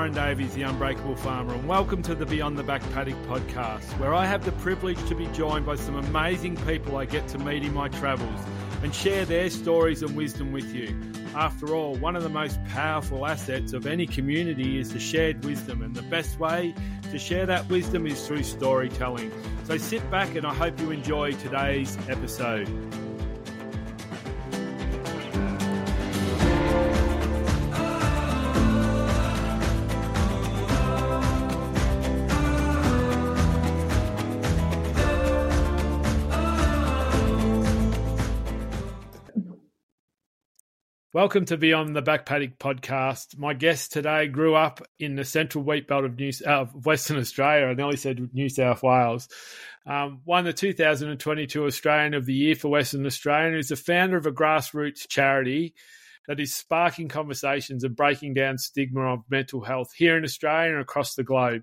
Warren 0.00 0.14
Davies, 0.14 0.54
the 0.54 0.62
Unbreakable 0.62 1.16
Farmer, 1.16 1.52
and 1.52 1.68
welcome 1.68 2.00
to 2.04 2.14
the 2.14 2.24
Beyond 2.24 2.56
the 2.56 2.62
Back 2.62 2.80
Paddock 2.94 3.22
podcast, 3.26 3.84
where 3.98 4.14
I 4.14 4.24
have 4.24 4.46
the 4.46 4.52
privilege 4.52 4.96
to 5.10 5.14
be 5.14 5.26
joined 5.26 5.66
by 5.66 5.74
some 5.74 5.94
amazing 5.94 6.56
people 6.64 6.96
I 6.96 7.04
get 7.04 7.28
to 7.28 7.38
meet 7.38 7.64
in 7.64 7.74
my 7.74 7.88
travels 7.88 8.40
and 8.82 8.94
share 8.94 9.26
their 9.26 9.50
stories 9.50 10.02
and 10.02 10.16
wisdom 10.16 10.52
with 10.52 10.74
you. 10.74 10.98
After 11.34 11.74
all, 11.74 11.96
one 11.96 12.16
of 12.16 12.22
the 12.22 12.30
most 12.30 12.64
powerful 12.64 13.26
assets 13.26 13.74
of 13.74 13.86
any 13.86 14.06
community 14.06 14.78
is 14.78 14.90
the 14.90 14.98
shared 14.98 15.44
wisdom, 15.44 15.82
and 15.82 15.94
the 15.94 16.00
best 16.04 16.40
way 16.40 16.74
to 17.10 17.18
share 17.18 17.44
that 17.44 17.68
wisdom 17.68 18.06
is 18.06 18.26
through 18.26 18.44
storytelling. 18.44 19.30
So 19.64 19.76
sit 19.76 20.10
back 20.10 20.34
and 20.34 20.46
I 20.46 20.54
hope 20.54 20.80
you 20.80 20.92
enjoy 20.92 21.32
today's 21.32 21.98
episode. 22.08 22.70
Welcome 41.20 41.44
to 41.44 41.58
Beyond 41.58 41.94
the 41.94 42.00
Back 42.00 42.24
Paddock 42.24 42.58
podcast. 42.58 43.36
My 43.36 43.52
guest 43.52 43.92
today 43.92 44.26
grew 44.26 44.54
up 44.54 44.80
in 44.98 45.16
the 45.16 45.24
central 45.26 45.62
wheat 45.62 45.86
belt 45.86 46.06
of 46.06 46.18
New 46.18 46.32
uh, 46.46 46.64
Western 46.64 47.18
Australia. 47.18 47.66
I 47.66 47.74
nearly 47.74 47.98
said 47.98 48.30
New 48.32 48.48
South 48.48 48.82
Wales. 48.82 49.28
Um, 49.84 50.22
won 50.24 50.44
the 50.44 50.54
2022 50.54 51.66
Australian 51.66 52.14
of 52.14 52.24
the 52.24 52.32
Year 52.32 52.54
for 52.54 52.68
Western 52.68 53.04
Australia 53.04 53.48
and 53.48 53.58
is 53.58 53.68
the 53.68 53.76
founder 53.76 54.16
of 54.16 54.24
a 54.24 54.32
grassroots 54.32 55.06
charity 55.06 55.74
that 56.26 56.40
is 56.40 56.54
sparking 56.54 57.08
conversations 57.08 57.84
and 57.84 57.94
breaking 57.94 58.32
down 58.32 58.56
stigma 58.56 59.12
of 59.12 59.20
mental 59.28 59.62
health 59.62 59.92
here 59.94 60.16
in 60.16 60.24
Australia 60.24 60.72
and 60.72 60.80
across 60.80 61.16
the 61.16 61.22
globe, 61.22 61.60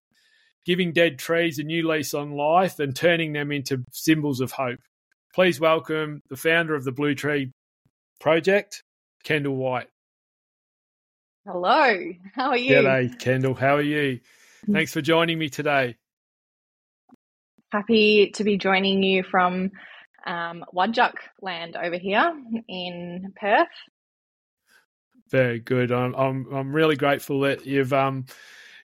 giving 0.68 0.94
dead 0.94 1.18
trees 1.18 1.58
a 1.58 1.64
new 1.64 1.88
lease 1.88 2.14
on 2.14 2.30
life 2.30 2.78
and 2.78 2.96
turning 2.96 3.34
them 3.34 3.52
into 3.52 3.84
symbols 3.92 4.40
of 4.40 4.52
hope. 4.52 4.82
Please 5.34 5.60
welcome 5.60 6.22
the 6.30 6.38
founder 6.38 6.76
of 6.76 6.84
the 6.84 6.92
Blue 6.92 7.16
Tree 7.16 7.52
Project, 8.20 8.84
Kendall 9.28 9.58
White. 9.58 9.90
Hello, 11.46 12.14
how 12.34 12.52
are 12.52 12.58
you? 12.58 12.76
G'day, 12.76 13.20
Kendall. 13.20 13.56
How 13.56 13.76
are 13.76 13.82
you? 13.82 14.22
Thanks 14.72 14.94
for 14.94 15.02
joining 15.02 15.38
me 15.38 15.50
today. 15.50 15.98
Happy 17.74 18.32
to 18.36 18.46
be 18.46 18.58
joining 18.58 19.04
you 19.04 19.24
from 19.24 19.72
um, 20.26 20.64
Wadjuk 20.74 21.16
land 21.42 21.76
over 21.76 21.98
here 21.98 22.32
in 22.70 23.34
Perth. 23.38 23.68
Very 25.30 25.60
good. 25.60 25.92
I'm 25.92 26.16
I'm 26.16 26.48
I'm 26.54 26.74
really 26.74 26.96
grateful 26.96 27.42
that 27.42 27.66
you've 27.66 27.92
um 27.92 28.28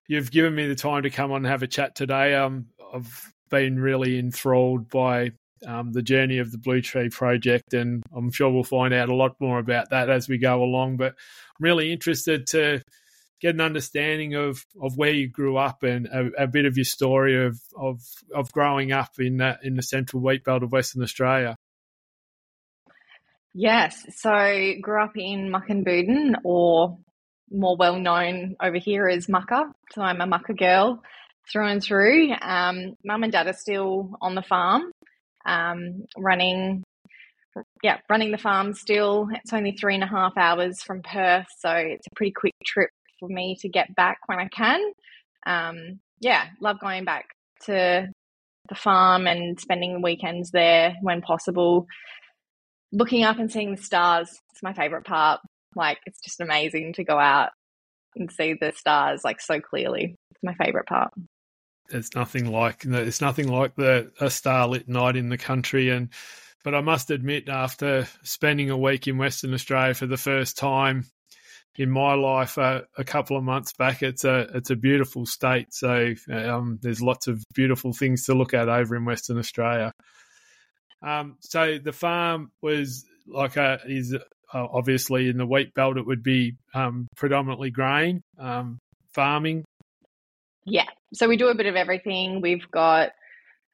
you've 0.09 0.29
given 0.29 0.53
me 0.53 0.67
the 0.67 0.75
time 0.75 1.03
to 1.03 1.09
come 1.09 1.31
on 1.31 1.37
and 1.37 1.45
have 1.45 1.63
a 1.63 1.67
chat 1.67 1.95
today. 1.95 2.35
Um, 2.35 2.65
I've 2.93 3.33
been 3.49 3.79
really 3.79 4.19
enthralled 4.19 4.89
by 4.89 5.31
um, 5.65 5.91
the 5.91 6.01
journey 6.01 6.39
of 6.39 6.51
the 6.51 6.57
Blue 6.57 6.81
Tree 6.81 7.09
Project, 7.09 7.73
and 7.73 8.03
I'm 8.15 8.31
sure 8.31 8.51
we'll 8.51 8.63
find 8.63 8.93
out 8.93 9.09
a 9.09 9.15
lot 9.15 9.39
more 9.39 9.59
about 9.59 9.89
that 9.91 10.09
as 10.09 10.27
we 10.27 10.37
go 10.37 10.63
along. 10.63 10.97
But 10.97 11.13
I'm 11.13 11.63
really 11.63 11.91
interested 11.91 12.47
to 12.47 12.81
get 13.41 13.55
an 13.55 13.61
understanding 13.61 14.35
of, 14.35 14.65
of 14.81 14.95
where 14.95 15.11
you 15.11 15.27
grew 15.27 15.57
up 15.57 15.83
and 15.83 16.07
a, 16.07 16.43
a 16.43 16.47
bit 16.47 16.65
of 16.65 16.77
your 16.77 16.85
story 16.85 17.45
of, 17.45 17.59
of 17.77 17.99
of 18.33 18.51
growing 18.51 18.91
up 18.91 19.11
in 19.19 19.37
that 19.37 19.59
in 19.63 19.75
the 19.75 19.83
central 19.83 20.23
wheat 20.23 20.43
belt 20.43 20.63
of 20.63 20.71
Western 20.71 21.03
Australia. 21.03 21.57
Yes, 23.53 24.03
so 24.15 24.73
grew 24.81 25.03
up 25.03 25.15
in 25.15 25.51
Mukinbudin, 25.51 26.37
or 26.43 26.97
more 27.51 27.77
well 27.77 27.99
known 27.99 28.55
over 28.61 28.77
here 28.77 29.07
as 29.07 29.27
Mucka. 29.27 29.71
So 29.91 30.01
I'm 30.01 30.21
a 30.21 30.25
Mucka 30.25 30.53
girl 30.53 31.03
through 31.51 31.67
and 31.67 31.83
through. 31.83 32.31
Um, 32.41 32.95
Mum 33.05 33.23
and 33.23 33.31
Dad 33.31 33.47
are 33.47 33.53
still 33.53 34.17
on 34.21 34.33
the 34.35 34.41
farm, 34.41 34.91
um, 35.45 36.05
running 36.17 36.83
yeah 37.83 37.99
running 38.09 38.31
the 38.31 38.37
farm 38.37 38.73
still. 38.73 39.27
It's 39.31 39.53
only 39.53 39.73
three 39.73 39.95
and 39.95 40.03
a 40.03 40.07
half 40.07 40.37
hours 40.37 40.81
from 40.81 41.01
perth 41.01 41.47
so 41.59 41.71
it's 41.71 42.07
a 42.07 42.15
pretty 42.15 42.31
quick 42.31 42.53
trip 42.65 42.89
for 43.19 43.29
me 43.29 43.55
to 43.61 43.69
get 43.69 43.93
back 43.95 44.17
when 44.27 44.39
i 44.39 44.47
can. 44.47 44.81
Um, 45.45 45.99
yeah 46.19 46.45
love 46.61 46.79
going 46.79 47.05
back 47.05 47.25
to 47.65 48.09
the 48.69 48.75
farm 48.75 49.27
and 49.27 49.59
spending 49.59 50.01
weekends 50.01 50.51
there 50.51 50.95
when 51.01 51.21
possible. 51.21 51.87
Looking 52.91 53.23
up 53.23 53.39
and 53.39 53.51
seeing 53.51 53.75
the 53.75 53.81
stars 53.81 54.29
it's 54.51 54.63
my 54.63 54.73
favorite 54.73 55.05
part. 55.05 55.41
Like 55.75 55.99
it's 56.05 56.21
just 56.21 56.41
amazing 56.41 56.93
to 56.93 57.03
go 57.03 57.17
out 57.17 57.49
and 58.15 58.31
see 58.31 58.53
the 58.53 58.71
stars 58.75 59.21
like 59.23 59.41
so 59.41 59.59
clearly. 59.59 60.15
It's 60.31 60.43
my 60.43 60.53
favorite 60.55 60.85
part 60.85 61.11
it's 61.89 62.15
nothing 62.15 62.51
like 62.51 62.85
it's 62.85 63.21
nothing 63.21 63.47
like 63.47 63.75
the 63.75 64.11
a 64.19 64.29
starlit 64.29 64.87
night 64.87 65.15
in 65.15 65.29
the 65.29 65.37
country. 65.37 65.89
And 65.89 66.09
but 66.63 66.75
I 66.75 66.81
must 66.81 67.11
admit 67.11 67.49
after 67.49 68.07
spending 68.23 68.69
a 68.69 68.77
week 68.77 69.07
in 69.07 69.17
Western 69.17 69.53
Australia 69.53 69.93
for 69.93 70.07
the 70.07 70.17
first 70.17 70.57
time 70.57 71.05
in 71.75 71.89
my 71.89 72.13
life 72.13 72.57
uh, 72.57 72.81
a 72.97 73.03
couple 73.03 73.35
of 73.35 73.43
months 73.43 73.73
back 73.73 74.03
it's 74.03 74.23
a 74.23 74.47
it's 74.53 74.69
a 74.69 74.75
beautiful 74.75 75.25
state. 75.25 75.73
So 75.73 76.13
um, 76.31 76.79
there's 76.81 77.01
lots 77.01 77.27
of 77.27 77.43
beautiful 77.53 77.93
things 77.93 78.25
to 78.25 78.33
look 78.33 78.53
at 78.53 78.69
over 78.69 78.95
in 78.95 79.05
Western 79.05 79.37
Australia. 79.37 79.91
Um, 81.01 81.37
so 81.41 81.79
the 81.79 81.91
farm 81.91 82.51
was 82.61 83.05
like 83.27 83.57
a 83.57 83.79
is 83.85 84.13
uh, 84.13 84.19
obviously 84.71 85.29
in 85.29 85.37
the 85.37 85.45
wheat 85.45 85.73
belt 85.73 85.97
it 85.97 86.05
would 86.05 86.23
be 86.23 86.55
um, 86.73 87.07
predominantly 87.15 87.71
grain 87.71 88.21
um, 88.37 88.79
farming. 89.13 89.65
Yeah. 90.65 90.87
So 91.13 91.27
we 91.27 91.37
do 91.37 91.49
a 91.49 91.55
bit 91.55 91.67
of 91.67 91.75
everything. 91.75 92.41
We've 92.41 92.69
got, 92.71 93.11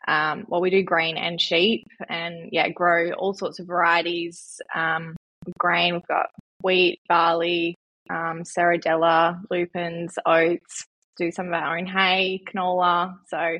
um, 0.07 0.45
well, 0.47 0.61
we 0.61 0.69
do 0.69 0.83
grain 0.83 1.17
and 1.17 1.39
sheep 1.39 1.87
and 2.07 2.49
yeah, 2.51 2.69
grow 2.69 3.11
all 3.11 3.33
sorts 3.33 3.59
of 3.59 3.67
varieties 3.67 4.61
um, 4.75 5.15
of 5.47 5.53
grain. 5.57 5.93
We've 5.93 6.07
got 6.07 6.27
wheat, 6.61 6.99
barley, 7.07 7.75
um, 8.09 8.43
serradella, 8.43 9.41
lupins, 9.49 10.15
oats, 10.25 10.85
do 11.17 11.31
some 11.31 11.47
of 11.47 11.53
our 11.53 11.77
own 11.77 11.85
hay, 11.85 12.41
canola. 12.47 13.15
So 13.27 13.59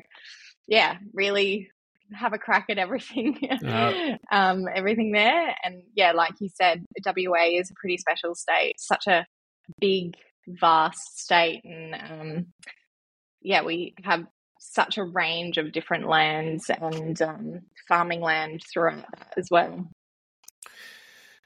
yeah, 0.68 0.98
really 1.14 1.70
have 2.12 2.32
a 2.32 2.38
crack 2.38 2.66
at 2.68 2.78
everything, 2.78 3.38
um, 4.30 4.66
everything 4.74 5.12
there. 5.12 5.54
And 5.62 5.82
yeah, 5.94 6.12
like 6.12 6.34
you 6.40 6.48
said, 6.48 6.84
WA 7.04 7.44
is 7.52 7.70
a 7.70 7.74
pretty 7.74 7.96
special 7.96 8.34
state, 8.34 8.74
such 8.78 9.06
a 9.06 9.26
big, 9.80 10.16
vast 10.46 11.18
state, 11.18 11.62
and 11.64 11.94
um, 11.94 12.46
yeah, 13.42 13.62
we 13.62 13.94
have 14.04 14.26
such 14.58 14.98
a 14.98 15.04
range 15.04 15.58
of 15.58 15.72
different 15.72 16.06
lands 16.06 16.70
and 16.70 17.20
um, 17.22 17.60
farming 17.88 18.20
land 18.20 18.62
throughout 18.72 19.04
that 19.10 19.32
as 19.36 19.48
well. 19.50 19.88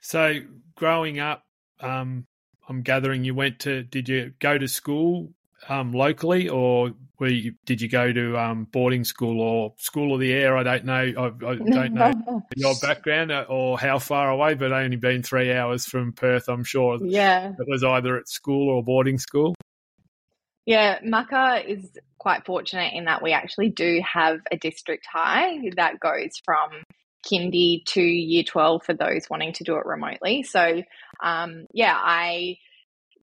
So, 0.00 0.40
growing 0.74 1.20
up, 1.20 1.44
um, 1.80 2.26
I'm 2.68 2.82
gathering 2.82 3.24
you 3.24 3.34
went 3.34 3.60
to. 3.60 3.82
Did 3.82 4.08
you 4.08 4.32
go 4.38 4.58
to 4.58 4.68
school 4.68 5.32
um, 5.68 5.92
locally, 5.92 6.48
or 6.48 6.92
were 7.18 7.28
you, 7.28 7.54
did 7.64 7.80
you 7.80 7.88
go 7.88 8.12
to 8.12 8.36
um, 8.36 8.64
boarding 8.64 9.04
school 9.04 9.40
or 9.40 9.74
school 9.78 10.14
of 10.14 10.20
the 10.20 10.32
air? 10.32 10.56
I 10.56 10.62
don't 10.62 10.84
know. 10.84 10.94
I, 10.94 11.46
I 11.46 11.54
don't 11.70 11.94
know 11.94 12.42
your 12.56 12.74
background 12.82 13.32
uh, 13.32 13.46
or 13.48 13.78
how 13.78 13.98
far 13.98 14.30
away, 14.30 14.54
but 14.54 14.72
I've 14.72 14.84
only 14.84 14.96
been 14.96 15.22
three 15.22 15.52
hours 15.52 15.86
from 15.86 16.12
Perth. 16.12 16.48
I'm 16.48 16.64
sure. 16.64 16.98
Yeah, 17.02 17.52
it 17.58 17.66
was 17.68 17.84
either 17.84 18.16
at 18.16 18.28
school 18.28 18.68
or 18.68 18.82
boarding 18.82 19.18
school. 19.18 19.54
Yeah, 20.66 20.98
Mucka 21.04 21.62
is 21.66 21.90
quite 22.18 22.46
fortunate 22.46 22.94
in 22.94 23.04
that 23.04 23.22
we 23.22 23.32
actually 23.32 23.68
do 23.68 24.00
have 24.10 24.40
a 24.50 24.56
district 24.56 25.06
high 25.12 25.58
that 25.76 26.00
goes 26.00 26.40
from 26.44 26.70
kindy 27.30 27.84
to 27.86 28.00
year 28.00 28.42
12 28.42 28.82
for 28.82 28.94
those 28.94 29.28
wanting 29.28 29.52
to 29.54 29.64
do 29.64 29.76
it 29.76 29.86
remotely. 29.86 30.42
So, 30.42 30.82
um, 31.22 31.66
yeah, 31.72 31.98
I 31.98 32.56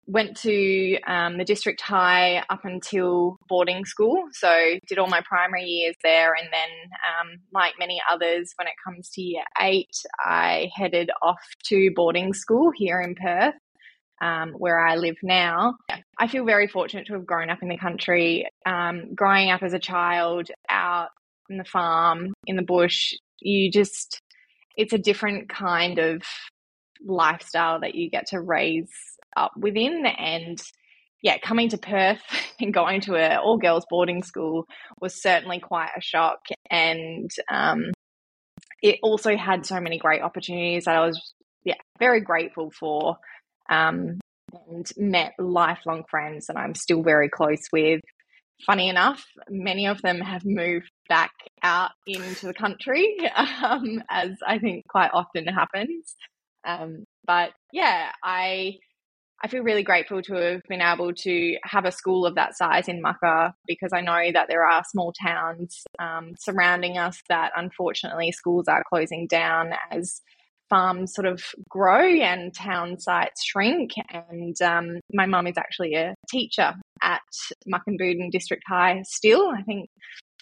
went 0.06 0.37
to 0.38 1.00
um, 1.03 1.38
the 1.38 1.44
district 1.44 1.81
high 1.81 2.43
up 2.50 2.65
until 2.65 3.37
boarding 3.49 3.85
school. 3.85 4.25
So, 4.32 4.53
did 4.88 4.99
all 4.99 5.06
my 5.09 5.23
primary 5.29 5.65
years 5.65 5.94
there. 6.03 6.35
And 6.35 6.49
then, 6.53 6.71
um, 7.21 7.38
like 7.53 7.75
many 7.79 8.00
others, 8.11 8.53
when 8.56 8.67
it 8.67 8.75
comes 8.85 9.09
to 9.11 9.23
year 9.23 9.44
eight, 9.61 9.94
I 10.19 10.69
headed 10.75 11.11
off 11.23 11.43
to 11.67 11.93
boarding 11.94 12.35
school 12.35 12.73
here 12.75 13.00
in 13.00 13.15
Perth 13.15 13.55
um, 14.20 14.52
where 14.52 14.78
I 14.78 14.96
live 14.96 15.17
now. 15.22 15.76
I 16.19 16.26
feel 16.26 16.44
very 16.44 16.67
fortunate 16.67 17.06
to 17.06 17.14
have 17.14 17.26
grown 17.26 17.50
up 17.50 17.62
in 17.62 17.69
the 17.69 17.78
country. 17.78 18.46
Um, 18.67 19.14
growing 19.14 19.50
up 19.50 19.62
as 19.62 19.72
a 19.72 19.78
child 19.78 20.50
out 20.69 21.08
in 21.49 21.56
the 21.56 21.64
farm, 21.64 22.32
in 22.46 22.56
the 22.56 22.62
bush, 22.62 23.12
you 23.40 23.70
just, 23.70 24.20
it's 24.76 24.93
a 24.93 24.99
different 24.99 25.49
kind 25.49 25.99
of 25.99 26.22
lifestyle 27.05 27.81
that 27.81 27.94
you 27.94 28.11
get 28.11 28.26
to 28.28 28.40
raise 28.40 28.90
up 29.37 29.52
within. 29.56 30.05
And 30.06 30.61
yeah, 31.22 31.38
coming 31.38 31.69
to 31.70 31.78
Perth 31.78 32.20
and 32.61 32.75
going 32.75 33.00
to 33.02 33.17
an 33.17 33.38
all 33.38 33.58
girls 33.58 33.87
boarding 33.88 34.22
school 34.22 34.67
was 35.00 35.20
certainly 35.20 35.61
quite 35.61 35.90
a 35.96 36.00
shock. 36.00 36.40
And 36.70 37.31
um, 37.50 37.90
it 38.82 38.99
also 39.02 39.37
had 39.37 39.67
so 39.67 39.81
many 39.81 39.99
great 39.99 40.22
opportunities 40.22 40.84
that 40.84 40.96
I 40.96 41.06
was 41.06 41.34
yeah 41.64 41.75
very 41.99 42.22
grateful 42.22 42.70
for 42.70 43.17
um, 43.70 44.20
and 44.69 44.90
met 44.96 45.34
lifelong 45.38 46.05
friends 46.11 46.46
that 46.46 46.56
I'm 46.56 46.75
still 46.75 47.02
very 47.02 47.28
close 47.28 47.62
with. 47.72 48.00
Funny 48.67 48.90
enough, 48.90 49.25
many 49.49 49.87
of 49.87 50.02
them 50.02 50.20
have 50.20 50.44
moved 50.44 50.90
back 51.08 51.32
out 51.62 51.93
into 52.06 52.46
the 52.46 52.55
country, 52.55 53.17
um, 53.62 54.02
as 54.11 54.32
I 54.46 54.58
think 54.58 54.84
quite 54.88 55.11
often 55.14 55.46
happens. 55.46 56.14
Um, 56.67 57.05
but 57.26 57.52
yeah, 57.72 58.11
I 58.22 58.76
I 59.43 59.49
feel 59.49 59.62
really 59.62 59.82
grateful 59.82 60.20
to 60.20 60.34
have 60.34 60.62
been 60.69 60.82
able 60.82 61.14
to 61.14 61.56
have 61.64 61.87
a 61.87 61.93
school 61.93 62.26
of 62.26 62.34
that 62.34 62.56
size 62.56 62.88
in 62.88 63.00
Mucka 63.00 63.55
because 63.67 63.90
I 63.94 64.02
know 64.02 64.31
that 64.32 64.49
there 64.49 64.67
are 64.67 64.82
small 64.84 65.14
towns 65.14 65.82
um, 65.99 66.34
surrounding 66.38 66.99
us 66.99 67.22
that 67.31 67.52
unfortunately 67.56 68.32
schools 68.32 68.69
are 68.69 68.84
closing 68.87 69.26
down 69.26 69.70
as 69.90 70.20
farms 70.70 71.12
sort 71.12 71.26
of 71.26 71.43
grow 71.69 72.06
and 72.06 72.55
town 72.55 72.99
sites 72.99 73.44
shrink. 73.44 73.90
And 74.11 74.61
um, 74.62 75.00
my 75.12 75.26
mum 75.26 75.46
is 75.46 75.58
actually 75.58 75.94
a 75.94 76.14
teacher 76.31 76.72
at 77.02 77.20
Mukinbudin 77.69 78.31
District 78.31 78.62
High 78.67 79.02
still, 79.05 79.50
I 79.50 79.62
think 79.62 79.88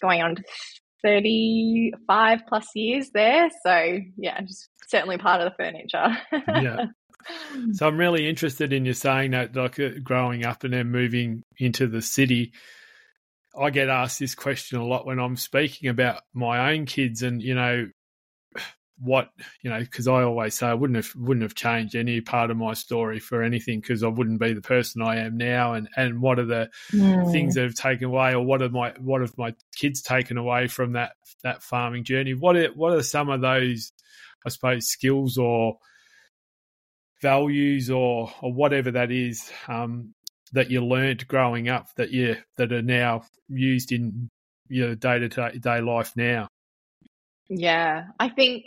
going 0.01 0.23
on 0.23 0.37
35 1.03 2.41
plus 2.49 2.67
years 2.75 3.11
there. 3.13 3.49
So, 3.65 3.99
yeah, 4.17 4.41
just 4.43 4.69
certainly 4.89 5.19
part 5.19 5.41
of 5.41 5.51
the 5.51 5.63
furniture. 5.63 6.17
yeah. 6.63 6.87
So 7.73 7.87
I'm 7.87 7.99
really 7.99 8.27
interested 8.27 8.73
in 8.73 8.87
you 8.87 8.95
saying 8.95 9.33
that, 9.33 9.55
like 9.55 9.79
uh, 9.79 9.91
growing 10.03 10.47
up 10.47 10.65
and 10.65 10.73
then 10.73 10.91
moving 10.91 11.43
into 11.59 11.87
the 11.87 12.01
city. 12.01 12.53
I 13.59 13.69
get 13.69 13.91
asked 13.91 14.19
this 14.19 14.35
question 14.35 14.79
a 14.79 14.87
lot 14.87 15.05
when 15.05 15.19
I'm 15.19 15.37
speaking 15.37 15.91
about 15.91 16.23
my 16.33 16.73
own 16.73 16.87
kids, 16.87 17.23
and 17.23 17.43
you 17.43 17.55
know, 17.55 17.89
what 19.01 19.31
you 19.63 19.71
know 19.71 19.79
because 19.79 20.09
I 20.09 20.23
always 20.23 20.55
say 20.57 20.67
I 20.67 20.75
wouldn't 20.75 20.97
have 20.97 21.15
wouldn't 21.15 21.43
have 21.43 21.55
changed 21.55 21.95
any 21.95 22.21
part 22.21 22.51
of 22.51 22.57
my 22.57 22.75
story 22.75 23.21
for 23.21 23.43
anything 23.43 23.81
because 23.81 24.03
I 24.03 24.09
wouldn't 24.09 24.41
be 24.41 24.53
the 24.53 24.61
person 24.61 25.03
I 25.03 25.19
am 25.19 25.37
now. 25.37 25.75
And 25.75 25.89
and 25.97 26.21
what 26.21 26.39
are 26.39 26.45
the 26.45 26.71
mm. 26.93 27.31
things 27.31 27.55
that 27.55 27.63
have 27.63 27.75
taken 27.75 28.07
away 28.07 28.35
or 28.35 28.43
what 28.43 28.63
are 28.63 28.69
my 28.69 28.93
what 28.99 29.21
have 29.21 29.37
my 29.39 29.55
kids 29.77 30.03
taken 30.03 30.37
away 30.37 30.67
from 30.67 30.93
that 30.93 31.13
that 31.43 31.63
farming 31.63 32.05
journey? 32.05 32.35
What 32.35 32.57
are 32.57 32.69
what 32.75 32.93
are 32.93 33.03
some 33.03 33.29
of 33.29 33.41
those 33.41 33.93
I 34.45 34.51
suppose 34.51 34.87
skills 34.87 35.39
or 35.39 35.79
values 37.23 37.91
or 37.91 38.33
or 38.43 38.53
whatever 38.53 38.91
that 38.93 39.13
is 39.13 39.51
um, 39.69 40.15
that 40.53 40.71
you 40.71 40.85
learned 40.85 41.29
growing 41.29 41.69
up 41.69 41.87
that 41.97 42.11
you 42.11 42.37
that 42.57 42.73
are 42.73 42.83
now 42.83 43.23
used 43.49 43.93
in 43.93 44.29
your 44.69 44.97
day 44.97 45.21
to 45.21 45.59
day 45.59 45.81
life 45.81 46.13
now? 46.17 46.49
Yeah 47.49 48.07
I 48.19 48.29
think 48.29 48.67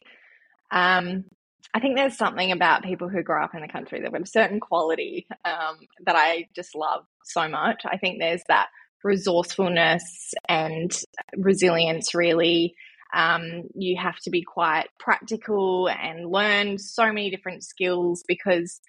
um, 0.72 1.26
I 1.74 1.80
think 1.80 1.96
there's 1.96 2.18
something 2.18 2.52
about 2.52 2.84
people 2.84 3.08
who 3.08 3.24
grow 3.24 3.44
up 3.44 3.56
in 3.56 3.62
the 3.62 3.68
country 3.68 4.02
that 4.02 4.12
have 4.12 4.22
a 4.22 4.26
certain 4.26 4.60
quality 4.60 5.26
um, 5.46 5.78
that 6.06 6.16
I 6.16 6.48
just 6.56 6.76
love 6.76 7.06
so 7.24 7.48
much. 7.48 7.84
I 7.86 7.98
think 7.98 8.20
there's 8.20 8.44
that 8.50 8.68
resourcefulness 9.04 10.34
and 10.50 10.92
resilience, 11.38 12.14
really. 12.14 12.76
Um, 13.14 13.64
you 13.76 13.98
have 14.02 14.18
to 14.24 14.30
be 14.30 14.42
quite 14.42 14.88
practical 15.00 15.90
and 15.90 16.30
learn 16.30 16.78
so 16.78 17.08
many 17.08 17.30
different 17.30 17.64
skills 17.64 18.24
because, 18.28 18.80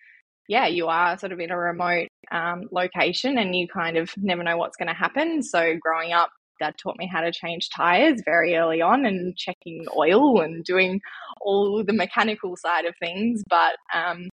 yeah, 0.49 0.67
you 0.67 0.87
are 0.87 1.19
sort 1.19 1.32
of 1.32 1.40
in 1.40 1.50
a 1.50 1.56
remote 1.56 2.08
um, 2.31 2.69
location 2.73 3.38
and 3.38 3.55
you 3.55 3.69
kind 3.69 3.96
of 3.96 4.11
never 4.17 4.43
know 4.43 4.56
what's 4.56 4.76
going 4.76 4.88
to 4.88 4.94
happen. 4.94 5.43
So, 5.43 5.76
growing 5.81 6.12
up 6.12 6.31
dad 6.60 6.75
taught 6.78 6.96
me 6.99 7.08
how 7.12 7.20
to 7.20 7.32
change 7.32 7.69
tires 7.70 8.22
very 8.25 8.56
early 8.56 8.81
on 8.81 9.04
and 9.04 9.37
checking 9.37 9.87
oil 9.96 10.40
and 10.40 10.64
doing 10.64 11.00
all 11.40 11.82
the 11.84 11.93
mechanical 11.93 12.56
side 12.56 12.84
of 12.84 12.94
things. 13.00 13.43
But 13.49 13.76
um, 13.94 14.28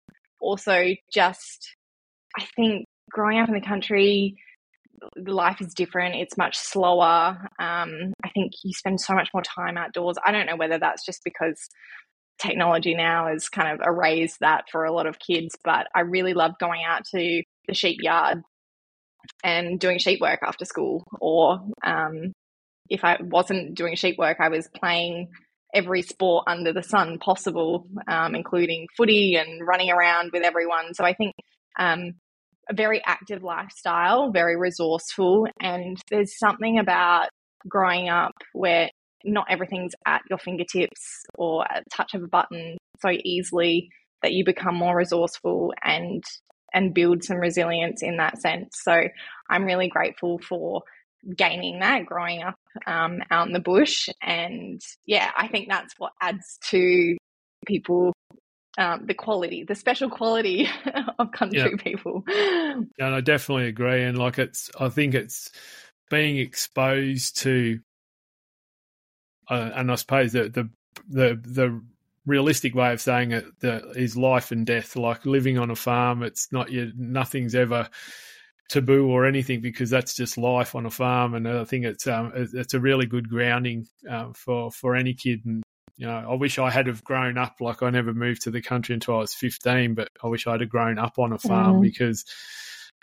also, 0.41 0.93
just 1.13 1.75
I 2.37 2.45
think 2.55 2.85
growing 3.11 3.39
up 3.39 3.49
in 3.49 3.55
the 3.55 3.61
country, 3.61 4.35
life 5.17 5.61
is 5.61 5.73
different. 5.73 6.15
It's 6.15 6.37
much 6.37 6.57
slower. 6.57 7.37
Um, 7.59 8.13
I 8.23 8.29
think 8.33 8.53
you 8.63 8.73
spend 8.73 8.99
so 9.01 9.13
much 9.13 9.29
more 9.33 9.43
time 9.43 9.77
outdoors. 9.77 10.17
I 10.25 10.31
don't 10.31 10.45
know 10.45 10.55
whether 10.55 10.79
that's 10.79 11.05
just 11.05 11.21
because 11.23 11.69
technology 12.39 12.95
now 12.95 13.27
has 13.27 13.47
kind 13.49 13.69
of 13.69 13.85
erased 13.85 14.39
that 14.41 14.65
for 14.71 14.83
a 14.83 14.91
lot 14.91 15.07
of 15.07 15.19
kids, 15.19 15.55
but 15.63 15.87
I 15.95 16.01
really 16.01 16.33
love 16.33 16.53
going 16.59 16.81
out 16.85 17.05
to 17.13 17.43
the 17.67 17.73
sheep 17.73 17.99
yard 18.01 18.43
and 19.43 19.79
doing 19.79 19.99
sheet 19.99 20.21
work 20.21 20.39
after 20.43 20.65
school. 20.65 21.03
Or 21.19 21.59
um, 21.83 22.31
if 22.89 23.03
I 23.03 23.17
wasn't 23.21 23.75
doing 23.75 23.95
sheet 23.95 24.17
work, 24.17 24.37
I 24.39 24.49
was 24.49 24.67
playing 24.75 25.29
every 25.73 26.01
sport 26.01 26.45
under 26.47 26.71
the 26.71 26.83
sun 26.83 27.19
possible, 27.19 27.87
um, 28.07 28.35
including 28.35 28.87
footy 28.95 29.35
and 29.35 29.65
running 29.65 29.91
around 29.91 30.31
with 30.31 30.43
everyone. 30.43 30.93
So 30.93 31.03
I 31.03 31.13
think 31.13 31.33
um, 31.77 32.13
a 32.69 32.73
very 32.73 33.01
active 33.05 33.43
lifestyle, 33.43 34.31
very 34.31 34.55
resourceful, 34.55 35.47
and 35.59 35.97
there's 36.09 36.39
something 36.39 36.79
about 36.79 37.27
growing 37.67 38.09
up 38.09 38.33
where 38.53 38.89
not 39.25 39.47
everything's 39.49 39.93
at 40.05 40.21
your 40.29 40.39
fingertips 40.39 41.23
or 41.35 41.69
at 41.69 41.83
touch 41.91 42.13
of 42.13 42.23
a 42.23 42.27
button 42.27 42.77
so 43.01 43.09
easily 43.23 43.89
that 44.21 44.33
you 44.33 44.45
become 44.45 44.75
more 44.75 44.95
resourceful 44.95 45.73
and 45.83 46.23
and 46.75 46.93
build 46.93 47.23
some 47.23 47.37
resilience 47.37 48.03
in 48.03 48.17
that 48.17 48.39
sense. 48.39 48.77
So 48.83 49.07
I'm 49.49 49.65
really 49.65 49.87
grateful 49.87 50.37
for 50.37 50.83
gaining 51.35 51.79
that 51.79 52.05
growing 52.05 52.43
up 52.43 52.59
um, 52.85 53.23
out 53.31 53.47
in 53.47 53.53
the 53.53 53.59
bush. 53.59 54.09
And 54.21 54.79
yeah, 55.05 55.31
I 55.35 55.47
think 55.47 55.69
that's 55.69 55.95
what 55.97 56.11
adds 56.21 56.59
to 56.69 57.17
people 57.65 58.13
um, 58.77 59.05
the 59.05 59.13
quality, 59.13 59.63
the 59.63 59.73
special 59.73 60.09
quality 60.09 60.67
of 61.19 61.31
country 61.31 61.59
yeah. 61.59 61.81
people. 61.81 62.23
Yeah, 62.27 62.81
and 62.99 63.15
I 63.15 63.21
definitely 63.21 63.67
agree. 63.67 64.03
And 64.03 64.17
like 64.17 64.37
it's, 64.37 64.69
I 64.77 64.89
think 64.89 65.13
it's 65.13 65.49
being 66.09 66.37
exposed 66.37 67.37
to, 67.43 67.79
uh, 69.49 69.71
and 69.75 69.89
I 69.89 69.95
suppose 69.95 70.33
the 70.33 70.49
the 70.49 70.69
the 71.07 71.41
the 71.41 71.81
realistic 72.25 72.75
way 72.75 72.91
of 72.91 73.01
saying 73.01 73.31
it 73.31 73.45
is 73.61 74.17
life 74.17 74.51
and 74.51 74.65
death. 74.65 74.95
Like 74.95 75.25
living 75.25 75.57
on 75.57 75.69
a 75.69 75.75
farm, 75.75 76.23
it's 76.23 76.51
not 76.51 76.71
you. 76.71 76.91
Nothing's 76.95 77.55
ever 77.55 77.89
taboo 78.69 79.07
or 79.07 79.25
anything 79.25 79.61
because 79.61 79.89
that's 79.89 80.15
just 80.15 80.37
life 80.37 80.75
on 80.75 80.85
a 80.85 80.91
farm. 80.91 81.35
And 81.35 81.47
I 81.47 81.63
think 81.65 81.85
it's 81.85 82.07
um 82.07 82.31
it's 82.35 82.73
a 82.73 82.79
really 82.79 83.05
good 83.05 83.29
grounding 83.29 83.87
uh, 84.09 84.31
for 84.33 84.71
for 84.71 84.95
any 84.95 85.13
kid. 85.13 85.45
And 85.45 85.63
you 85.97 86.07
know, 86.07 86.25
I 86.29 86.33
wish 86.35 86.59
I 86.59 86.69
had 86.69 86.87
have 86.87 87.03
grown 87.03 87.37
up 87.37 87.55
like 87.59 87.83
I 87.83 87.89
never 87.89 88.13
moved 88.13 88.43
to 88.43 88.51
the 88.51 88.61
country 88.61 88.93
until 88.93 89.15
I 89.15 89.19
was 89.19 89.33
fifteen, 89.33 89.93
but 89.93 90.09
I 90.23 90.27
wish 90.27 90.47
I'd 90.47 90.61
have 90.61 90.69
grown 90.69 90.97
up 90.97 91.19
on 91.19 91.33
a 91.33 91.39
farm 91.39 91.77
mm. 91.77 91.81
because. 91.81 92.25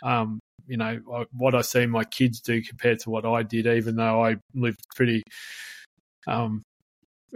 Um, 0.03 0.41
you 0.67 0.77
know 0.77 1.01
what 1.33 1.55
I 1.57 1.61
see 1.63 1.87
my 1.87 2.05
kids 2.05 2.41
do 2.41 2.63
compared 2.63 3.01
to 3.01 3.11
what 3.11 3.25
I 3.25 3.43
did, 3.43 3.67
even 3.67 3.97
though 3.97 4.25
I 4.25 4.37
lived 4.55 4.81
pretty 4.95 5.23
um, 6.27 6.63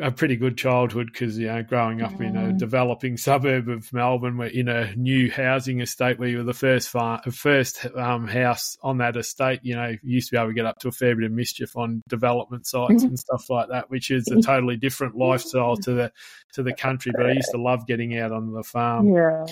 a 0.00 0.10
pretty 0.10 0.36
good 0.36 0.58
childhood 0.58 1.08
because 1.10 1.38
you 1.38 1.46
know 1.46 1.62
growing 1.62 2.02
up 2.02 2.20
in 2.20 2.36
a 2.36 2.52
developing 2.52 3.16
suburb 3.16 3.68
of 3.68 3.90
Melbourne, 3.92 4.36
we're 4.36 4.46
in 4.46 4.68
a 4.68 4.94
new 4.94 5.30
housing 5.30 5.80
estate 5.80 6.18
where 6.18 6.28
you 6.28 6.38
were 6.38 6.44
the 6.44 6.52
first 6.52 6.90
far, 6.90 7.22
first 7.32 7.86
um, 7.96 8.26
house 8.26 8.76
on 8.82 8.98
that 8.98 9.16
estate. 9.16 9.60
You 9.62 9.76
know, 9.76 9.88
you 9.88 9.98
used 10.02 10.28
to 10.28 10.32
be 10.32 10.38
able 10.38 10.48
to 10.48 10.54
get 10.54 10.66
up 10.66 10.78
to 10.80 10.88
a 10.88 10.92
fair 10.92 11.16
bit 11.16 11.24
of 11.24 11.32
mischief 11.32 11.76
on 11.76 12.02
development 12.08 12.66
sites 12.66 12.92
mm-hmm. 12.92 13.06
and 13.06 13.18
stuff 13.18 13.48
like 13.48 13.68
that, 13.70 13.90
which 13.90 14.10
is 14.10 14.28
a 14.28 14.40
totally 14.42 14.76
different 14.76 15.16
lifestyle 15.16 15.76
to 15.78 15.94
the 15.94 16.12
to 16.54 16.62
the 16.62 16.74
country. 16.74 17.12
But 17.16 17.26
I 17.26 17.32
used 17.32 17.52
to 17.52 17.60
love 17.60 17.86
getting 17.86 18.18
out 18.18 18.32
on 18.32 18.52
the 18.52 18.62
farm. 18.62 19.08
Yeah. 19.08 19.46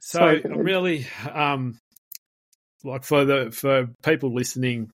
So, 0.00 0.40
so 0.42 0.48
really, 0.48 1.06
um, 1.32 1.78
like 2.82 3.04
for 3.04 3.24
the 3.24 3.50
for 3.52 3.88
people 4.02 4.34
listening 4.34 4.90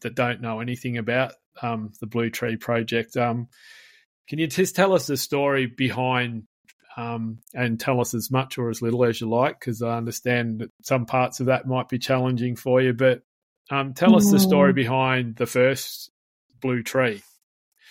that 0.00 0.14
don't 0.14 0.40
know 0.40 0.60
anything 0.60 0.98
about 0.98 1.34
um, 1.62 1.92
the 2.00 2.06
Blue 2.06 2.30
Tree 2.30 2.56
Project. 2.56 3.16
Um, 3.16 3.48
can 4.28 4.38
you 4.38 4.46
just 4.46 4.76
tell 4.76 4.92
us 4.92 5.06
the 5.06 5.16
story 5.16 5.66
behind 5.66 6.44
um, 6.96 7.38
and 7.54 7.80
tell 7.80 8.00
us 8.00 8.14
as 8.14 8.30
much 8.30 8.58
or 8.58 8.70
as 8.70 8.82
little 8.82 9.04
as 9.04 9.20
you 9.20 9.28
like? 9.28 9.58
Because 9.58 9.82
I 9.82 9.96
understand 9.96 10.60
that 10.60 10.70
some 10.82 11.06
parts 11.06 11.40
of 11.40 11.46
that 11.46 11.66
might 11.66 11.88
be 11.88 11.98
challenging 11.98 12.56
for 12.56 12.80
you, 12.80 12.92
but 12.92 13.22
um, 13.70 13.94
tell 13.94 14.16
us 14.16 14.30
the 14.30 14.40
story 14.40 14.72
mm. 14.72 14.76
behind 14.76 15.36
the 15.36 15.46
first 15.46 16.10
Blue 16.60 16.82
Tree. 16.82 17.22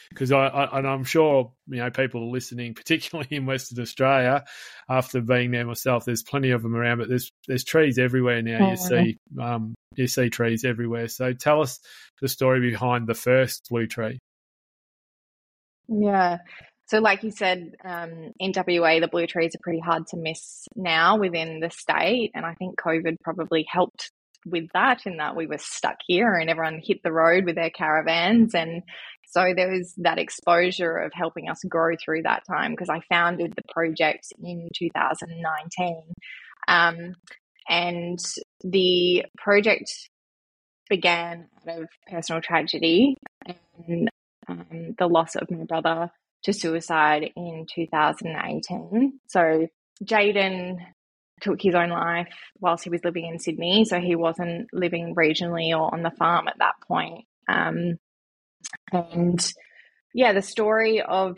Because 0.09 0.31
I, 0.31 0.47
I, 0.47 0.79
and 0.79 0.87
I'm 0.87 1.03
sure 1.03 1.53
you 1.67 1.77
know 1.77 1.91
people 1.91 2.23
are 2.23 2.31
listening, 2.31 2.73
particularly 2.75 3.27
in 3.31 3.45
Western 3.45 3.81
Australia. 3.81 4.45
After 4.89 5.21
being 5.21 5.51
there 5.51 5.65
myself, 5.65 6.05
there's 6.05 6.23
plenty 6.23 6.51
of 6.51 6.63
them 6.63 6.75
around, 6.75 6.97
but 6.97 7.09
there's 7.09 7.31
there's 7.47 7.63
trees 7.63 7.99
everywhere 7.99 8.41
now. 8.41 8.71
You 8.71 8.77
see 8.77 9.19
um, 9.39 9.75
you 9.95 10.07
see 10.07 10.29
trees 10.29 10.65
everywhere. 10.65 11.07
So 11.07 11.33
tell 11.33 11.61
us 11.61 11.79
the 12.21 12.27
story 12.27 12.59
behind 12.59 13.07
the 13.07 13.13
first 13.13 13.67
blue 13.69 13.87
tree. 13.87 14.19
Yeah. 15.87 16.37
So, 16.87 16.99
like 16.99 17.23
you 17.23 17.31
said, 17.31 17.75
um, 17.85 18.31
in 18.39 18.51
WA, 18.55 18.99
the 18.99 19.09
blue 19.11 19.27
trees 19.27 19.53
are 19.55 19.61
pretty 19.61 19.79
hard 19.79 20.07
to 20.07 20.17
miss 20.17 20.65
now 20.75 21.17
within 21.17 21.59
the 21.59 21.69
state. 21.69 22.31
And 22.33 22.45
I 22.45 22.55
think 22.55 22.79
COVID 22.79 23.17
probably 23.23 23.65
helped 23.69 24.11
with 24.45 24.67
that, 24.73 25.05
in 25.05 25.17
that 25.17 25.35
we 25.35 25.45
were 25.45 25.59
stuck 25.59 25.97
here 26.07 26.33
and 26.33 26.49
everyone 26.49 26.81
hit 26.83 27.03
the 27.03 27.11
road 27.11 27.45
with 27.45 27.55
their 27.55 27.69
caravans. 27.69 28.55
And 28.55 28.83
so 29.27 29.53
there 29.55 29.69
was 29.69 29.93
that 29.97 30.17
exposure 30.17 30.97
of 30.97 31.11
helping 31.13 31.49
us 31.49 31.59
grow 31.67 31.95
through 32.03 32.23
that 32.23 32.43
time 32.49 32.71
because 32.71 32.89
I 32.89 33.01
founded 33.09 33.53
the 33.55 33.71
project 33.71 34.25
in 34.41 34.69
2019. 34.75 36.01
Um, 36.67 37.13
and 37.69 38.19
the 38.63 39.25
project 39.37 39.89
began 40.89 41.47
out 41.67 41.81
of 41.81 41.87
personal 42.09 42.41
tragedy 42.41 43.15
and 43.87 44.09
um, 44.47 44.95
the 44.97 45.07
loss 45.07 45.35
of 45.35 45.49
my 45.51 45.63
brother 45.63 46.11
to 46.43 46.53
suicide 46.53 47.29
in 47.35 47.67
2018. 47.73 49.19
So 49.27 49.67
Jaden 50.03 50.77
took 51.41 51.61
his 51.61 51.75
own 51.75 51.89
life 51.89 52.33
whilst 52.59 52.83
he 52.83 52.89
was 52.89 53.03
living 53.03 53.27
in 53.27 53.39
Sydney, 53.39 53.85
so 53.85 53.99
he 53.99 54.15
wasn't 54.15 54.67
living 54.73 55.15
regionally 55.15 55.69
or 55.69 55.93
on 55.93 56.01
the 56.01 56.11
farm 56.11 56.47
at 56.47 56.57
that 56.59 56.75
point. 56.87 57.25
Um, 57.47 57.97
and 58.91 59.53
yeah, 60.13 60.33
the 60.33 60.41
story 60.41 61.01
of 61.01 61.37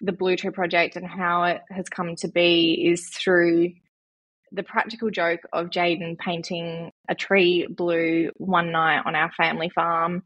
the 0.00 0.12
Blue 0.12 0.36
Tree 0.36 0.50
Project 0.50 0.96
and 0.96 1.06
how 1.06 1.44
it 1.44 1.62
has 1.70 1.88
come 1.88 2.16
to 2.16 2.28
be 2.28 2.88
is 2.92 3.08
through 3.08 3.72
the 4.54 4.62
practical 4.62 5.10
joke 5.10 5.40
of 5.52 5.70
Jaden 5.70 6.18
painting 6.18 6.92
a 7.08 7.14
tree 7.14 7.66
blue 7.68 8.30
one 8.36 8.70
night 8.70 9.02
on 9.04 9.14
our 9.14 9.30
family 9.32 9.68
farm 9.68 10.22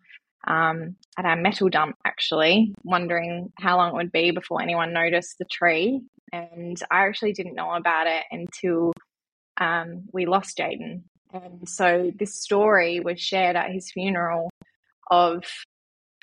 um, 0.46 0.96
at 1.18 1.24
our 1.24 1.36
metal 1.36 1.68
dump, 1.68 1.96
actually, 2.04 2.74
wondering 2.84 3.52
how 3.58 3.76
long 3.78 3.90
it 3.90 3.94
would 3.94 4.12
be 4.12 4.30
before 4.30 4.62
anyone 4.62 4.92
noticed 4.92 5.36
the 5.38 5.46
tree. 5.46 6.02
And 6.32 6.80
I 6.90 7.06
actually 7.06 7.32
didn't 7.32 7.54
know 7.54 7.72
about 7.72 8.06
it 8.06 8.24
until 8.30 8.92
um, 9.58 10.04
we 10.12 10.26
lost 10.26 10.58
Jaden. 10.58 11.02
And 11.32 11.68
so 11.68 12.12
this 12.18 12.34
story 12.34 13.00
was 13.00 13.20
shared 13.20 13.56
at 13.56 13.72
his 13.72 13.90
funeral 13.90 14.50
of, 15.10 15.44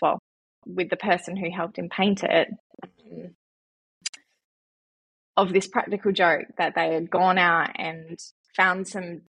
well, 0.02 0.20
with 0.66 0.90
the 0.90 0.98
person 0.98 1.36
who 1.36 1.52
helped 1.52 1.78
him 1.78 1.90
paint 1.90 2.24
it, 2.24 2.50
of 5.38 5.52
this 5.52 5.68
practical 5.68 6.12
joke 6.12 6.46
that 6.58 6.74
they 6.76 6.94
had 6.94 7.10
gone 7.10 7.38
out 7.38 7.72
and 7.76 8.20
found 8.56 8.88
some 8.88 9.22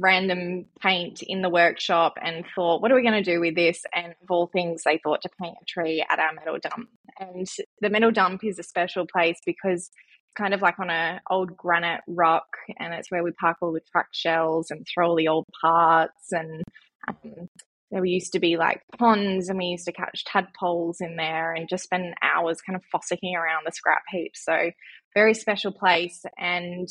random 0.00 0.66
paint 0.80 1.22
in 1.22 1.42
the 1.42 1.50
workshop 1.50 2.14
and 2.22 2.44
thought, 2.54 2.80
what 2.80 2.90
are 2.90 2.94
we 2.94 3.02
going 3.02 3.22
to 3.22 3.30
do 3.30 3.40
with 3.40 3.54
this? 3.54 3.82
And 3.94 4.14
of 4.22 4.30
all 4.30 4.46
things, 4.46 4.82
they 4.84 4.98
thought 5.02 5.22
to 5.22 5.30
paint 5.40 5.56
a 5.60 5.64
tree 5.66 6.04
at 6.08 6.18
our 6.18 6.32
metal 6.32 6.58
dump. 6.62 6.88
And 7.18 7.46
the 7.80 7.90
metal 7.90 8.10
dump 8.10 8.44
is 8.44 8.58
a 8.58 8.62
special 8.62 9.06
place 9.06 9.38
because 9.44 9.90
it's 9.90 10.34
kind 10.36 10.54
of 10.54 10.62
like 10.62 10.78
on 10.78 10.90
a 10.90 11.20
old 11.30 11.56
granite 11.56 12.02
rock 12.06 12.46
and 12.78 12.94
it's 12.94 13.10
where 13.10 13.22
we 13.22 13.32
park 13.32 13.58
all 13.60 13.72
the 13.72 13.80
truck 13.92 14.06
shells 14.12 14.70
and 14.70 14.86
throw 14.86 15.10
all 15.10 15.16
the 15.16 15.28
old 15.28 15.46
parts 15.60 16.32
and 16.32 16.62
um, 17.08 17.48
there 17.90 18.04
used 18.04 18.32
to 18.32 18.40
be 18.40 18.56
like 18.56 18.80
ponds 18.98 19.50
and 19.50 19.58
we 19.58 19.66
used 19.66 19.84
to 19.84 19.92
catch 19.92 20.24
tadpoles 20.24 21.02
in 21.02 21.16
there 21.16 21.52
and 21.52 21.68
just 21.68 21.84
spend 21.84 22.14
hours 22.22 22.62
kind 22.62 22.76
of 22.76 22.82
fossicking 22.90 23.34
around 23.34 23.64
the 23.66 23.72
scrap 23.72 24.02
heap 24.10 24.32
so 24.34 24.70
very 25.14 25.34
special 25.34 25.72
place 25.72 26.24
and 26.38 26.88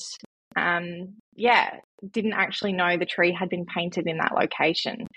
um, 0.55 1.15
yeah, 1.35 1.77
didn't 2.11 2.33
actually 2.33 2.73
know 2.73 2.97
the 2.97 3.05
tree 3.05 3.31
had 3.31 3.49
been 3.49 3.65
painted 3.65 4.07
in 4.07 4.17
that 4.17 4.33
location. 4.33 5.07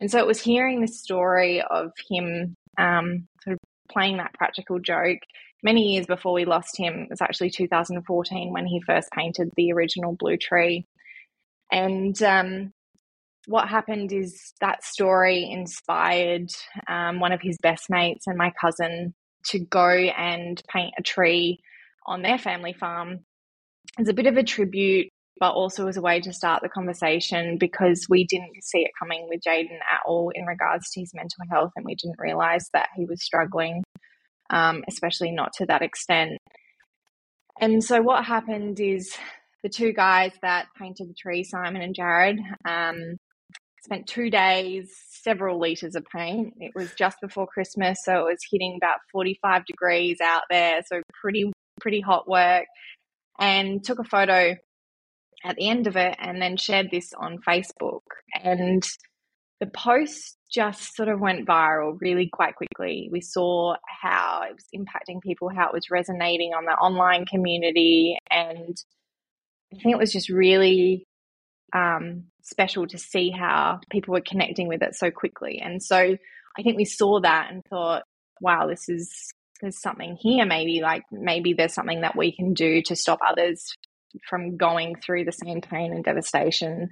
And 0.00 0.10
so 0.10 0.18
it 0.18 0.26
was 0.26 0.40
hearing 0.40 0.80
the 0.80 0.88
story 0.88 1.62
of 1.62 1.92
him 2.10 2.54
um, 2.78 3.26
sort 3.42 3.54
of 3.54 3.58
playing 3.90 4.18
that 4.18 4.34
practical 4.34 4.78
joke 4.78 5.18
many 5.62 5.94
years 5.94 6.06
before 6.06 6.32
we 6.32 6.44
lost 6.44 6.76
him. 6.76 7.02
It 7.02 7.10
was 7.10 7.22
actually 7.22 7.50
2014 7.50 8.52
when 8.52 8.66
he 8.66 8.82
first 8.86 9.08
painted 9.12 9.50
the 9.56 9.72
original 9.72 10.14
blue 10.18 10.36
tree. 10.36 10.86
And 11.72 12.20
um, 12.22 12.72
what 13.46 13.68
happened 13.68 14.12
is 14.12 14.52
that 14.60 14.84
story 14.84 15.48
inspired 15.50 16.50
um, 16.88 17.20
one 17.20 17.32
of 17.32 17.40
his 17.40 17.56
best 17.62 17.88
mates 17.88 18.26
and 18.26 18.36
my 18.36 18.52
cousin 18.60 19.14
to 19.46 19.58
go 19.58 19.88
and 19.88 20.60
paint 20.68 20.94
a 20.98 21.02
tree 21.02 21.60
on 22.06 22.22
their 22.22 22.38
family 22.38 22.72
farm 22.72 23.20
as 23.98 24.08
a 24.08 24.14
bit 24.14 24.26
of 24.26 24.36
a 24.36 24.42
tribute, 24.42 25.08
but 25.38 25.52
also 25.52 25.86
as 25.88 25.96
a 25.96 26.02
way 26.02 26.20
to 26.20 26.32
start 26.32 26.62
the 26.62 26.68
conversation 26.68 27.58
because 27.58 28.06
we 28.08 28.24
didn't 28.24 28.62
see 28.62 28.78
it 28.78 28.90
coming 28.98 29.26
with 29.28 29.40
Jaden 29.46 29.78
at 29.78 30.00
all 30.06 30.30
in 30.34 30.46
regards 30.46 30.90
to 30.90 31.00
his 31.00 31.12
mental 31.14 31.44
health, 31.50 31.72
and 31.76 31.84
we 31.84 31.94
didn't 31.94 32.18
realize 32.18 32.68
that 32.72 32.88
he 32.96 33.04
was 33.04 33.22
struggling, 33.22 33.82
um, 34.50 34.84
especially 34.88 35.30
not 35.30 35.52
to 35.54 35.66
that 35.66 35.82
extent. 35.82 36.38
And 37.60 37.82
so, 37.82 38.02
what 38.02 38.24
happened 38.24 38.80
is 38.80 39.16
the 39.62 39.68
two 39.68 39.92
guys 39.92 40.32
that 40.42 40.66
painted 40.78 41.08
the 41.08 41.14
tree, 41.14 41.44
Simon 41.44 41.82
and 41.82 41.94
Jared, 41.94 42.38
um, 42.66 43.16
spent 43.82 44.06
two 44.06 44.30
days, 44.30 44.90
several 45.10 45.60
liters 45.60 45.94
of 45.94 46.04
paint. 46.14 46.54
It 46.58 46.72
was 46.74 46.92
just 46.94 47.20
before 47.20 47.46
Christmas, 47.46 47.98
so 48.02 48.26
it 48.26 48.32
was 48.32 48.38
hitting 48.50 48.76
about 48.76 48.98
45 49.12 49.66
degrees 49.66 50.18
out 50.22 50.42
there, 50.50 50.80
so 50.86 51.00
pretty 51.20 51.52
pretty 51.80 52.00
hot 52.00 52.28
work 52.28 52.66
and 53.38 53.82
took 53.84 53.98
a 53.98 54.04
photo 54.04 54.54
at 55.44 55.56
the 55.56 55.68
end 55.68 55.86
of 55.86 55.96
it 55.96 56.16
and 56.18 56.40
then 56.40 56.56
shared 56.56 56.90
this 56.90 57.12
on 57.16 57.38
Facebook. 57.46 58.02
And 58.42 58.82
the 59.60 59.66
post 59.66 60.36
just 60.50 60.94
sort 60.94 61.08
of 61.08 61.20
went 61.20 61.46
viral 61.46 61.96
really 62.00 62.28
quite 62.32 62.54
quickly. 62.54 63.08
We 63.10 63.20
saw 63.20 63.76
how 63.86 64.42
it 64.48 64.54
was 64.54 64.66
impacting 64.74 65.20
people, 65.20 65.50
how 65.54 65.68
it 65.68 65.74
was 65.74 65.90
resonating 65.90 66.52
on 66.54 66.64
the 66.64 66.72
online 66.72 67.26
community. 67.26 68.16
And 68.30 68.76
I 69.72 69.76
think 69.82 69.94
it 69.94 69.98
was 69.98 70.12
just 70.12 70.28
really 70.28 71.04
um, 71.74 72.24
special 72.42 72.86
to 72.86 72.98
see 72.98 73.30
how 73.30 73.80
people 73.90 74.12
were 74.12 74.20
connecting 74.20 74.68
with 74.68 74.82
it 74.82 74.94
so 74.94 75.10
quickly. 75.10 75.60
And 75.62 75.82
so 75.82 75.96
I 75.96 76.62
think 76.62 76.76
we 76.76 76.84
saw 76.84 77.20
that 77.20 77.50
and 77.50 77.62
thought, 77.68 78.04
wow, 78.40 78.68
this 78.68 78.88
is 78.88 79.32
there's 79.64 79.80
something 79.80 80.16
here 80.20 80.44
maybe 80.44 80.80
like 80.82 81.02
maybe 81.10 81.54
there's 81.54 81.74
something 81.74 82.02
that 82.02 82.16
we 82.16 82.34
can 82.34 82.54
do 82.54 82.82
to 82.82 82.94
stop 82.94 83.18
others 83.26 83.72
from 84.28 84.56
going 84.56 84.94
through 84.94 85.24
the 85.24 85.32
same 85.32 85.60
pain 85.60 85.92
and 85.92 86.04
devastation 86.04 86.90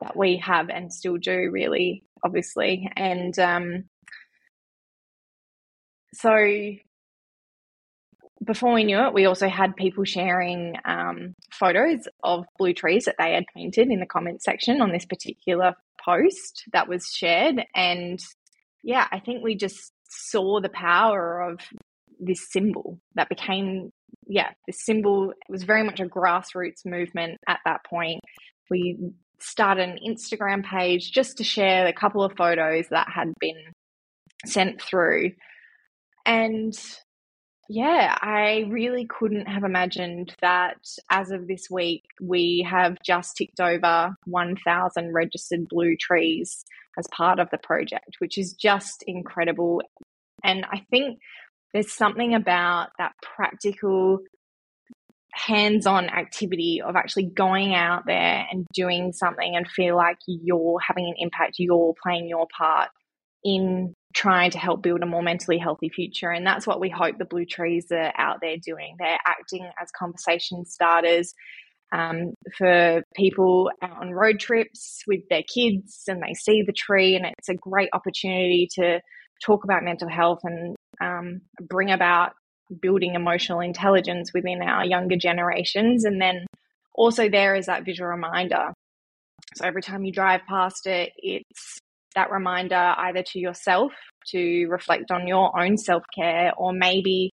that 0.00 0.16
we 0.16 0.38
have 0.38 0.70
and 0.70 0.92
still 0.92 1.16
do 1.16 1.50
really 1.52 2.04
obviously 2.24 2.90
and 2.96 3.38
um, 3.38 3.84
so 6.14 6.32
before 8.44 8.72
we 8.72 8.84
knew 8.84 8.98
it, 8.98 9.14
we 9.14 9.26
also 9.26 9.48
had 9.48 9.76
people 9.76 10.04
sharing 10.04 10.74
um, 10.84 11.34
photos 11.52 12.06
of 12.22 12.44
blue 12.58 12.74
trees 12.74 13.04
that 13.04 13.16
they 13.18 13.32
had 13.32 13.44
painted 13.54 13.88
in 13.88 14.00
the 14.00 14.06
comment 14.06 14.42
section 14.42 14.80
on 14.80 14.92
this 14.92 15.06
particular 15.06 15.74
post 16.04 16.64
that 16.72 16.88
was 16.88 17.06
shared. 17.06 17.64
And 17.74 18.20
yeah, 18.82 19.06
I 19.10 19.20
think 19.20 19.42
we 19.42 19.56
just 19.56 19.92
saw 20.08 20.60
the 20.60 20.68
power 20.68 21.40
of 21.40 21.60
this 22.20 22.50
symbol 22.50 22.98
that 23.14 23.28
became 23.28 23.90
yeah 24.26 24.50
this 24.66 24.84
symbol. 24.84 25.30
It 25.30 25.52
was 25.52 25.64
very 25.64 25.82
much 25.82 26.00
a 26.00 26.06
grassroots 26.06 26.84
movement 26.84 27.38
at 27.48 27.60
that 27.64 27.84
point. 27.84 28.20
We 28.70 28.98
started 29.40 29.88
an 29.88 29.98
instagram 30.06 30.64
page 30.64 31.10
just 31.12 31.36
to 31.38 31.44
share 31.44 31.86
a 31.86 31.92
couple 31.92 32.22
of 32.22 32.32
photos 32.36 32.86
that 32.90 33.08
had 33.14 33.32
been 33.40 33.60
sent 34.46 34.80
through. 34.80 35.32
And 36.24 36.74
yeah, 37.68 38.16
I 38.20 38.66
really 38.68 39.06
couldn't 39.06 39.46
have 39.46 39.64
imagined 39.64 40.34
that 40.42 40.76
as 41.10 41.30
of 41.30 41.48
this 41.48 41.68
week, 41.70 42.04
we 42.20 42.66
have 42.68 42.98
just 43.04 43.36
ticked 43.36 43.60
over 43.60 44.14
1,000 44.26 45.12
registered 45.12 45.68
blue 45.68 45.96
trees 45.96 46.64
as 46.98 47.06
part 47.10 47.38
of 47.38 47.48
the 47.50 47.58
project, 47.58 48.16
which 48.18 48.36
is 48.36 48.52
just 48.52 49.02
incredible. 49.06 49.82
And 50.42 50.66
I 50.70 50.84
think 50.90 51.18
there's 51.74 51.92
something 51.92 52.34
about 52.34 52.90
that 52.98 53.12
practical 53.36 54.20
hands-on 55.32 56.08
activity 56.08 56.80
of 56.80 56.94
actually 56.94 57.26
going 57.26 57.74
out 57.74 58.04
there 58.06 58.46
and 58.50 58.64
doing 58.72 59.12
something 59.12 59.56
and 59.56 59.68
feel 59.68 59.96
like 59.96 60.16
you're 60.26 60.78
having 60.80 61.06
an 61.06 61.14
impact 61.18 61.56
you're 61.58 61.92
playing 62.02 62.28
your 62.28 62.46
part 62.56 62.88
in 63.42 63.92
trying 64.14 64.52
to 64.52 64.58
help 64.58 64.80
build 64.80 65.02
a 65.02 65.06
more 65.06 65.22
mentally 65.22 65.58
healthy 65.58 65.88
future. 65.88 66.30
And 66.30 66.46
that's 66.46 66.66
what 66.66 66.80
we 66.80 66.88
hope 66.88 67.18
the 67.18 67.24
blue 67.24 67.44
trees 67.44 67.86
are 67.90 68.12
out 68.16 68.38
there 68.40 68.56
doing. 68.64 68.94
They're 68.98 69.18
acting 69.26 69.68
as 69.80 69.90
conversation 69.90 70.64
starters 70.64 71.34
um, 71.92 72.34
for 72.56 73.02
people 73.16 73.70
out 73.82 74.00
on 74.00 74.12
road 74.12 74.38
trips 74.38 75.02
with 75.08 75.20
their 75.28 75.42
kids 75.42 76.04
and 76.06 76.22
they 76.22 76.34
see 76.34 76.62
the 76.62 76.72
tree 76.72 77.16
and 77.16 77.26
it's 77.26 77.48
a 77.48 77.54
great 77.54 77.90
opportunity 77.92 78.68
to 78.76 79.00
talk 79.44 79.64
about 79.64 79.82
mental 79.82 80.08
health 80.08 80.40
and 80.44 80.76
um, 81.04 81.40
bring 81.60 81.90
about 81.90 82.32
building 82.80 83.14
emotional 83.14 83.60
intelligence 83.60 84.30
within 84.32 84.62
our 84.62 84.84
younger 84.84 85.16
generations. 85.16 86.04
And 86.04 86.20
then 86.20 86.46
also 86.94 87.28
there 87.28 87.54
is 87.54 87.66
that 87.66 87.84
visual 87.84 88.08
reminder. 88.08 88.72
So 89.56 89.66
every 89.66 89.82
time 89.82 90.04
you 90.04 90.12
drive 90.12 90.40
past 90.48 90.86
it, 90.86 91.12
it's 91.18 91.78
that 92.14 92.30
reminder 92.30 92.94
either 92.96 93.22
to 93.22 93.38
yourself 93.38 93.92
to 94.28 94.66
reflect 94.66 95.10
on 95.10 95.26
your 95.28 95.58
own 95.58 95.76
self 95.76 96.02
care, 96.14 96.52
or 96.56 96.72
maybe 96.72 97.30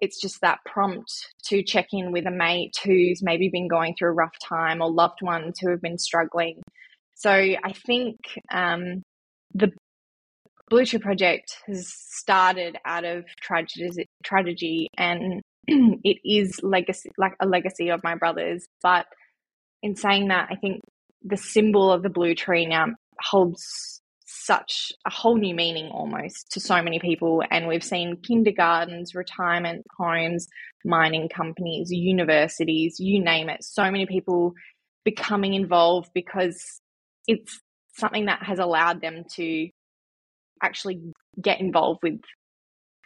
it's 0.00 0.20
just 0.20 0.40
that 0.42 0.58
prompt 0.66 1.10
to 1.46 1.62
check 1.62 1.86
in 1.92 2.12
with 2.12 2.26
a 2.26 2.30
mate 2.30 2.74
who's 2.84 3.22
maybe 3.22 3.48
been 3.48 3.68
going 3.68 3.94
through 3.98 4.10
a 4.10 4.14
rough 4.14 4.34
time 4.46 4.82
or 4.82 4.90
loved 4.90 5.22
ones 5.22 5.58
who 5.60 5.70
have 5.70 5.80
been 5.80 5.98
struggling. 5.98 6.60
So 7.14 7.30
I 7.30 7.72
think 7.86 8.16
um, 8.52 9.02
the 9.54 9.72
Blue 10.70 10.84
Tree 10.86 10.98
Project 10.98 11.58
has 11.66 11.92
started 11.94 12.76
out 12.84 13.04
of 13.04 13.24
tragedy, 13.40 14.08
tragedy 14.24 14.88
and 14.96 15.42
it 15.66 16.18
is 16.24 16.60
legacy, 16.62 17.10
like 17.18 17.34
a 17.40 17.46
legacy 17.46 17.90
of 17.90 18.02
my 18.02 18.14
brother's. 18.14 18.66
But 18.82 19.06
in 19.82 19.96
saying 19.96 20.28
that, 20.28 20.48
I 20.50 20.56
think 20.56 20.80
the 21.22 21.36
symbol 21.36 21.92
of 21.92 22.02
the 22.02 22.10
blue 22.10 22.34
tree 22.34 22.66
now 22.66 22.86
holds 23.20 24.00
such 24.26 24.92
a 25.06 25.10
whole 25.10 25.36
new 25.36 25.54
meaning 25.54 25.90
almost 25.90 26.50
to 26.52 26.60
so 26.60 26.82
many 26.82 26.98
people. 26.98 27.42
And 27.50 27.66
we've 27.66 27.84
seen 27.84 28.20
kindergartens, 28.22 29.14
retirement 29.14 29.84
homes, 29.98 30.48
mining 30.84 31.28
companies, 31.28 31.90
universities, 31.90 32.96
you 32.98 33.22
name 33.22 33.48
it. 33.48 33.62
So 33.62 33.84
many 33.90 34.06
people 34.06 34.54
becoming 35.04 35.54
involved 35.54 36.10
because 36.14 36.62
it's 37.26 37.60
something 37.96 38.26
that 38.26 38.42
has 38.42 38.58
allowed 38.58 39.00
them 39.00 39.24
to 39.36 39.68
actually 40.64 41.12
get 41.40 41.60
involved 41.60 42.00
with 42.02 42.20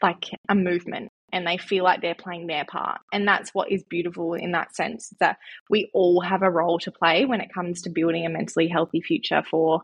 like 0.03 0.25
a 0.49 0.55
movement 0.55 1.11
and 1.33 1.47
they 1.47 1.59
feel 1.59 1.85
like 1.85 2.01
they're 2.01 2.15
playing 2.15 2.47
their 2.47 2.65
part. 2.65 3.01
And 3.13 3.27
that's 3.27 3.53
what 3.53 3.71
is 3.71 3.83
beautiful 3.85 4.35
in 4.35 4.53
that 4.53 4.75
sense 4.75 5.13
that 5.21 5.39
we 5.69 5.91
all 5.93 6.21
have 6.21 6.43
a 6.43 6.51
role 6.51 6.79
to 6.81 6.93
play 6.93 7.25
when 7.25 7.41
it 7.41 7.53
comes 7.53 7.83
to 7.83 7.91
building 7.91 8.25
a 8.25 8.31
mentally 8.31 8.69
healthy 8.69 9.01
future 9.01 9.43
for 9.51 9.83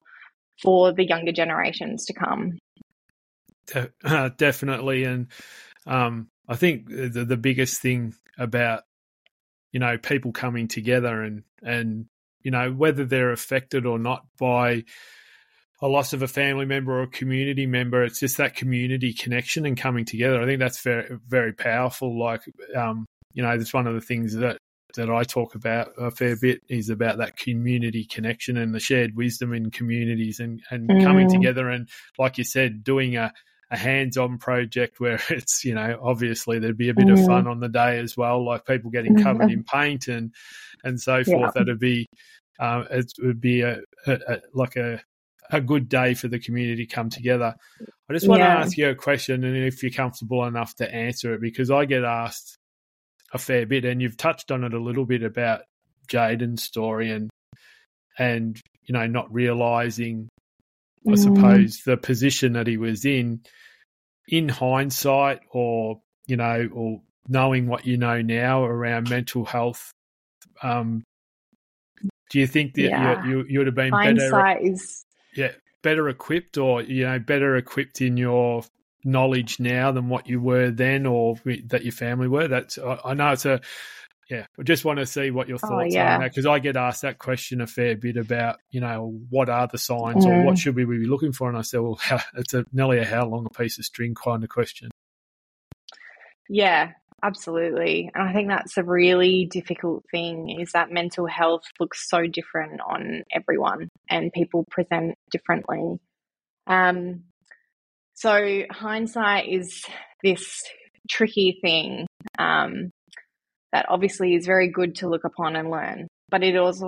for 0.63 0.93
the 0.93 1.05
younger 1.05 1.33
generations 1.33 2.07
to 2.07 2.13
come. 2.13 2.59
Uh, 4.05 4.31
definitely, 4.37 5.05
and 5.05 5.27
um, 5.87 6.29
I 6.47 6.55
think 6.55 6.89
the, 6.89 7.25
the 7.25 7.37
biggest 7.37 7.81
thing 7.81 8.15
about 8.39 8.85
you 9.73 9.81
know 9.81 9.99
people 9.99 10.33
coming 10.33 10.69
together 10.69 11.23
and 11.23 11.43
and 11.63 12.07
you 12.43 12.51
know 12.51 12.73
whether 12.73 13.05
they're 13.05 13.33
affected 13.33 13.87
or 13.87 13.99
not 13.99 14.27
by 14.39 14.85
a 15.85 15.89
loss 15.89 16.15
of 16.15 16.23
a 16.23 16.29
family 16.29 16.65
member 16.65 16.93
or 16.93 17.03
a 17.03 17.07
community 17.07 17.67
member 17.67 18.03
it's 18.03 18.19
just 18.19 18.39
that 18.39 18.57
community 18.57 19.13
connection 19.13 19.67
and 19.67 19.77
coming 19.77 20.05
together 20.05 20.41
i 20.41 20.47
think 20.47 20.59
that's 20.59 20.81
very 20.81 21.19
very 21.29 21.53
powerful 21.53 22.19
like 22.19 22.41
um, 22.75 23.05
you 23.35 23.43
know 23.43 23.51
it's 23.51 23.75
one 23.75 23.87
of 23.87 23.95
the 23.95 24.01
things 24.01 24.35
that 24.35 24.57
that 24.97 25.11
I 25.11 25.25
talk 25.25 25.55
about 25.55 25.89
a 25.99 26.11
fair 26.11 26.37
bit 26.41 26.61
is 26.69 26.89
about 26.89 27.19
that 27.19 27.37
community 27.37 28.05
connection 28.05 28.57
and 28.57 28.75
the 28.75 28.81
shared 28.81 29.17
wisdom 29.17 29.53
in 29.53 29.71
communities 29.71 30.41
and, 30.41 30.61
and 30.71 30.89
mm. 30.89 31.03
coming 31.03 31.29
together 31.29 31.69
and 31.69 31.89
like 32.19 32.39
you 32.39 32.45
said, 32.45 32.85
doing 32.85 33.17
a, 33.17 33.33
a 33.71 33.77
hands-on 33.77 34.39
project 34.39 35.01
where 35.01 35.21
it's 35.31 35.65
you 35.65 35.75
know 35.75 35.99
obviously 36.03 36.59
there'd 36.59 36.79
be 36.79 36.91
a 36.91 36.95
bit 36.95 37.07
mm. 37.07 37.19
of 37.19 37.27
fun 37.27 37.47
on 37.47 37.61
the 37.61 37.69
day 37.69 37.99
as 37.99 38.17
well, 38.17 38.45
like 38.45 38.67
people 38.67 38.91
getting 38.91 39.21
covered 39.23 39.51
in 39.51 39.65
paint 39.65 40.09
and 40.09 40.33
and 40.83 41.01
so 41.01 41.25
forth. 41.25 41.53
Yeah. 41.57 41.63
That'd 41.63 41.81
be 41.81 42.07
um, 42.61 42.87
it 42.91 43.13
would 43.19 43.41
be 43.41 43.63
a, 43.63 43.81
a, 44.07 44.13
a, 44.13 44.41
like 44.53 44.77
a 44.77 45.01
a 45.55 45.61
good 45.61 45.89
day 45.89 46.15
for 46.15 46.29
the 46.29 46.39
community 46.39 46.87
to 46.87 46.95
come 46.95 47.11
together. 47.11 47.55
I 48.09 48.13
just 48.13 48.29
want 48.29 48.41
yeah. 48.41 48.55
to 48.55 48.61
ask 48.61 48.77
you 48.77 48.91
a 48.91 48.95
question, 48.95 49.45
and 49.45 49.57
if 49.57 49.83
you're 49.83 49.93
comfortable 49.93 50.45
enough 50.45 50.75
to 50.77 50.95
answer 50.95 51.35
it, 51.35 51.41
because 51.41 51.71
I 51.71 51.85
get 51.87 52.05
asked 52.05 52.57
a 53.33 53.39
fair 53.39 53.67
bit, 53.67 53.85
and 53.85 54.03
you've 54.03 54.17
touched 54.17 54.51
on 54.51 54.65
it 54.65 54.75
a 54.75 54.83
little 54.83 55.07
bit 55.07 55.23
about 55.23 55.63
Jaden's 56.09 56.63
story 56.63 57.11
and 57.11 57.31
and 58.19 58.61
you 58.85 58.93
know 58.93 59.07
not 59.07 59.33
realizing, 59.33 60.29
I 61.07 61.13
mm. 61.13 61.19
suppose, 61.19 61.81
the 61.85 61.97
position 61.97 62.53
that 62.55 62.67
he 62.67 62.77
was 62.77 63.05
in 63.05 63.41
in 64.29 64.49
hindsight, 64.49 65.41
or 65.51 66.01
you 66.27 66.37
know, 66.37 66.69
or 66.73 67.01
knowing 67.29 67.67
what 67.67 67.87
you 67.87 67.97
know 67.97 68.21
now 68.21 68.65
around 68.65 69.09
mental 69.09 69.45
health. 69.45 69.91
Um, 70.63 71.03
do 72.31 72.39
you 72.39 72.47
think 72.47 72.75
that 72.75 72.83
yeah. 72.83 73.25
you, 73.25 73.39
you, 73.39 73.47
you 73.49 73.59
would 73.61 73.67
have 73.67 73.77
been 73.77 73.93
hindsight 73.93 74.59
better? 74.59 74.73
Is... 74.73 75.05
Yeah, 75.35 75.53
better 75.83 76.09
equipped, 76.09 76.59
or 76.59 76.83
you 76.83 77.05
know, 77.05 77.19
better 77.19 77.57
equipped 77.57 78.01
in 78.01 78.17
your 78.17 78.65
knowledge 79.05 79.61
now 79.61 79.93
than 79.93 80.09
what 80.09 80.27
you 80.27 80.41
were 80.41 80.71
then 80.71 81.07
or 81.07 81.37
that 81.67 81.85
your 81.85 81.93
family 81.93 82.29
were? 82.29 82.49
That's 82.49 82.79
I 82.79 83.15
know 83.15 83.33
it's 83.33 83.47
a 83.47 83.61
yeah. 84.31 84.47
I 84.59 84.63
just 84.63 84.85
want 84.85 84.99
to 84.99 85.07
see 85.07 85.31
what 85.31 85.49
your 85.49 85.59
oh, 85.63 85.69
thoughts 85.69 85.95
oh, 85.95 85.95
yeah. 85.95 86.17
are 86.17 86.29
because 86.29 86.47
I 86.47 86.59
get 86.59 86.77
asked 86.77 87.03
that 87.03 87.19
question 87.19 87.61
a 87.61 87.67
fair 87.67 87.97
bit 87.97 88.17
about 88.17 88.59
you 88.71 88.81
know 88.81 89.19
what 89.29 89.49
are 89.49 89.69
the 89.71 89.79
signs 89.79 90.25
mm. 90.25 90.31
or 90.31 90.45
what 90.45 90.55
mm. 90.55 90.59
should 90.59 90.77
we 90.77 90.85
be 90.85 91.07
looking 91.07 91.33
for, 91.33 91.49
and 91.49 91.59
I 91.59 91.63
say, 91.63 91.79
well, 91.79 91.99
how, 92.01 92.21
it's 92.37 92.55
a 92.55 92.65
nearly 92.73 92.99
a 92.99 93.05
how 93.05 93.27
long 93.27 93.47
a 93.47 93.51
piece 93.51 93.79
of 93.79 93.85
string 93.85 94.15
kind 94.15 94.43
of 94.43 94.51
question. 94.51 94.91
Yeah, 96.49 96.93
absolutely. 97.25 98.11
And 98.15 98.29
I 98.29 98.33
think 98.33 98.49
that's 98.49 98.77
a 98.77 98.85
really 98.85 99.47
difficult 99.51 100.05
thing 100.11 100.59
is 100.61 100.73
that 100.73 100.93
mental 100.93 101.27
health 101.27 101.63
looks 101.81 102.09
so 102.09 102.27
different 102.27 102.81
on 102.81 103.23
everyone 103.33 103.89
and 104.11 104.33
people 104.33 104.65
present 104.71 105.15
differently. 105.31 105.99
Um, 106.67 107.25
so 108.15 108.63
hindsight 108.71 109.49
is 109.49 109.85
this 110.23 110.63
tricky 111.09 111.59
thing 111.61 112.07
um, 112.39 112.91
that 113.73 113.87
obviously 113.89 114.35
is 114.35 114.47
very 114.47 114.69
good 114.69 114.97
to 114.97 115.09
look 115.09 115.25
upon 115.25 115.57
and 115.57 115.71
learn, 115.71 116.07
but 116.31 116.43
it 116.43 116.57
also, 116.57 116.87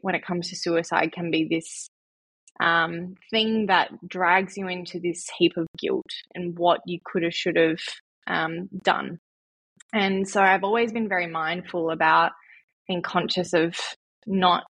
when 0.00 0.14
it 0.14 0.24
comes 0.24 0.50
to 0.50 0.56
suicide, 0.56 1.12
can 1.12 1.30
be 1.30 1.48
this 1.50 1.88
um, 2.60 3.14
thing 3.30 3.66
that 3.66 3.90
drags 4.06 4.56
you 4.56 4.68
into 4.68 5.00
this 5.00 5.26
heap 5.38 5.56
of 5.56 5.66
guilt 5.78 6.04
and 6.34 6.58
what 6.58 6.80
you 6.86 6.98
could 7.04 7.22
have, 7.22 7.34
should 7.34 7.56
have 7.56 7.80
um, 8.26 8.68
done. 8.84 9.18
And 9.92 10.28
so 10.28 10.40
I've 10.40 10.64
always 10.64 10.92
been 10.92 11.08
very 11.08 11.26
mindful 11.26 11.90
about 11.90 12.32
being 12.86 13.02
conscious 13.02 13.52
of 13.52 13.76
not 14.26 14.64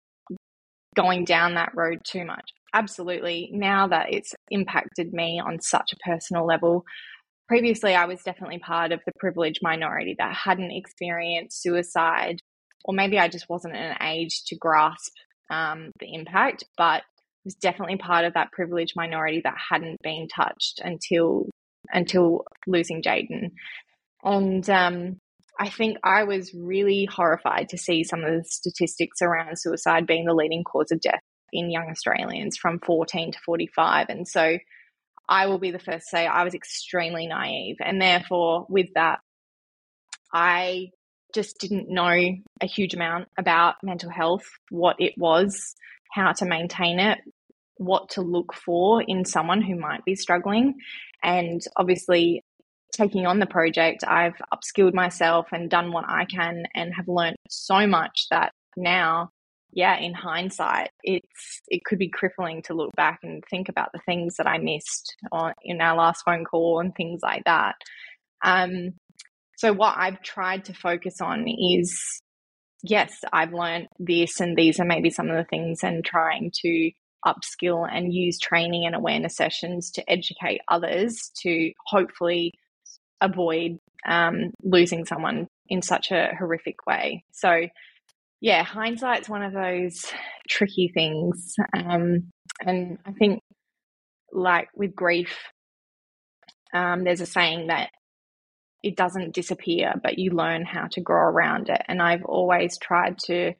going 0.94 1.24
down 1.24 1.54
that 1.54 1.72
road 1.74 2.00
too 2.04 2.24
much 2.24 2.50
absolutely. 2.74 3.50
Now 3.52 3.88
that 3.88 4.12
it's 4.12 4.34
impacted 4.50 5.12
me 5.12 5.40
on 5.44 5.60
such 5.60 5.92
a 5.92 6.08
personal 6.08 6.46
level, 6.46 6.84
previously 7.46 7.94
I 7.94 8.04
was 8.04 8.22
definitely 8.22 8.58
part 8.58 8.92
of 8.92 9.00
the 9.06 9.12
privileged 9.18 9.60
minority 9.62 10.14
that 10.18 10.34
hadn't 10.34 10.70
experienced 10.70 11.62
suicide, 11.62 12.40
or 12.84 12.94
maybe 12.94 13.18
I 13.18 13.28
just 13.28 13.48
wasn't 13.48 13.76
in 13.76 13.82
an 13.82 13.96
age 14.02 14.44
to 14.46 14.56
grasp 14.56 15.12
um, 15.50 15.92
the 16.00 16.12
impact, 16.12 16.64
but 16.76 17.02
was 17.44 17.54
definitely 17.54 17.96
part 17.96 18.24
of 18.24 18.34
that 18.34 18.52
privileged 18.52 18.94
minority 18.96 19.40
that 19.44 19.56
hadn't 19.70 19.96
been 20.02 20.28
touched 20.34 20.80
until 20.84 21.46
until 21.90 22.44
losing 22.66 23.02
Jaden. 23.02 23.52
And 24.24 24.68
um, 24.68 25.18
I 25.58 25.68
think 25.68 25.98
I 26.04 26.24
was 26.24 26.54
really 26.54 27.06
horrified 27.10 27.68
to 27.70 27.78
see 27.78 28.04
some 28.04 28.22
of 28.22 28.32
the 28.32 28.44
statistics 28.44 29.22
around 29.22 29.58
suicide 29.58 30.06
being 30.06 30.24
the 30.24 30.34
leading 30.34 30.64
cause 30.64 30.92
of 30.92 31.00
death 31.00 31.22
in 31.52 31.70
young 31.70 31.88
Australians 31.90 32.56
from 32.56 32.78
14 32.80 33.32
to 33.32 33.38
45. 33.44 34.06
And 34.08 34.28
so 34.28 34.58
I 35.28 35.46
will 35.46 35.58
be 35.58 35.70
the 35.70 35.78
first 35.78 36.10
to 36.10 36.16
say 36.16 36.26
I 36.26 36.44
was 36.44 36.54
extremely 36.54 37.26
naive. 37.26 37.76
And 37.80 38.00
therefore, 38.00 38.66
with 38.68 38.88
that, 38.94 39.20
I 40.32 40.90
just 41.34 41.58
didn't 41.58 41.88
know 41.88 42.10
a 42.60 42.66
huge 42.66 42.94
amount 42.94 43.28
about 43.38 43.76
mental 43.82 44.10
health, 44.10 44.46
what 44.70 44.96
it 44.98 45.14
was, 45.16 45.74
how 46.12 46.32
to 46.32 46.46
maintain 46.46 46.98
it, 46.98 47.18
what 47.76 48.10
to 48.10 48.22
look 48.22 48.54
for 48.54 49.02
in 49.02 49.24
someone 49.24 49.62
who 49.62 49.78
might 49.78 50.04
be 50.04 50.14
struggling. 50.14 50.74
And 51.22 51.60
obviously, 51.76 52.44
taking 52.92 53.26
on 53.26 53.38
the 53.38 53.46
project, 53.46 54.04
I've 54.06 54.40
upskilled 54.52 54.94
myself 54.94 55.48
and 55.52 55.70
done 55.70 55.92
what 55.92 56.04
I 56.08 56.24
can 56.24 56.64
and 56.74 56.94
have 56.94 57.08
learned 57.08 57.36
so 57.48 57.86
much 57.86 58.26
that 58.30 58.52
now 58.76 59.30
yeah, 59.72 59.98
in 59.98 60.14
hindsight, 60.14 60.90
it's 61.02 61.60
it 61.68 61.84
could 61.84 61.98
be 61.98 62.08
crippling 62.08 62.62
to 62.62 62.74
look 62.74 62.94
back 62.96 63.20
and 63.22 63.44
think 63.50 63.68
about 63.68 63.92
the 63.92 64.00
things 64.06 64.36
that 64.36 64.46
I 64.46 64.58
missed 64.58 65.14
on 65.30 65.52
in 65.62 65.80
our 65.80 65.96
last 65.96 66.22
phone 66.24 66.44
call 66.44 66.80
and 66.80 66.94
things 66.94 67.20
like 67.22 67.44
that. 67.44 67.76
Um, 68.42 68.94
so 69.56 69.72
what 69.72 69.94
I've 69.96 70.22
tried 70.22 70.64
to 70.66 70.72
focus 70.72 71.20
on 71.20 71.46
is, 71.48 72.22
yes, 72.82 73.20
I've 73.32 73.52
learned 73.52 73.88
this, 73.98 74.40
and 74.40 74.56
these 74.56 74.80
are 74.80 74.84
maybe 74.84 75.10
some 75.10 75.28
of 75.28 75.36
the 75.36 75.44
things, 75.44 75.80
and 75.82 76.04
trying 76.04 76.50
to 76.62 76.90
upskill 77.26 77.86
and 77.90 78.14
use 78.14 78.38
training 78.38 78.86
and 78.86 78.94
awareness 78.94 79.36
sessions 79.36 79.90
to 79.90 80.10
educate 80.10 80.60
others 80.68 81.30
to 81.42 81.72
hopefully 81.86 82.54
avoid 83.20 83.78
um, 84.06 84.52
losing 84.62 85.04
someone 85.04 85.48
in 85.68 85.82
such 85.82 86.10
a 86.10 86.34
horrific 86.38 86.86
way. 86.86 87.24
So 87.32 87.68
yeah, 88.40 88.62
hindsight's 88.62 89.28
one 89.28 89.42
of 89.42 89.52
those 89.52 90.04
tricky 90.48 90.90
things. 90.94 91.54
Um, 91.76 92.30
and 92.64 92.98
I 93.04 93.12
think, 93.12 93.40
like 94.32 94.68
with 94.74 94.94
grief, 94.94 95.36
um, 96.72 97.04
there's 97.04 97.20
a 97.20 97.26
saying 97.26 97.68
that 97.68 97.90
it 98.82 98.96
doesn't 98.96 99.34
disappear, 99.34 99.94
but 100.02 100.18
you 100.18 100.30
learn 100.30 100.64
how 100.64 100.86
to 100.92 101.00
grow 101.00 101.22
around 101.22 101.68
it. 101.68 101.82
And 101.88 102.00
I've 102.00 102.24
always 102.24 102.78
tried 102.78 103.18
to, 103.24 103.54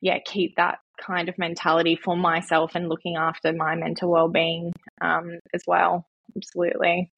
yeah, 0.00 0.18
keep 0.24 0.56
that 0.56 0.78
kind 1.00 1.28
of 1.28 1.38
mentality 1.38 1.96
for 1.96 2.16
myself 2.16 2.72
and 2.74 2.88
looking 2.88 3.16
after 3.16 3.52
my 3.52 3.74
mental 3.74 4.10
well 4.10 4.28
being 4.28 4.72
um, 5.00 5.40
as 5.52 5.62
well. 5.66 6.06
Absolutely. 6.36 7.10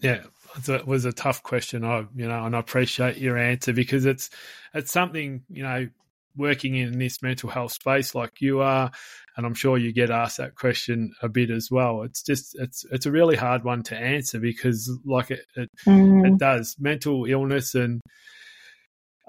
Yeah, 0.00 0.22
it 0.68 0.86
was 0.86 1.04
a 1.04 1.12
tough 1.12 1.42
question. 1.42 1.84
I, 1.84 2.06
you 2.14 2.28
know, 2.28 2.44
and 2.44 2.54
I 2.54 2.58
appreciate 2.58 3.18
your 3.18 3.38
answer 3.38 3.72
because 3.72 4.06
it's 4.06 4.30
it's 4.74 4.92
something 4.92 5.42
you 5.48 5.62
know 5.62 5.88
working 6.36 6.76
in 6.76 6.98
this 6.98 7.22
mental 7.22 7.48
health 7.48 7.72
space 7.72 8.14
like 8.14 8.40
you 8.40 8.60
are, 8.60 8.90
and 9.36 9.46
I'm 9.46 9.54
sure 9.54 9.78
you 9.78 9.92
get 9.92 10.10
asked 10.10 10.36
that 10.38 10.54
question 10.54 11.12
a 11.22 11.28
bit 11.28 11.50
as 11.50 11.70
well. 11.70 12.02
It's 12.02 12.22
just 12.22 12.56
it's 12.58 12.84
it's 12.90 13.06
a 13.06 13.12
really 13.12 13.36
hard 13.36 13.64
one 13.64 13.82
to 13.84 13.96
answer 13.96 14.38
because 14.38 14.90
like 15.04 15.30
it 15.30 15.46
it, 15.56 15.70
mm. 15.86 16.26
it 16.26 16.38
does 16.38 16.76
mental 16.78 17.24
illness 17.24 17.74
and 17.74 18.00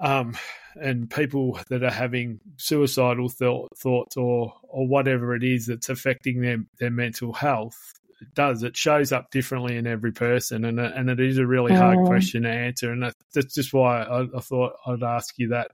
um, 0.00 0.36
and 0.76 1.10
people 1.10 1.58
that 1.70 1.82
are 1.82 1.90
having 1.90 2.40
suicidal 2.56 3.28
th- 3.28 3.66
thoughts 3.76 4.16
or 4.16 4.54
or 4.62 4.86
whatever 4.86 5.34
it 5.34 5.42
is 5.42 5.66
that's 5.66 5.88
affecting 5.88 6.40
their 6.40 6.58
their 6.78 6.90
mental 6.90 7.32
health 7.32 7.97
it 8.20 8.34
does 8.34 8.62
it 8.62 8.76
shows 8.76 9.12
up 9.12 9.30
differently 9.30 9.76
in 9.76 9.86
every 9.86 10.12
person 10.12 10.64
and 10.64 10.80
and 10.80 11.10
it 11.10 11.20
is 11.20 11.38
a 11.38 11.46
really 11.46 11.74
hard 11.74 11.98
mm. 11.98 12.06
question 12.06 12.42
to 12.42 12.50
answer 12.50 12.90
and 12.90 13.12
that's 13.34 13.54
just 13.54 13.72
why 13.72 14.02
I, 14.02 14.22
I 14.22 14.40
thought 14.40 14.72
I'd 14.86 15.02
ask 15.02 15.34
you 15.38 15.48
that 15.48 15.70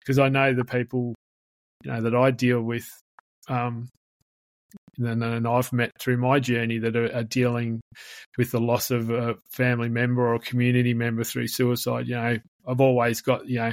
because 0.00 0.18
I 0.18 0.28
know 0.28 0.54
the 0.54 0.64
people 0.64 1.14
you 1.84 1.92
know 1.92 2.02
that 2.02 2.14
I 2.14 2.30
deal 2.30 2.60
with 2.60 2.86
um, 3.48 3.88
and, 4.98 5.22
and 5.22 5.46
I've 5.46 5.72
met 5.72 5.92
through 6.00 6.18
my 6.18 6.40
journey 6.40 6.78
that 6.78 6.96
are, 6.96 7.14
are, 7.14 7.22
dealing 7.22 7.80
with 8.36 8.50
the 8.50 8.60
loss 8.60 8.90
of 8.90 9.10
a 9.10 9.36
family 9.50 9.88
member 9.88 10.26
or 10.26 10.34
a 10.34 10.40
community 10.40 10.92
member 10.92 11.24
through 11.24 11.46
suicide. 11.46 12.08
You 12.08 12.16
know, 12.16 12.36
I've 12.66 12.80
always 12.80 13.20
got 13.20 13.48
you 13.48 13.58
know 13.58 13.72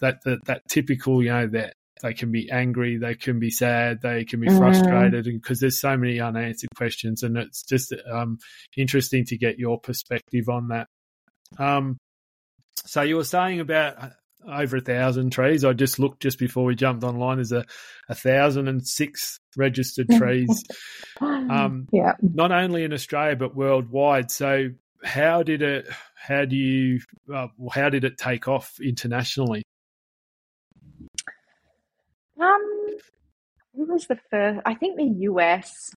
that 0.00 0.18
that, 0.24 0.38
that 0.46 0.62
typical 0.68 1.22
you 1.22 1.28
know 1.28 1.46
that 1.48 1.74
they 2.02 2.14
can 2.14 2.32
be 2.32 2.50
angry, 2.50 2.98
they 2.98 3.14
can 3.14 3.38
be 3.38 3.50
sad, 3.50 4.00
they 4.02 4.24
can 4.24 4.40
be 4.40 4.48
mm. 4.48 4.58
frustrated, 4.58 5.24
because 5.24 5.60
there's 5.60 5.80
so 5.80 5.96
many 5.96 6.20
unanswered 6.20 6.70
questions, 6.76 7.22
and 7.22 7.36
it's 7.36 7.62
just 7.62 7.94
um, 8.10 8.38
interesting 8.76 9.24
to 9.26 9.38
get 9.38 9.58
your 9.58 9.80
perspective 9.80 10.48
on 10.48 10.68
that. 10.68 10.88
Um, 11.58 11.98
so 12.84 13.02
you 13.02 13.16
were 13.16 13.24
saying 13.24 13.60
about 13.60 14.12
over 14.50 14.78
a 14.78 14.80
thousand 14.80 15.30
trees. 15.30 15.64
I 15.64 15.72
just 15.72 15.98
looked 15.98 16.20
just 16.20 16.38
before 16.38 16.64
we 16.64 16.74
jumped 16.74 17.04
online. 17.04 17.36
There's 17.36 17.52
a, 17.52 17.64
a 18.08 18.14
thousand 18.14 18.68
and 18.68 18.86
six 18.86 19.38
registered 19.56 20.08
trees. 20.16 20.64
um, 21.20 21.86
yeah. 21.92 22.14
Not 22.20 22.52
only 22.52 22.84
in 22.84 22.92
Australia 22.92 23.36
but 23.36 23.54
worldwide. 23.54 24.30
So 24.30 24.70
how 25.04 25.42
did 25.42 25.62
it? 25.62 25.88
How 26.14 26.44
do 26.44 26.56
you? 26.56 27.00
Uh, 27.32 27.48
how 27.72 27.88
did 27.88 28.04
it 28.04 28.18
take 28.18 28.48
off 28.48 28.74
internationally? 28.82 29.62
Um, 32.42 32.96
who 33.74 33.92
was 33.92 34.06
the 34.06 34.18
first? 34.30 34.60
I 34.66 34.74
think 34.74 34.96
the 34.96 35.26
US 35.28 35.90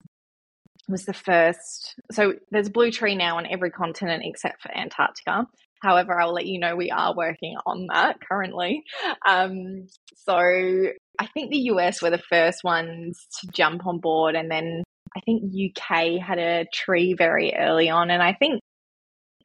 was 0.88 1.06
the 1.06 1.14
first. 1.14 1.96
So 2.12 2.34
there's 2.52 2.70
blue 2.70 2.92
tree 2.92 3.16
now 3.16 3.38
on 3.38 3.48
every 3.50 3.72
continent 3.72 4.24
except 4.26 4.62
for 4.62 4.76
Antarctica. 4.76 5.48
However, 5.82 6.20
I'll 6.20 6.34
let 6.34 6.46
you 6.46 6.60
know 6.60 6.76
we 6.76 6.92
are 6.92 7.16
working 7.16 7.56
on 7.66 7.88
that 7.92 8.18
currently. 8.22 8.84
Um, 9.28 9.88
so 10.16 10.36
I 10.36 11.28
think 11.34 11.52
the 11.52 11.70
US 11.72 12.02
were 12.02 12.10
the 12.10 12.22
first 12.30 12.64
ones 12.64 13.20
to 13.42 13.48
jump 13.48 13.86
on 13.86 14.00
board, 14.00 14.36
and 14.36 14.50
then 14.50 14.84
I 15.16 15.20
think 15.22 15.44
UK 15.44 16.22
had 16.22 16.40
a 16.40 16.66
tree 16.74 17.16
very 17.18 17.54
early 17.56 17.90
on. 17.90 18.12
And 18.12 18.24
I 18.24 18.34
think 18.34 18.60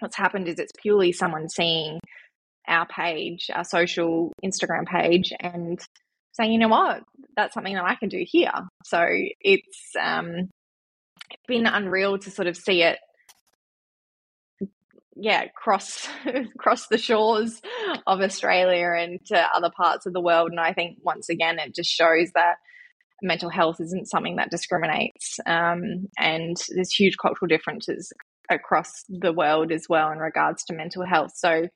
what's 0.00 0.16
happened 0.16 0.48
is 0.48 0.58
it's 0.58 0.72
purely 0.80 1.12
someone 1.12 1.48
seeing 1.48 1.98
our 2.66 2.86
page, 2.86 3.50
our 3.52 3.64
social 3.64 4.32
Instagram 4.44 4.86
page, 4.86 5.32
and 5.40 5.78
saying, 6.38 6.52
you 6.52 6.58
know 6.58 6.68
what, 6.68 7.02
that's 7.36 7.54
something 7.54 7.74
that 7.74 7.84
I 7.84 7.94
can 7.96 8.08
do 8.08 8.24
here. 8.26 8.52
So 8.84 9.06
it's 9.40 9.92
um, 10.00 10.48
been 11.46 11.66
unreal 11.66 12.18
to 12.18 12.30
sort 12.30 12.48
of 12.48 12.56
see 12.56 12.82
it 12.82 12.98
yeah, 15.20 15.46
cross 15.48 16.08
cross 16.58 16.86
the 16.86 16.98
shores 16.98 17.60
of 18.06 18.20
Australia 18.20 18.92
and 18.96 19.24
to 19.26 19.48
other 19.54 19.70
parts 19.76 20.06
of 20.06 20.12
the 20.12 20.20
world. 20.20 20.50
And 20.50 20.60
I 20.60 20.72
think 20.72 20.98
once 21.02 21.28
again, 21.28 21.58
it 21.58 21.74
just 21.74 21.90
shows 21.90 22.30
that 22.34 22.56
mental 23.20 23.50
health 23.50 23.80
isn't 23.80 24.08
something 24.08 24.36
that 24.36 24.50
discriminates, 24.50 25.40
um, 25.44 26.06
and 26.16 26.56
there's 26.70 26.92
huge 26.92 27.16
cultural 27.20 27.48
differences 27.48 28.12
across 28.48 29.04
the 29.08 29.32
world 29.32 29.72
as 29.72 29.86
well 29.88 30.10
in 30.12 30.18
regards 30.18 30.64
to 30.64 30.74
mental 30.74 31.04
health. 31.04 31.32
So, 31.34 31.66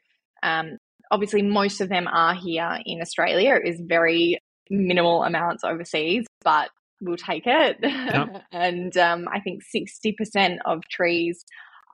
um, 0.43 0.79
obviously, 1.11 1.43
most 1.43 1.81
of 1.81 1.89
them 1.89 2.07
are 2.07 2.35
here 2.35 2.79
in 2.87 3.01
Australia. 3.01 3.57
It 3.57 3.69
is 3.69 3.83
very 3.85 4.39
minimal 4.71 5.23
amounts 5.25 5.65
overseas, 5.65 6.27
but 6.43 6.71
we'll 7.01 7.17
take 7.17 7.45
it. 7.47 7.77
Yep. 7.83 8.43
and 8.53 8.97
um, 8.97 9.29
I 9.31 9.41
think 9.41 9.63
60% 9.75 10.59
of 10.65 10.83
trees 10.91 11.45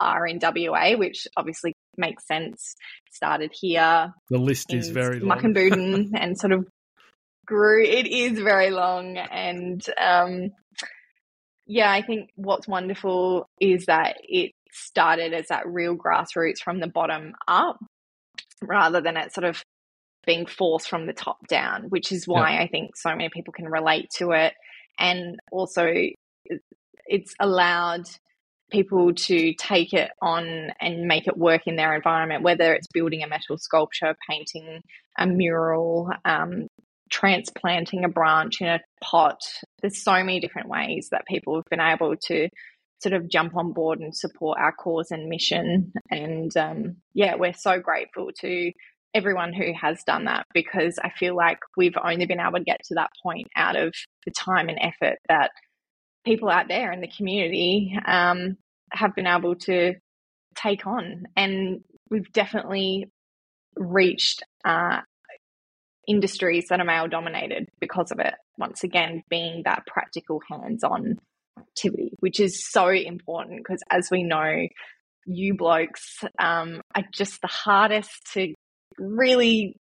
are 0.01 0.27
in 0.27 0.39
WA, 0.41 0.97
which 0.97 1.27
obviously 1.37 1.75
makes 1.97 2.27
sense. 2.27 2.77
Started 3.11 3.53
here. 3.53 4.13
The 4.31 4.39
list 4.39 4.73
is 4.73 4.91
very 4.91 5.21
long. 5.21 5.39
Buden 5.41 6.11
and 6.15 6.39
sort 6.39 6.53
of 6.53 6.67
grew. 7.47 7.83
It 7.83 8.07
is 8.07 8.39
very 8.39 8.71
long. 8.71 9.17
And 9.17 9.85
um, 10.01 10.51
yeah, 11.67 11.91
I 11.91 12.03
think 12.03 12.31
what's 12.37 12.69
wonderful 12.69 13.47
is 13.61 13.87
that 13.87 14.17
it 14.23 14.53
started 14.73 15.33
as 15.33 15.49
that 15.49 15.67
real 15.67 15.97
grassroots 15.97 16.61
from 16.63 16.79
the 16.81 16.89
bottom 16.89 17.33
up 17.49 17.79
rather 18.63 19.01
than 19.01 19.17
it 19.17 19.33
sort 19.33 19.45
of 19.45 19.63
being 20.29 20.45
forced 20.45 20.91
from 20.91 21.07
the 21.07 21.15
top 21.15 21.49
down, 21.49 21.85
which 21.89 22.13
is 22.13 22.29
why 22.29 22.53
yeah. 22.53 22.61
I 22.61 22.69
think 22.69 22.97
so 22.97 23.09
many 23.09 23.31
people 23.31 23.55
can 23.55 23.65
relate 23.65 24.11
to 24.19 24.33
it. 24.33 24.53
And 24.99 25.41
also, 25.51 25.91
it's 27.07 27.35
allowed 27.41 28.03
people 28.71 29.15
to 29.15 29.55
take 29.55 29.95
it 29.95 30.11
on 30.21 30.71
and 30.83 31.09
make 31.09 31.27
it 31.27 31.39
work 31.39 31.63
in 31.67 31.77
their 31.77 31.95
environment, 31.95 32.43
whether 32.43 32.75
it's 32.75 32.89
building 32.89 33.23
a 33.23 33.27
metal 33.27 33.57
sculpture, 33.57 34.15
painting 34.29 34.83
a 35.17 35.27
mural, 35.27 36.11
um, 36.27 36.69
transplanting 37.09 38.05
a 38.05 38.09
branch 38.11 38.61
in 38.61 38.67
a 38.67 38.81
pot. 39.01 39.41
There's 39.81 40.03
so 40.03 40.13
many 40.13 40.41
different 40.41 40.69
ways 40.69 41.09
that 41.11 41.27
people 41.27 41.55
have 41.55 41.71
been 41.71 41.81
able 41.81 42.17
to 42.27 42.51
sort 43.03 43.15
of 43.15 43.31
jump 43.31 43.57
on 43.57 43.73
board 43.73 44.01
and 44.01 44.15
support 44.15 44.59
our 44.61 44.73
cause 44.73 45.11
and 45.11 45.31
mission. 45.31 45.95
And 46.11 46.55
um, 46.55 46.97
yeah, 47.15 47.37
we're 47.37 47.55
so 47.55 47.81
grateful 47.81 48.29
to 48.41 48.73
everyone 49.15 49.53
who 49.53 49.73
has 49.81 50.03
done 50.05 50.27
that 50.27 50.47
because 50.53 50.99
I 51.03 51.11
feel 51.11 51.35
like 51.35 51.59
we've 51.77 51.97
only 52.03 52.27
been 52.27 52.41
able 52.41 52.59
to 52.59 52.65
get 52.65 52.81
to 52.85 52.95
that 52.97 53.11
point 53.23 53.49
out 53.57 53.77
of 53.77 53.95
the 54.25 54.33
time 54.33 54.69
and 54.69 54.79
effort 54.81 55.19
that 55.29 55.51
people 56.25 56.49
out 56.49 56.69
there 56.69 56.93
in 56.93 57.01
the 57.01 57.09
community 57.09 57.99
um, 58.07 58.57
have 58.93 59.15
been 59.15 59.27
able 59.27 59.55
to 59.57 59.95
take 60.55 60.87
on. 60.87 61.25
And 61.37 61.81
we've 62.11 62.31
definitely 62.33 63.07
reached 63.77 64.43
uh, 64.65 65.01
industries 66.07 66.67
that 66.69 66.81
are 66.81 66.85
male 66.85 67.09
dominated 67.09 67.69
because 67.81 68.11
of 68.11 68.19
it. 68.19 68.35
Once 68.57 68.83
again, 68.83 69.23
being 69.31 69.63
that 69.65 69.87
practical 69.87 70.41
hands 70.51 70.83
on 70.83 71.17
activity, 71.59 72.11
which 72.21 72.41
is 72.41 72.67
so 72.69 72.89
important 72.89 73.59
because, 73.59 73.81
as 73.91 74.11
we 74.11 74.23
know, 74.23 74.67
you 75.27 75.55
blokes 75.55 76.25
um, 76.39 76.81
are 76.95 77.05
just 77.13 77.41
the 77.41 77.49
hardest 77.49 78.11
to 78.33 78.55
really 78.99 79.77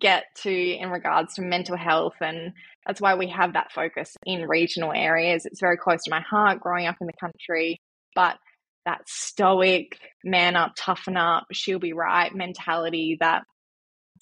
get 0.00 0.24
to 0.42 0.50
in 0.50 0.90
regards 0.90 1.34
to 1.34 1.42
mental 1.42 1.76
health 1.76 2.14
and 2.20 2.52
that's 2.86 3.00
why 3.00 3.14
we 3.14 3.28
have 3.28 3.52
that 3.52 3.72
focus 3.72 4.16
in 4.24 4.48
regional 4.48 4.92
areas. 4.92 5.44
It's 5.46 5.60
very 5.60 5.76
close 5.76 6.02
to 6.04 6.10
my 6.10 6.20
heart 6.20 6.60
growing 6.60 6.86
up 6.86 6.96
in 7.00 7.06
the 7.06 7.12
country 7.20 7.80
but 8.14 8.36
that 8.84 9.02
stoic 9.06 9.98
man 10.24 10.56
up 10.56 10.72
toughen 10.76 11.16
up 11.16 11.44
she'll 11.52 11.78
be 11.78 11.92
right 11.92 12.34
mentality 12.34 13.16
that 13.20 13.42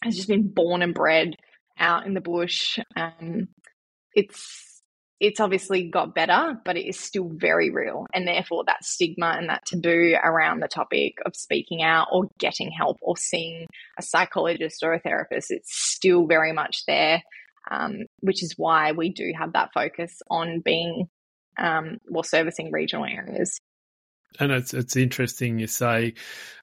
has 0.03 0.17
just 0.17 0.29
been 0.29 0.49
born 0.49 0.83
and 0.83 0.95
bred 0.95 1.35
out 1.79 2.07
in 2.07 2.15
the 2.15 2.21
bush 2.21 2.79
um, 2.97 3.49
it's 4.15 4.78
it's 5.21 5.41
obviously 5.41 5.89
got 5.89 6.15
better, 6.15 6.61
but 6.65 6.77
it 6.77 6.89
is 6.89 6.99
still 6.99 7.29
very 7.29 7.71
real. 7.71 8.07
And 8.15 8.27
therefore, 8.27 8.65
that 8.67 8.85
stigma 8.85 9.35
and 9.37 9.49
that 9.49 9.67
taboo 9.67 10.15
around 10.23 10.61
the 10.61 10.69
topic 10.69 11.15
of 11.27 11.35
speaking 11.35 11.83
out 11.83 12.09
or 12.13 12.29
getting 12.39 12.71
help 12.71 12.99
or 13.01 13.17
seeing 13.17 13.67
a 13.99 14.03
psychologist 14.03 14.83
or 14.83 14.93
a 14.93 15.01
therapist, 15.01 15.51
it's 15.51 15.75
still 15.75 16.27
very 16.27 16.53
much 16.53 16.85
there, 16.87 17.23
um, 17.71 18.05
which 18.21 18.43
is 18.43 18.55
why 18.57 18.93
we 18.93 19.11
do 19.11 19.33
have 19.37 19.55
that 19.55 19.73
focus 19.75 20.23
on 20.31 20.61
being 20.61 21.09
um, 21.59 21.99
or 22.13 22.25
servicing 22.25 22.71
regional 22.71 23.05
areas. 23.05 23.59
And 24.39 24.53
it's 24.53 24.75
it's 24.75 24.95
interesting 24.95 25.59
you 25.59 25.67
say 25.67 26.15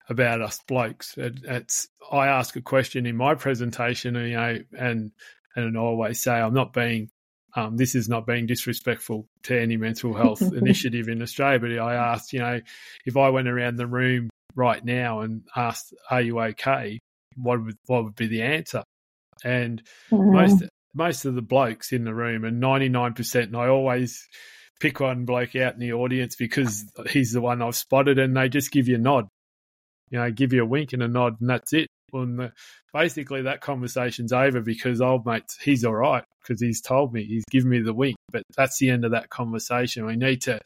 about 0.08 0.42
us 0.42 0.62
blokes. 0.68 1.18
It, 1.18 1.40
it's 1.44 1.88
I 2.10 2.28
ask 2.28 2.56
a 2.56 2.62
question 2.62 3.06
in 3.06 3.18
my 3.18 3.36
presentation, 3.36 4.16
you 4.16 4.36
know, 4.36 4.60
and 4.78 5.12
and 5.56 5.78
I 5.78 5.82
always 5.82 6.22
say 6.22 6.34
I'm 6.34 6.54
not 6.54 6.74
being 6.74 7.10
um, 7.56 7.78
this 7.78 7.96
is 7.96 8.10
not 8.10 8.28
being 8.28 8.46
disrespectful 8.46 9.28
to 9.44 9.60
any 9.60 9.78
mental 9.78 10.14
health 10.14 10.42
initiative 10.54 11.08
in 11.08 11.22
Australia, 11.22 11.60
but 11.60 11.72
I 11.80 11.96
asked, 11.96 12.34
you 12.34 12.40
know, 12.40 12.60
if 13.06 13.16
I 13.16 13.30
went 13.30 13.48
around 13.48 13.78
the 13.78 13.88
room 13.88 14.30
right 14.56 14.84
now 14.84 15.22
and 15.22 15.44
asked, 15.56 15.94
"Are 16.10 16.22
you 16.22 16.40
okay?" 16.40 17.00
What 17.38 17.64
would 17.64 17.78
what 17.86 18.04
would 18.04 18.16
be 18.16 18.28
the 18.28 18.44
answer? 18.44 18.84
And 19.44 19.82
mm-hmm. 20.12 20.34
most 20.34 20.64
most 20.94 21.26
of 21.26 21.36
the 21.36 21.42
blokes 21.42 21.92
in 21.92 22.04
the 22.04 22.14
room, 22.14 22.44
and 22.44 22.60
ninety 22.60 22.90
nine 22.90 23.14
percent, 23.14 23.48
and 23.48 23.58
I 23.58 23.68
always 23.68 24.28
pick 24.80 25.00
one 25.00 25.26
bloke 25.26 25.56
out 25.56 25.74
in 25.74 25.80
the 25.80 25.94
audience 25.94 26.36
because 26.36 26.84
he's 27.10 27.32
the 27.32 27.42
one 27.42 27.62
I've 27.62 27.76
spotted, 27.76 28.20
and 28.20 28.36
they 28.36 28.50
just 28.50 28.72
give 28.72 28.88
you 28.88 28.96
a 28.96 29.00
nod, 29.00 29.28
you 30.10 30.20
know, 30.20 30.30
give 30.32 30.52
you 30.52 30.64
a 30.64 30.68
wink 30.68 30.94
and 30.94 31.04
a 31.04 31.08
nod, 31.08 31.40
and 31.40 31.50
that's 31.50 31.74
it. 31.74 31.88
And 32.22 32.40
the, 32.40 32.52
basically, 32.94 33.44
that 33.44 33.62
conversation's 33.62 34.34
over 34.34 34.62
because 34.62 35.02
old 35.02 35.26
mate, 35.26 35.44
he's 35.62 35.86
all 35.86 35.96
right 35.96 36.24
because 36.42 36.62
he's 36.62 36.82
told 36.82 37.14
me, 37.14 37.26
he's 37.26 37.46
given 37.50 37.70
me 37.70 37.82
the 37.82 37.94
wink. 37.94 38.16
But 38.32 38.44
that's 38.56 38.78
the 38.80 38.90
end 38.90 39.06
of 39.06 39.12
that 39.12 39.30
conversation. 39.30 40.06
We 40.06 40.16
need 40.16 40.42
to 40.44 40.60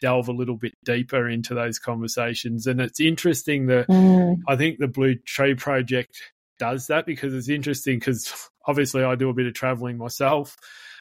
delve 0.00 0.28
a 0.28 0.32
little 0.32 0.56
bit 0.56 0.72
deeper 0.84 1.28
into 1.28 1.54
those 1.54 1.78
conversations. 1.78 2.66
And 2.66 2.80
it's 2.80 3.00
interesting 3.00 3.66
that 3.66 3.88
mm. 3.88 4.36
I 4.48 4.56
think 4.56 4.78
the 4.78 4.88
Blue 4.88 5.14
Tree 5.14 5.54
Project 5.54 6.16
does 6.58 6.88
that 6.88 7.06
because 7.06 7.34
it's 7.34 7.48
interesting 7.48 7.98
because 7.98 8.50
obviously 8.66 9.04
I 9.04 9.14
do 9.14 9.30
a 9.30 9.34
bit 9.34 9.46
of 9.46 9.54
traveling 9.54 9.98
myself 9.98 10.56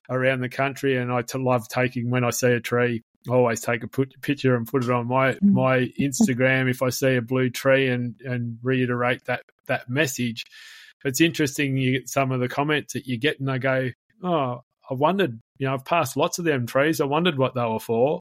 around 0.09 0.41
the 0.41 0.49
country 0.49 0.97
and 0.97 1.11
I 1.11 1.23
love 1.35 1.67
taking 1.67 2.09
when 2.09 2.23
I 2.23 2.31
see 2.31 2.51
a 2.51 2.59
tree 2.59 3.03
I 3.29 3.33
always 3.33 3.61
take 3.61 3.83
a 3.83 3.87
put, 3.87 4.19
picture 4.21 4.55
and 4.55 4.67
put 4.67 4.83
it 4.83 4.89
on 4.89 5.07
my 5.07 5.33
mm. 5.33 5.51
my 5.51 5.91
Instagram 5.99 6.69
if 6.69 6.81
I 6.81 6.89
see 6.89 7.15
a 7.15 7.21
blue 7.21 7.49
tree 7.49 7.87
and 7.87 8.15
and 8.21 8.57
reiterate 8.63 9.25
that 9.25 9.43
that 9.71 9.89
message. 9.89 10.43
It's 11.03 11.21
interesting 11.21 11.77
you 11.77 11.99
get 11.99 12.09
some 12.09 12.31
of 12.31 12.39
the 12.39 12.47
comments 12.47 12.93
that 12.93 13.07
you 13.07 13.17
get 13.17 13.39
and 13.39 13.49
I 13.49 13.57
go, 13.57 13.89
oh, 14.23 14.61
I 14.89 14.93
wondered, 14.93 15.39
you 15.57 15.67
know, 15.67 15.73
I've 15.73 15.85
passed 15.85 16.17
lots 16.17 16.37
of 16.37 16.45
them 16.45 16.67
trees. 16.67 17.01
I 17.01 17.05
wondered 17.05 17.37
what 17.37 17.55
they 17.55 17.65
were 17.65 17.79
for. 17.79 18.19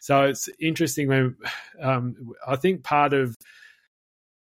So 0.00 0.24
it's 0.24 0.48
interesting 0.60 1.08
when 1.08 1.36
um, 1.82 2.14
I 2.46 2.56
think 2.56 2.82
part 2.82 3.12
of 3.12 3.34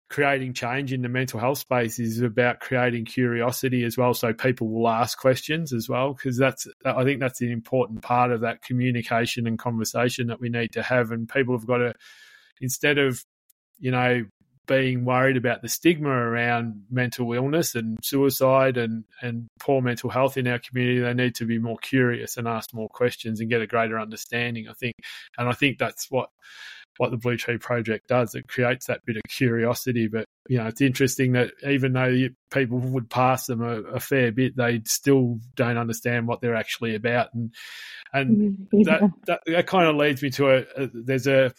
creating 0.08 0.54
change 0.54 0.92
in 0.92 1.02
the 1.02 1.08
mental 1.08 1.40
health 1.40 1.58
space 1.58 1.98
is 1.98 2.20
about 2.20 2.60
creating 2.60 3.04
curiosity 3.04 3.82
as 3.82 3.96
well 3.96 4.14
so 4.14 4.32
people 4.32 4.68
will 4.68 4.88
ask 4.88 5.18
questions 5.18 5.72
as 5.72 5.88
well 5.88 6.12
because 6.12 6.38
that's 6.38 6.68
i 6.84 7.02
think 7.02 7.18
that's 7.18 7.40
an 7.40 7.50
important 7.50 8.02
part 8.02 8.30
of 8.30 8.42
that 8.42 8.62
communication 8.62 9.48
and 9.48 9.58
conversation 9.58 10.28
that 10.28 10.40
we 10.40 10.48
need 10.48 10.70
to 10.70 10.80
have 10.80 11.10
and 11.10 11.28
people 11.28 11.58
have 11.58 11.66
got 11.66 11.78
to 11.78 11.92
instead 12.60 12.98
of 12.98 13.20
you 13.80 13.90
know 13.90 14.24
being 14.66 15.04
worried 15.04 15.36
about 15.36 15.62
the 15.62 15.68
stigma 15.68 16.10
around 16.10 16.84
mental 16.90 17.32
illness 17.32 17.74
and 17.74 17.98
suicide 18.02 18.76
and, 18.76 19.04
and 19.22 19.46
poor 19.60 19.80
mental 19.80 20.10
health 20.10 20.36
in 20.36 20.48
our 20.48 20.58
community, 20.58 21.00
they 21.00 21.14
need 21.14 21.34
to 21.36 21.46
be 21.46 21.58
more 21.58 21.78
curious 21.78 22.36
and 22.36 22.48
ask 22.48 22.74
more 22.74 22.88
questions 22.88 23.40
and 23.40 23.50
get 23.50 23.60
a 23.60 23.66
greater 23.66 23.98
understanding, 23.98 24.68
I 24.68 24.72
think. 24.74 24.94
And 25.38 25.48
I 25.48 25.52
think 25.52 25.78
that's 25.78 26.10
what 26.10 26.30
what 26.98 27.10
the 27.10 27.16
Blue 27.16 27.36
Tree 27.36 27.58
Project 27.58 28.08
does. 28.08 28.34
It 28.34 28.48
creates 28.48 28.86
that 28.86 29.04
bit 29.04 29.16
of 29.16 29.22
curiosity. 29.28 30.08
But 30.08 30.24
you 30.48 30.58
know, 30.58 30.66
it's 30.66 30.80
interesting 30.80 31.32
that 31.32 31.52
even 31.66 31.92
though 31.92 32.06
you, 32.06 32.34
people 32.50 32.78
would 32.78 33.10
pass 33.10 33.46
them 33.46 33.62
a, 33.62 33.82
a, 33.82 34.00
fair 34.00 34.32
bit, 34.32 34.56
they 34.56 34.80
still 34.86 35.38
don't 35.54 35.76
understand 35.76 36.26
what 36.26 36.40
they're 36.40 36.54
actually 36.54 36.94
about. 36.94 37.34
And 37.34 37.52
and 38.12 38.36
mm, 38.38 38.66
yeah. 38.72 38.98
that, 38.98 39.10
that, 39.26 39.40
that 39.46 39.66
kind 39.66 39.88
of 39.88 39.96
leads 39.96 40.22
me 40.22 40.30
to 40.30 40.50
a, 40.50 40.58
a, 40.76 40.90
there's 40.92 41.26
a 41.26 41.52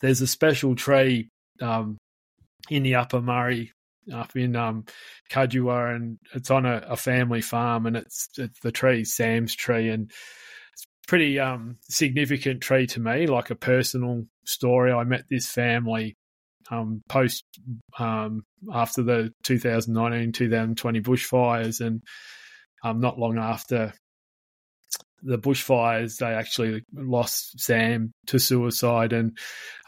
there's 0.00 0.20
a 0.20 0.26
special 0.26 0.74
tree 0.74 1.28
um, 1.60 1.96
in 2.70 2.82
the 2.82 2.96
Upper 2.96 3.20
Murray 3.20 3.72
up 4.12 4.34
in 4.36 4.56
um, 4.56 4.84
and 5.34 6.18
it's 6.34 6.50
on 6.50 6.66
a, 6.66 6.82
a 6.88 6.96
family 6.96 7.40
farm, 7.40 7.86
and 7.86 7.96
it's, 7.96 8.28
it's 8.38 8.60
the 8.60 8.72
tree 8.72 9.04
Sam's 9.04 9.54
tree, 9.54 9.88
and 9.90 10.10
it's 10.72 10.86
pretty 11.06 11.38
um, 11.38 11.76
significant 11.82 12.62
tree 12.62 12.86
to 12.88 13.00
me, 13.00 13.26
like 13.26 13.50
a 13.50 13.54
personal 13.54 14.24
story. 14.44 14.92
I 14.92 15.04
met 15.04 15.24
this 15.28 15.46
family 15.46 16.16
um, 16.70 17.02
post 17.08 17.44
um, 17.98 18.44
after 18.72 19.02
the 19.02 19.32
2019 19.44 20.32
2020 20.32 21.00
bushfires, 21.00 21.84
and 21.84 22.02
um, 22.82 23.00
not 23.00 23.18
long 23.18 23.38
after 23.38 23.92
the 25.22 25.38
bushfires, 25.38 26.18
they 26.18 26.26
actually 26.26 26.84
lost 26.94 27.60
Sam 27.60 28.12
to 28.26 28.38
suicide, 28.38 29.12
and 29.12 29.36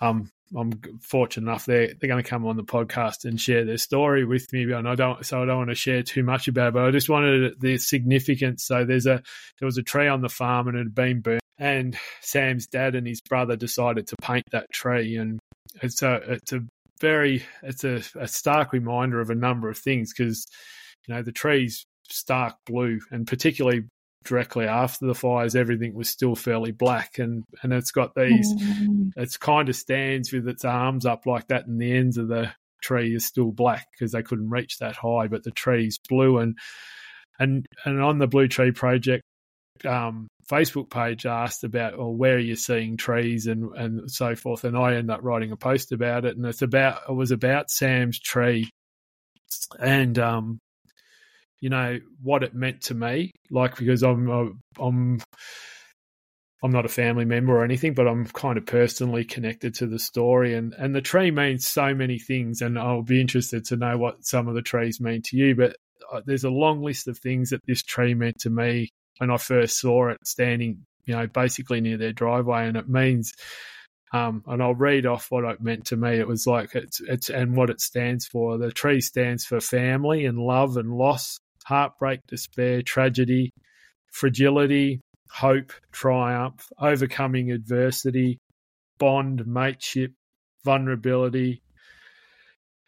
um, 0.01 0.31
I'm 0.57 0.73
fortunate 1.01 1.49
enough 1.49 1.65
they're 1.65 1.95
they're 1.95 2.09
going 2.09 2.23
to 2.23 2.29
come 2.29 2.47
on 2.47 2.57
the 2.57 2.65
podcast 2.65 3.25
and 3.25 3.41
share 3.41 3.65
their 3.65 3.79
story 3.79 4.25
with 4.25 4.53
me. 4.53 4.71
And 4.73 4.89
I 4.89 4.95
don't, 4.95 5.25
so 5.25 5.43
I 5.43 5.47
don't 5.47 5.59
want 5.59 5.71
to 5.71 5.77
share 5.77 6.03
too 6.03 6.23
much 6.23 6.49
about 6.49 6.69
it, 6.69 6.75
but 6.75 6.85
I 6.85 6.91
just 6.91 7.09
wanted 7.09 7.61
the 7.61 7.79
significance. 7.79 8.65
So 8.65 8.85
there's 8.85 9.07
a 9.07 9.23
there 9.59 9.67
was 9.67 9.79
a 9.79 9.83
tree 9.83 10.09
on 10.09 10.23
the 10.23 10.29
farm 10.29 10.69
and 10.69 10.77
it 10.77 10.81
had 10.81 10.95
been 10.95 11.21
burnt, 11.21 11.43
and 11.59 11.97
Sam's 12.21 12.67
dad 12.67 12.95
and 12.95 13.07
his 13.07 13.21
brother 13.21 13.57
decided 13.57 14.09
to 14.09 14.17
paint 14.21 14.45
that 14.51 14.71
tree, 14.73 15.17
and 15.17 15.39
it's 15.83 16.03
a 16.03 16.15
it's 16.33 16.53
a 16.53 16.65
very 17.01 17.45
it's 17.63 17.85
a, 17.85 18.03
a 18.19 18.29
stark 18.29 18.73
reminder 18.73 19.21
of 19.21 19.31
a 19.31 19.35
number 19.35 19.69
of 19.71 19.79
things 19.79 20.13
because 20.13 20.47
you 21.07 21.15
know 21.15 21.23
the 21.23 21.33
tree's 21.33 21.85
stark 22.09 22.57
blue 22.67 22.99
and 23.11 23.27
particularly 23.27 23.85
directly 24.25 24.67
after 24.67 25.07
the 25.07 25.15
fires, 25.15 25.57
everything 25.57 25.95
was 25.95 26.09
still 26.09 26.35
fairly 26.35 26.73
black, 26.73 27.19
and 27.19 27.45
and 27.63 27.73
it's 27.73 27.93
got 27.93 28.15
these. 28.15 28.53
Mm. 28.55 29.11
It's 29.17 29.37
kind 29.37 29.69
of 29.69 29.77
stands 29.77 30.33
with 30.33 30.49
its 30.49 30.65
arms 30.65 31.07
up 31.07 31.27
like 31.27 31.49
that, 31.49 31.67
and 31.67 31.81
the 31.81 31.97
ends 31.97 32.17
of 32.17 32.29
the 32.29 32.53
tree 32.83 33.15
is 33.15 33.27
still 33.27 33.53
black 33.53 33.87
because 33.93 34.13
they 34.13 34.23
couldn't 34.23 34.51
reach 34.51 34.79
that 34.79 34.97
high, 34.97 35.27
but 35.29 35.43
the 35.43 35.51
tree's 35.51 35.99
blue, 36.09 36.39
and 36.39 36.59
and 37.39 37.67
and 37.85 38.01
on 38.03 38.19
the 38.19 38.27
Blue 38.27 38.49
Tree 38.49 38.73
Project 38.73 39.23
um, 39.85 40.29
Facebook 40.51 40.91
page 40.91 41.27
asked 41.27 41.65
about, 41.65 41.97
well, 41.99 42.13
where 42.13 42.37
are 42.37 42.39
you 42.39 42.57
seeing 42.57 42.97
trees 42.97 43.47
and 43.47 43.75
and 43.77 44.11
so 44.11 44.35
forth, 44.35 44.65
and 44.65 44.77
I 44.77 44.95
ended 44.95 45.11
up 45.11 45.21
writing 45.23 45.53
a 45.53 45.57
post 45.57 45.93
about 45.93 46.25
it, 46.25 46.37
and 46.37 46.45
it's 46.47 46.63
about 46.63 47.03
it 47.09 47.13
was 47.13 47.31
about 47.31 47.71
Sam's 47.71 48.21
tree, 48.21 48.71
and 49.79 50.19
um, 50.19 50.59
you 51.61 51.69
know 51.69 51.99
what 52.23 52.43
it 52.43 52.55
meant 52.55 52.81
to 52.83 52.95
me 52.95 53.31
like 53.51 53.77
because 53.77 54.03
i'm 54.03 54.29
i'm 54.79 55.21
i'm 56.63 56.71
not 56.71 56.85
a 56.85 56.89
family 56.89 57.25
member 57.25 57.57
or 57.57 57.65
anything 57.65 57.95
but 57.95 58.09
i'm 58.09 58.27
kind 58.27 58.59
of 58.59 58.67
personally 58.67 59.25
connected 59.25 59.75
to 59.75 59.87
the 59.87 59.99
story 59.99 60.55
and 60.55 60.75
and 60.75 60.95
the 60.95 61.01
tree 61.01 61.31
means 61.31 61.67
so 61.67 61.95
many 61.95 62.19
things 62.19 62.61
and 62.63 62.79
i'll 62.79 63.03
be 63.03 63.21
interested 63.21 63.65
to 63.65 63.77
know 63.77 63.97
what 63.97 64.25
some 64.25 64.49
of 64.49 64.55
the 64.55 64.63
trees 64.63 65.01
mean 65.01 65.23
to 65.23 65.37
you 65.37 65.55
but 65.55 65.77
uh, 66.13 66.21
there's 66.27 66.45
a 66.45 66.51
long 66.51 66.83
list 66.83 67.09
of 67.09 67.19
things 67.19 67.51
that 67.51 67.61
this 67.67 67.83
tree 67.83 68.15
meant 68.15 68.39
to 68.39 68.51
me 68.51 68.89
when 69.19 69.31
i 69.31 69.37
first 69.37 69.79
saw 69.79 70.09
it 70.09 70.19
standing 70.25 70.85
you 71.05 71.15
know 71.15 71.27
basically 71.27 71.81
near 71.81 71.97
their 71.97 72.13
driveway 72.13 72.67
and 72.67 72.77
it 72.77 72.89
means 72.89 73.33
um, 74.13 74.43
and 74.47 74.63
I'll 74.63 74.75
read 74.75 75.07
off 75.07 75.31
what 75.31 75.45
it 75.45 75.61
meant 75.61 75.87
to 75.87 75.97
me. 75.97 76.19
It 76.19 76.27
was 76.27 76.47
like 76.47 76.75
it's 76.75 77.01
it's 77.01 77.31
and 77.31 77.57
what 77.57 77.71
it 77.71 77.81
stands 77.81 78.27
for. 78.27 78.59
The 78.59 78.73
tree 78.73 79.01
stands 79.01 79.45
for 79.45 79.61
family 79.61 80.27
and 80.27 80.39
love 80.39 80.77
and 80.77 80.93
loss, 80.93 81.39
heartbreak, 81.71 82.19
despair, 82.27 82.83
tragedy, 82.83 83.53
fragility, 84.13 85.01
hope, 85.31 85.73
triumph, 85.93 86.67
overcoming 86.81 87.53
adversity, 87.53 88.41
bond, 88.99 89.47
mateship, 89.47 90.13
vulnerability, 90.65 91.63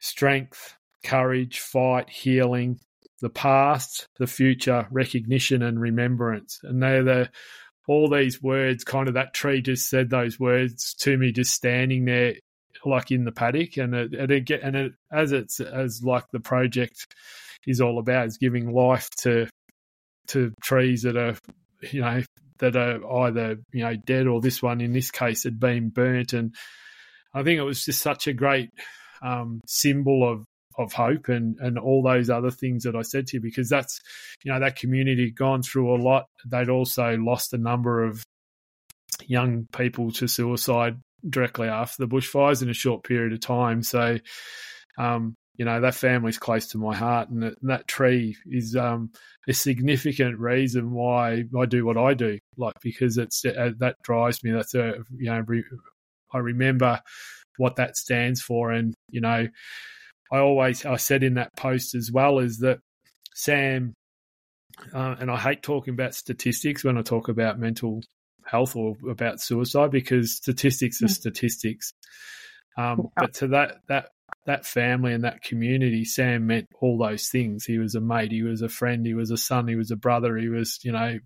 strength, 0.00 0.74
courage, 1.04 1.60
fight, 1.60 2.10
healing, 2.10 2.80
the 3.20 3.30
past, 3.30 4.08
the 4.18 4.26
future, 4.26 4.88
recognition, 4.90 5.62
and 5.62 5.80
remembrance. 5.80 6.58
And 6.64 6.82
they're 6.82 7.04
the 7.04 7.30
all 7.86 8.10
these 8.10 8.42
words, 8.42 8.82
kind 8.82 9.06
of 9.06 9.14
that 9.14 9.32
tree 9.32 9.62
just 9.62 9.88
said 9.88 10.10
those 10.10 10.40
words 10.40 10.94
to 10.94 11.16
me, 11.16 11.30
just 11.30 11.52
standing 11.52 12.04
there, 12.04 12.34
like 12.84 13.12
in 13.12 13.24
the 13.24 13.32
paddock, 13.32 13.76
and 13.76 13.94
it, 13.94 14.12
and 14.12 14.32
it 14.32 14.44
get 14.44 14.62
and 14.62 14.74
it 14.74 14.92
as 15.12 15.30
it's 15.30 15.60
as 15.60 16.02
like 16.02 16.24
the 16.32 16.40
project 16.40 17.06
is 17.66 17.80
all 17.80 17.98
about 17.98 18.26
is 18.26 18.38
giving 18.38 18.72
life 18.72 19.08
to 19.18 19.46
to 20.28 20.52
trees 20.62 21.02
that 21.02 21.16
are 21.16 21.36
you 21.90 22.00
know 22.00 22.22
that 22.58 22.76
are 22.76 23.24
either 23.24 23.58
you 23.72 23.82
know 23.82 23.94
dead 23.96 24.26
or 24.26 24.40
this 24.40 24.62
one 24.62 24.80
in 24.80 24.92
this 24.92 25.10
case 25.10 25.44
had 25.44 25.58
been 25.58 25.90
burnt. 25.90 26.32
And 26.32 26.54
I 27.34 27.42
think 27.42 27.58
it 27.58 27.64
was 27.64 27.84
just 27.84 28.00
such 28.00 28.26
a 28.26 28.32
great 28.32 28.70
um, 29.22 29.60
symbol 29.66 30.28
of 30.28 30.44
of 30.78 30.92
hope 30.92 31.28
and 31.28 31.58
and 31.60 31.78
all 31.78 32.02
those 32.02 32.30
other 32.30 32.50
things 32.50 32.84
that 32.84 32.96
I 32.96 33.02
said 33.02 33.26
to 33.26 33.36
you 33.36 33.40
because 33.42 33.68
that's 33.68 34.00
you 34.44 34.52
know 34.52 34.60
that 34.60 34.76
community 34.76 35.30
gone 35.30 35.62
through 35.62 35.94
a 35.94 36.00
lot. 36.02 36.26
They'd 36.46 36.70
also 36.70 37.16
lost 37.16 37.52
a 37.52 37.58
number 37.58 38.04
of 38.04 38.22
young 39.26 39.66
people 39.76 40.10
to 40.12 40.26
suicide 40.26 40.98
directly 41.28 41.68
after 41.68 42.04
the 42.04 42.08
bushfires 42.08 42.62
in 42.62 42.70
a 42.70 42.74
short 42.74 43.04
period 43.04 43.32
of 43.32 43.40
time. 43.40 43.82
So 43.82 44.18
um, 44.98 45.34
you 45.56 45.64
know 45.64 45.80
that 45.80 45.94
family's 45.94 46.38
close 46.38 46.68
to 46.68 46.78
my 46.78 46.94
heart, 46.94 47.28
and 47.28 47.42
that, 47.42 47.54
and 47.60 47.70
that 47.70 47.86
tree 47.86 48.36
is 48.46 48.74
um, 48.76 49.12
a 49.48 49.52
significant 49.52 50.38
reason 50.38 50.92
why 50.92 51.44
I 51.58 51.66
do 51.66 51.84
what 51.84 51.98
I 51.98 52.14
do. 52.14 52.38
Like 52.56 52.74
because 52.82 53.18
it's 53.18 53.44
uh, 53.44 53.70
that 53.78 53.96
drives 54.02 54.42
me. 54.42 54.52
That's 54.52 54.74
a 54.74 54.94
you 55.16 55.30
know 55.30 55.42
re, 55.46 55.64
I 56.32 56.38
remember 56.38 57.00
what 57.58 57.76
that 57.76 57.96
stands 57.96 58.40
for, 58.40 58.70
and 58.70 58.94
you 59.10 59.20
know 59.20 59.46
I 60.32 60.38
always 60.38 60.86
I 60.86 60.96
said 60.96 61.22
in 61.22 61.34
that 61.34 61.54
post 61.56 61.94
as 61.94 62.10
well 62.10 62.38
is 62.38 62.58
that 62.60 62.78
Sam, 63.34 63.94
uh, 64.94 65.16
and 65.20 65.30
I 65.30 65.36
hate 65.36 65.62
talking 65.62 65.92
about 65.92 66.14
statistics 66.14 66.82
when 66.82 66.96
I 66.96 67.02
talk 67.02 67.28
about 67.28 67.58
mental 67.58 68.00
health 68.46 68.74
or 68.74 68.94
about 69.08 69.40
suicide 69.40 69.90
because 69.90 70.36
statistics 70.36 71.02
are 71.02 71.06
mm. 71.06 71.10
statistics. 71.10 71.92
Um, 72.78 73.08
but 73.14 73.34
to 73.34 73.48
that 73.48 73.76
that 73.88 74.08
that 74.46 74.66
family 74.66 75.12
and 75.12 75.24
that 75.24 75.42
community, 75.42 76.04
Sam 76.04 76.46
meant 76.46 76.68
all 76.80 76.98
those 76.98 77.28
things. 77.28 77.64
He 77.64 77.78
was 77.78 77.94
a 77.94 78.00
mate, 78.00 78.32
he 78.32 78.42
was 78.42 78.62
a 78.62 78.68
friend, 78.68 79.06
he 79.06 79.14
was 79.14 79.30
a 79.30 79.36
son, 79.36 79.68
he 79.68 79.76
was 79.76 79.90
a 79.90 79.96
brother, 79.96 80.36
he 80.36 80.48
was, 80.48 80.78
you 80.82 80.92
know, 80.92 81.18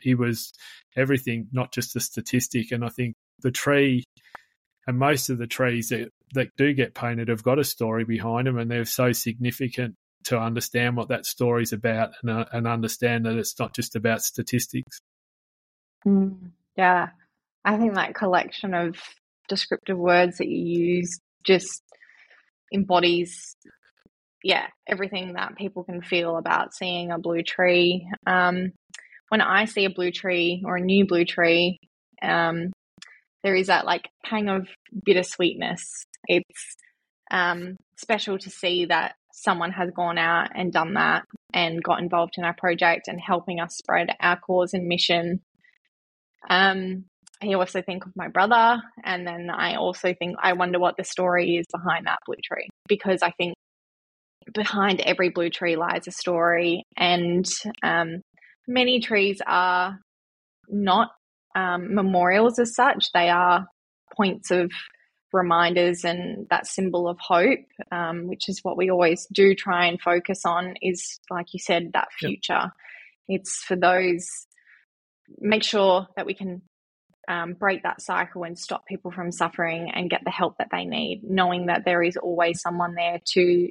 he 0.00 0.14
was 0.14 0.52
everything, 0.96 1.48
not 1.52 1.72
just 1.72 1.96
a 1.96 2.00
statistic. 2.00 2.72
And 2.72 2.84
I 2.84 2.88
think 2.88 3.14
the 3.40 3.50
tree 3.50 4.04
and 4.86 4.98
most 4.98 5.30
of 5.30 5.38
the 5.38 5.46
trees 5.46 5.88
that, 5.88 6.10
that 6.34 6.48
do 6.56 6.72
get 6.72 6.94
painted 6.94 7.28
have 7.28 7.42
got 7.42 7.58
a 7.58 7.64
story 7.64 8.04
behind 8.04 8.46
them 8.46 8.58
and 8.58 8.70
they're 8.70 8.84
so 8.84 9.12
significant 9.12 9.94
to 10.24 10.38
understand 10.38 10.96
what 10.96 11.08
that 11.08 11.26
story's 11.26 11.72
about 11.72 12.10
and, 12.22 12.30
uh, 12.30 12.44
and 12.52 12.66
understand 12.66 13.26
that 13.26 13.36
it's 13.36 13.58
not 13.58 13.74
just 13.74 13.96
about 13.96 14.22
statistics. 14.22 15.00
Mm, 16.06 16.50
yeah. 16.76 17.10
I 17.64 17.76
think 17.76 17.94
that 17.94 18.14
collection 18.14 18.74
of 18.74 18.96
descriptive 19.48 19.98
words 19.98 20.38
that 20.38 20.48
you 20.48 20.96
use 20.96 21.18
just 21.44 21.81
embodies 22.72 23.56
yeah, 24.42 24.66
everything 24.86 25.34
that 25.34 25.56
people 25.56 25.84
can 25.84 26.02
feel 26.02 26.36
about 26.36 26.74
seeing 26.74 27.10
a 27.10 27.18
blue 27.18 27.42
tree. 27.42 28.08
Um, 28.26 28.72
when 29.28 29.40
I 29.40 29.66
see 29.66 29.84
a 29.84 29.90
blue 29.90 30.10
tree 30.10 30.62
or 30.66 30.76
a 30.76 30.80
new 30.80 31.06
blue 31.06 31.24
tree, 31.24 31.78
um, 32.20 32.72
there 33.42 33.54
is 33.54 33.68
that 33.68 33.86
like 33.86 34.08
pang 34.24 34.48
of 34.48 34.68
bittersweetness. 35.06 36.06
It's 36.26 36.76
um, 37.30 37.76
special 37.96 38.38
to 38.38 38.50
see 38.50 38.86
that 38.86 39.14
someone 39.32 39.72
has 39.72 39.90
gone 39.94 40.18
out 40.18 40.50
and 40.54 40.72
done 40.72 40.94
that 40.94 41.24
and 41.54 41.82
got 41.82 42.00
involved 42.00 42.34
in 42.36 42.44
our 42.44 42.54
project 42.54 43.08
and 43.08 43.20
helping 43.20 43.60
us 43.60 43.76
spread 43.76 44.08
our 44.20 44.38
cause 44.38 44.74
and 44.74 44.86
mission. 44.86 45.40
Um, 46.50 47.04
I 47.42 47.54
also 47.54 47.82
think 47.82 48.06
of 48.06 48.12
my 48.14 48.28
brother, 48.28 48.80
and 49.04 49.26
then 49.26 49.50
I 49.50 49.74
also 49.74 50.14
think 50.14 50.36
I 50.40 50.52
wonder 50.52 50.78
what 50.78 50.96
the 50.96 51.04
story 51.04 51.56
is 51.56 51.66
behind 51.72 52.06
that 52.06 52.18
blue 52.24 52.36
tree 52.42 52.68
because 52.88 53.22
I 53.22 53.30
think 53.32 53.54
behind 54.54 55.00
every 55.00 55.30
blue 55.30 55.50
tree 55.50 55.76
lies 55.76 56.06
a 56.06 56.12
story, 56.12 56.84
and 56.96 57.46
um, 57.82 58.22
many 58.68 59.00
trees 59.00 59.40
are 59.46 59.98
not 60.68 61.10
um, 61.56 61.94
memorials 61.94 62.58
as 62.58 62.74
such; 62.74 63.06
they 63.12 63.28
are 63.28 63.66
points 64.16 64.50
of 64.50 64.70
reminders 65.32 66.04
and 66.04 66.46
that 66.50 66.66
symbol 66.66 67.08
of 67.08 67.18
hope, 67.18 67.64
um, 67.90 68.28
which 68.28 68.48
is 68.48 68.60
what 68.62 68.76
we 68.76 68.90
always 68.90 69.26
do 69.32 69.54
try 69.54 69.86
and 69.86 70.00
focus 70.00 70.44
on. 70.44 70.74
Is 70.80 71.18
like 71.30 71.46
you 71.52 71.58
said, 71.58 71.92
that 71.94 72.12
future. 72.12 72.70
Yep. 73.28 73.40
It's 73.40 73.64
for 73.64 73.76
those. 73.76 74.26
Make 75.38 75.62
sure 75.62 76.08
that 76.16 76.26
we 76.26 76.34
can 76.34 76.62
um, 77.28 77.54
break 77.54 77.82
that 77.82 78.00
cycle 78.00 78.44
and 78.44 78.58
stop 78.58 78.86
people 78.86 79.10
from 79.10 79.32
suffering 79.32 79.90
and 79.94 80.10
get 80.10 80.22
the 80.24 80.30
help 80.30 80.58
that 80.58 80.68
they 80.72 80.84
need, 80.84 81.22
knowing 81.22 81.66
that 81.66 81.84
there 81.84 82.02
is 82.02 82.16
always 82.16 82.60
someone 82.60 82.94
there 82.94 83.20
to 83.32 83.68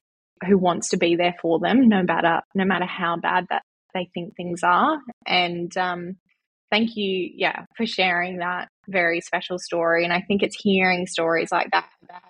who 0.48 0.58
wants 0.58 0.90
to 0.90 0.98
be 0.98 1.16
there 1.16 1.36
for 1.42 1.60
them, 1.60 1.88
no 1.88 2.04
matter 2.04 2.42
no 2.56 2.66
matter 2.66 2.86
how 2.86 3.18
bad 3.18 3.46
that 3.50 3.64
they 3.94 4.10
think 4.14 4.36
things 4.36 4.64
are. 4.64 5.00
And 5.26 5.76
um, 5.78 6.16
thank 6.72 6.96
you, 6.96 7.30
yeah, 7.36 7.66
for 7.76 7.86
sharing 7.86 8.38
that 8.38 8.70
very 8.88 9.22
special 9.22 9.60
story. 9.60 10.04
And 10.04 10.14
I 10.14 10.22
think 10.22 10.42
it's 10.42 10.60
hearing 10.60 11.06
stories 11.06 11.52
like 11.52 11.70
that 11.72 11.90
about 12.04 12.22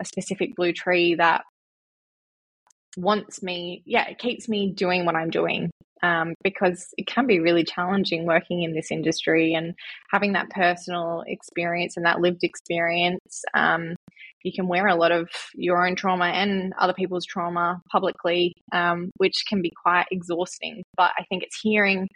a 0.00 0.04
specific 0.04 0.54
blue 0.54 0.72
tree 0.72 1.14
that 1.16 1.42
wants 2.96 3.42
me, 3.42 3.82
yeah, 3.86 4.08
it 4.08 4.18
keeps 4.18 4.48
me 4.48 4.72
doing 4.72 5.04
what 5.04 5.16
I'm 5.16 5.30
doing 5.30 5.70
um, 6.02 6.34
because 6.42 6.88
it 6.98 7.06
can 7.06 7.26
be 7.26 7.40
really 7.40 7.64
challenging 7.64 8.26
working 8.26 8.62
in 8.62 8.74
this 8.74 8.90
industry 8.90 9.54
and 9.54 9.74
having 10.10 10.32
that 10.32 10.50
personal 10.50 11.24
experience 11.26 11.96
and 11.96 12.04
that 12.04 12.20
lived 12.20 12.42
experience. 12.42 13.42
Um, 13.54 13.94
you 14.42 14.52
can 14.52 14.68
wear 14.68 14.86
a 14.88 14.94
lot 14.94 15.10
of 15.10 15.28
your 15.54 15.86
own 15.86 15.96
trauma 15.96 16.26
and 16.26 16.74
other 16.78 16.92
people's 16.92 17.24
trauma 17.24 17.80
publicly, 17.90 18.52
um, 18.72 19.10
which 19.16 19.44
can 19.48 19.62
be 19.62 19.72
quite 19.82 20.06
exhausting. 20.10 20.82
But 20.96 21.12
I 21.18 21.24
think 21.30 21.42
it's 21.42 21.58
hearing 21.62 22.08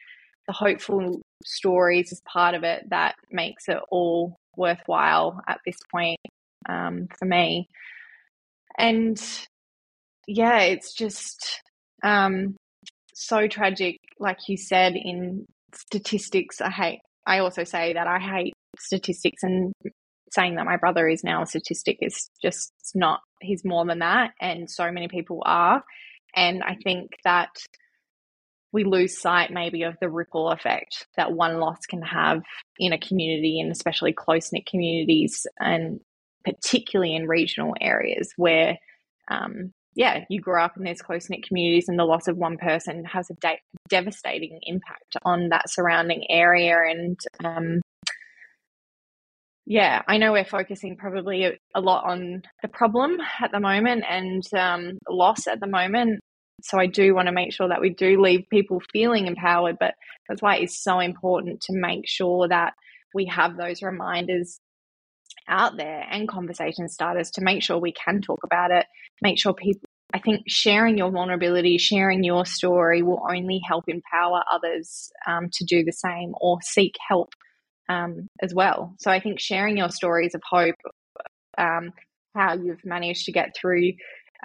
the 0.47 0.53
hopeful 0.53 1.21
stories 1.45 2.13
as 2.13 2.21
part 2.31 2.55
of 2.55 2.65
it 2.65 2.85
that 2.91 3.15
makes 3.31 3.69
it 3.69 3.79
all 3.91 4.37
worthwhile 4.57 5.41
at 5.49 5.61
this 5.65 5.77
point 5.91 6.19
um, 6.69 7.09
for 7.19 7.25
me. 7.25 7.69
And 8.77 9.21
yeah, 10.27 10.61
it's 10.61 10.93
just 10.95 11.63
um, 12.03 12.57
so 13.19 13.49
tragic, 13.49 13.99
like 14.21 14.39
you 14.47 14.57
said, 14.57 14.95
in 14.95 15.45
statistics. 15.75 16.61
I 16.61 16.71
hate, 16.71 17.01
I 17.27 17.41
also 17.41 17.65
say 17.65 17.95
that 17.95 18.07
I 18.07 18.21
hate 18.21 18.53
statistics 18.79 19.43
and 19.43 19.73
saying 20.31 20.55
that 20.55 20.67
my 20.67 20.77
brother 20.77 21.09
is 21.09 21.25
now 21.25 21.43
a 21.43 21.47
statistic 21.47 21.99
is 22.01 22.31
just 22.41 22.73
not, 22.95 23.21
he's 23.41 23.65
more 23.65 23.85
than 23.85 23.99
that. 23.99 24.33
And 24.41 24.71
so 24.71 24.93
many 24.93 25.09
people 25.09 25.43
are. 25.45 25.83
And 26.37 26.63
I 26.63 26.77
think 26.77 27.11
that 27.25 27.51
we 28.73 28.85
lose 28.85 29.21
sight 29.21 29.51
maybe 29.51 29.83
of 29.83 29.97
the 30.01 30.11
ripple 30.11 30.51
effect 30.51 31.07
that 31.17 31.33
one 31.33 31.59
loss 31.59 31.79
can 31.89 32.03
have 32.03 32.43
in 32.79 32.93
a 32.93 33.01
community 33.01 33.59
and 33.61 33.73
especially 33.73 34.13
close 34.13 34.53
knit 34.53 34.67
communities 34.67 35.45
and 35.59 35.99
particularly 36.45 37.17
in 37.17 37.27
regional 37.27 37.75
areas 37.81 38.33
where 38.37 38.79
um, 39.29 39.73
yeah, 39.99 40.25
you 40.31 40.41
grow 40.41 40.63
up 40.63 40.77
in 40.77 40.85
these 40.85 41.03
close 41.03 41.29
knit 41.29 41.45
communities, 41.45 41.89
and 41.89 41.99
the 41.99 42.05
loss 42.05 42.29
of 42.29 42.37
one 42.37 42.57
person 42.57 43.05
has 43.05 43.29
a 43.31 43.35
de- 43.35 43.61
devastating 43.89 44.61
impact 44.63 45.17
on 45.25 45.49
that 45.49 45.69
surrounding 45.69 46.25
area. 46.31 46.77
And 46.89 47.19
um, 47.45 47.81
yeah, 49.67 50.03
I 50.07 50.19
know 50.19 50.31
we're 50.31 50.45
focusing 50.45 50.97
probably 50.97 51.59
a, 51.75 51.81
lot 51.81 52.05
on 52.09 52.43
the 52.63 52.69
problem 52.69 53.17
at 53.43 53.51
the 53.51 53.59
moment 53.59 54.05
and 54.09 54.45
um, 54.57 54.99
loss 55.11 55.49
at 55.49 55.59
the 55.59 55.67
moment. 55.67 56.21
So 56.63 56.79
I 56.79 56.87
do 56.87 57.13
want 57.13 57.27
to 57.27 57.35
make 57.35 57.53
sure 57.53 57.69
that 57.69 57.81
we 57.81 57.91
do 57.91 58.23
leave 58.23 58.45
people 58.51 58.81
feeling 58.93 59.27
empowered, 59.27 59.79
but 59.81 59.95
that's 60.29 60.41
why 60.41 60.59
it's 60.59 60.81
so 60.81 61.01
important 61.01 61.61
to 61.63 61.73
make 61.73 62.07
sure 62.07 62.47
that 62.47 62.75
we 63.15 63.27
have 63.27 63.57
those 63.57 63.83
reminders 63.83 64.61
out 65.49 65.77
there 65.77 66.07
and 66.11 66.29
conversation 66.29 66.89
starters 66.89 67.31
to 67.33 67.43
make 67.43 67.63
sure 67.63 67.79
we 67.79 67.93
can 67.93 68.21
talk 68.21 68.41
about 68.45 68.71
it, 68.71 68.87
make 69.23 69.39
sure 69.39 69.55
people 69.55 69.89
I 70.13 70.21
think 70.21 70.45
sharing 70.47 70.97
your 70.97 71.11
vulnerability, 71.11 71.77
sharing 71.77 72.25
your 72.25 72.47
story 72.47 73.03
will 73.03 73.23
only 73.31 73.61
help 73.67 73.85
empower 73.89 74.43
others 74.51 75.11
um, 75.27 75.51
to 75.53 75.65
do 75.67 75.85
the 75.85 75.93
same 75.93 76.33
or 76.41 76.59
seek 76.63 76.95
help 77.07 77.35
um, 77.91 78.29
as 78.41 78.55
well. 78.55 78.95
So 78.99 79.11
I 79.11 79.21
think 79.21 79.39
sharing 79.39 79.77
your 79.77 79.91
stories 79.91 80.35
of 80.35 80.41
hope, 80.49 80.77
um, 81.59 81.93
how 82.35 82.55
you've 82.55 82.85
managed 82.85 83.27
to 83.27 83.33
get 83.33 83.55
through 83.55 83.93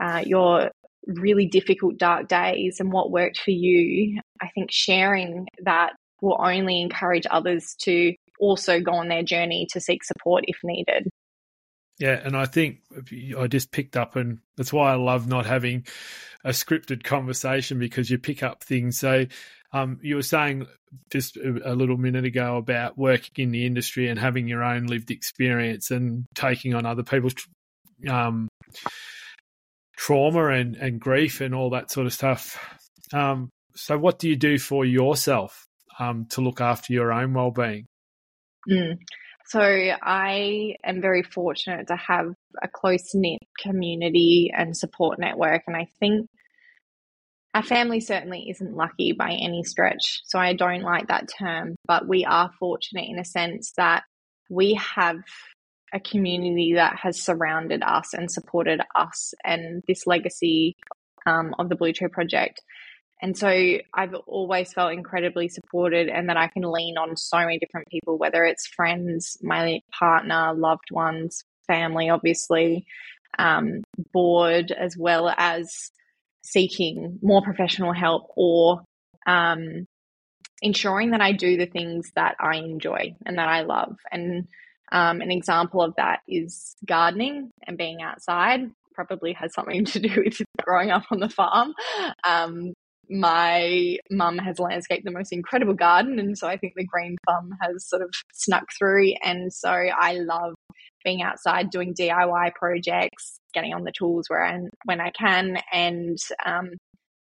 uh, 0.01 0.23
your 0.25 0.71
really 1.07 1.45
difficult, 1.45 1.97
dark 1.97 2.27
days 2.27 2.77
and 2.79 2.91
what 2.91 3.11
worked 3.11 3.39
for 3.39 3.51
you, 3.51 4.19
I 4.41 4.49
think 4.49 4.69
sharing 4.69 5.47
that 5.63 5.93
will 6.21 6.37
only 6.39 6.81
encourage 6.81 7.25
others 7.29 7.75
to 7.81 8.13
also 8.39 8.79
go 8.79 8.93
on 8.93 9.07
their 9.07 9.23
journey 9.23 9.67
to 9.71 9.79
seek 9.79 10.03
support 10.03 10.45
if 10.47 10.57
needed. 10.63 11.07
Yeah, 11.99 12.19
and 12.23 12.35
I 12.35 12.45
think 12.45 12.79
I 13.37 13.47
just 13.47 13.71
picked 13.71 13.95
up, 13.95 14.15
and 14.15 14.39
that's 14.57 14.73
why 14.73 14.91
I 14.91 14.95
love 14.95 15.27
not 15.27 15.45
having 15.45 15.85
a 16.43 16.49
scripted 16.49 17.03
conversation 17.03 17.79
because 17.79 18.09
you 18.09 18.17
pick 18.17 18.41
up 18.41 18.63
things. 18.63 18.97
So, 18.97 19.25
um, 19.71 19.99
you 20.01 20.15
were 20.15 20.23
saying 20.23 20.67
just 21.11 21.37
a, 21.37 21.73
little 21.73 21.97
minute 21.97 22.25
ago 22.25 22.57
about 22.57 22.97
working 22.97 23.45
in 23.45 23.51
the 23.51 23.65
industry 23.65 24.09
and 24.09 24.19
having 24.19 24.47
your 24.47 24.63
own 24.63 24.85
lived 24.85 25.11
experience 25.11 25.91
and 25.91 26.25
taking 26.35 26.73
on 26.73 26.85
other 26.85 27.03
people's 27.03 27.35
um, 28.09 28.47
trauma 29.95 30.47
and, 30.47 30.75
and 30.75 30.99
grief 30.99 31.41
and 31.41 31.55
all 31.55 31.71
that 31.71 31.91
sort 31.91 32.05
of 32.05 32.13
stuff. 32.13 32.57
Um, 33.13 33.49
so, 33.75 33.97
what 33.97 34.19
do 34.19 34.29
you 34.29 34.35
do 34.35 34.57
for 34.57 34.83
yourself 34.83 35.65
um, 35.99 36.25
to 36.31 36.41
look 36.41 36.59
after 36.59 36.93
your 36.93 37.11
own 37.11 37.33
well 37.33 37.51
being? 37.51 37.85
Mm. 38.69 38.99
So 39.45 39.61
I 39.61 40.75
am 40.83 41.01
very 41.01 41.23
fortunate 41.23 41.87
to 41.87 41.95
have 41.95 42.33
a 42.61 42.67
close 42.67 43.13
knit 43.13 43.41
community 43.59 44.51
and 44.55 44.75
support 44.75 45.19
network. 45.19 45.63
And 45.67 45.75
I 45.75 45.87
think 45.99 46.29
our 47.53 47.63
family 47.63 47.99
certainly 47.99 48.49
isn't 48.49 48.75
lucky 48.75 49.11
by 49.11 49.31
any 49.31 49.63
stretch. 49.63 50.21
So 50.25 50.39
I 50.39 50.53
don't 50.53 50.81
like 50.81 51.07
that 51.07 51.29
term, 51.37 51.75
but 51.85 52.07
we 52.07 52.25
are 52.25 52.51
fortunate 52.59 53.09
in 53.09 53.19
a 53.19 53.25
sense 53.25 53.73
that 53.77 54.03
we 54.49 54.73
have 54.75 55.17
a 55.93 55.99
community 55.99 56.73
that 56.73 56.97
has 56.97 57.21
surrounded 57.21 57.83
us 57.83 58.13
and 58.13 58.31
supported 58.31 58.81
us 58.95 59.33
and 59.43 59.83
this 59.87 60.07
legacy 60.07 60.75
um, 61.27 61.53
of 61.59 61.69
the 61.69 61.75
Blue 61.75 61.93
Tree 61.93 62.07
Project. 62.07 62.61
And 63.23 63.37
so 63.37 63.47
I've 63.93 64.13
always 64.27 64.73
felt 64.73 64.91
incredibly 64.91 65.47
supported 65.47 66.09
and 66.09 66.27
that 66.27 66.35
I 66.35 66.49
can 66.49 66.63
lean 66.63 66.97
on 66.97 67.15
so 67.15 67.37
many 67.37 67.57
different 67.57 67.87
people, 67.87 68.17
whether 68.17 68.43
it's 68.43 68.67
friends, 68.67 69.37
my 69.41 69.79
partner, 69.97 70.53
loved 70.53 70.91
ones, 70.91 71.45
family, 71.65 72.09
obviously, 72.09 72.85
um, 73.39 73.81
board, 74.11 74.73
as 74.73 74.97
well 74.97 75.33
as 75.37 75.89
seeking 76.43 77.17
more 77.21 77.41
professional 77.41 77.93
help 77.93 78.29
or 78.35 78.81
um, 79.25 79.87
ensuring 80.61 81.11
that 81.11 81.21
I 81.21 81.31
do 81.31 81.55
the 81.55 81.65
things 81.65 82.11
that 82.17 82.35
I 82.41 82.57
enjoy 82.57 83.15
and 83.25 83.37
that 83.37 83.47
I 83.47 83.61
love. 83.61 83.95
And 84.11 84.49
um, 84.91 85.21
an 85.21 85.31
example 85.31 85.81
of 85.81 85.95
that 85.95 86.19
is 86.27 86.75
gardening 86.85 87.51
and 87.65 87.77
being 87.77 88.01
outside. 88.01 88.69
Probably 88.93 89.31
has 89.31 89.53
something 89.53 89.85
to 89.93 89.99
do 90.01 90.23
with 90.25 90.41
growing 90.61 90.91
up 90.91 91.03
on 91.09 91.21
the 91.21 91.29
farm. 91.29 91.73
Um, 92.27 92.73
my 93.09 93.97
mum 94.09 94.37
has 94.37 94.59
landscaped 94.59 95.03
the 95.05 95.11
most 95.11 95.33
incredible 95.33 95.73
garden 95.73 96.19
and 96.19 96.37
so 96.37 96.47
i 96.47 96.57
think 96.57 96.73
the 96.75 96.85
green 96.85 97.17
thumb 97.27 97.51
has 97.61 97.87
sort 97.87 98.01
of 98.01 98.09
snuck 98.33 98.65
through. 98.77 99.13
And 99.23 99.51
so 99.51 99.69
i 99.69 100.13
love 100.13 100.53
being 101.03 101.21
outside 101.21 101.69
doing 101.69 101.93
diy 101.93 102.53
projects 102.55 103.39
getting 103.53 103.73
on 103.73 103.83
the 103.83 103.91
tools 103.91 104.25
where 104.29 104.69
when 104.85 105.01
i 105.01 105.11
can. 105.11 105.57
And 105.71 106.17
um, 106.45 106.71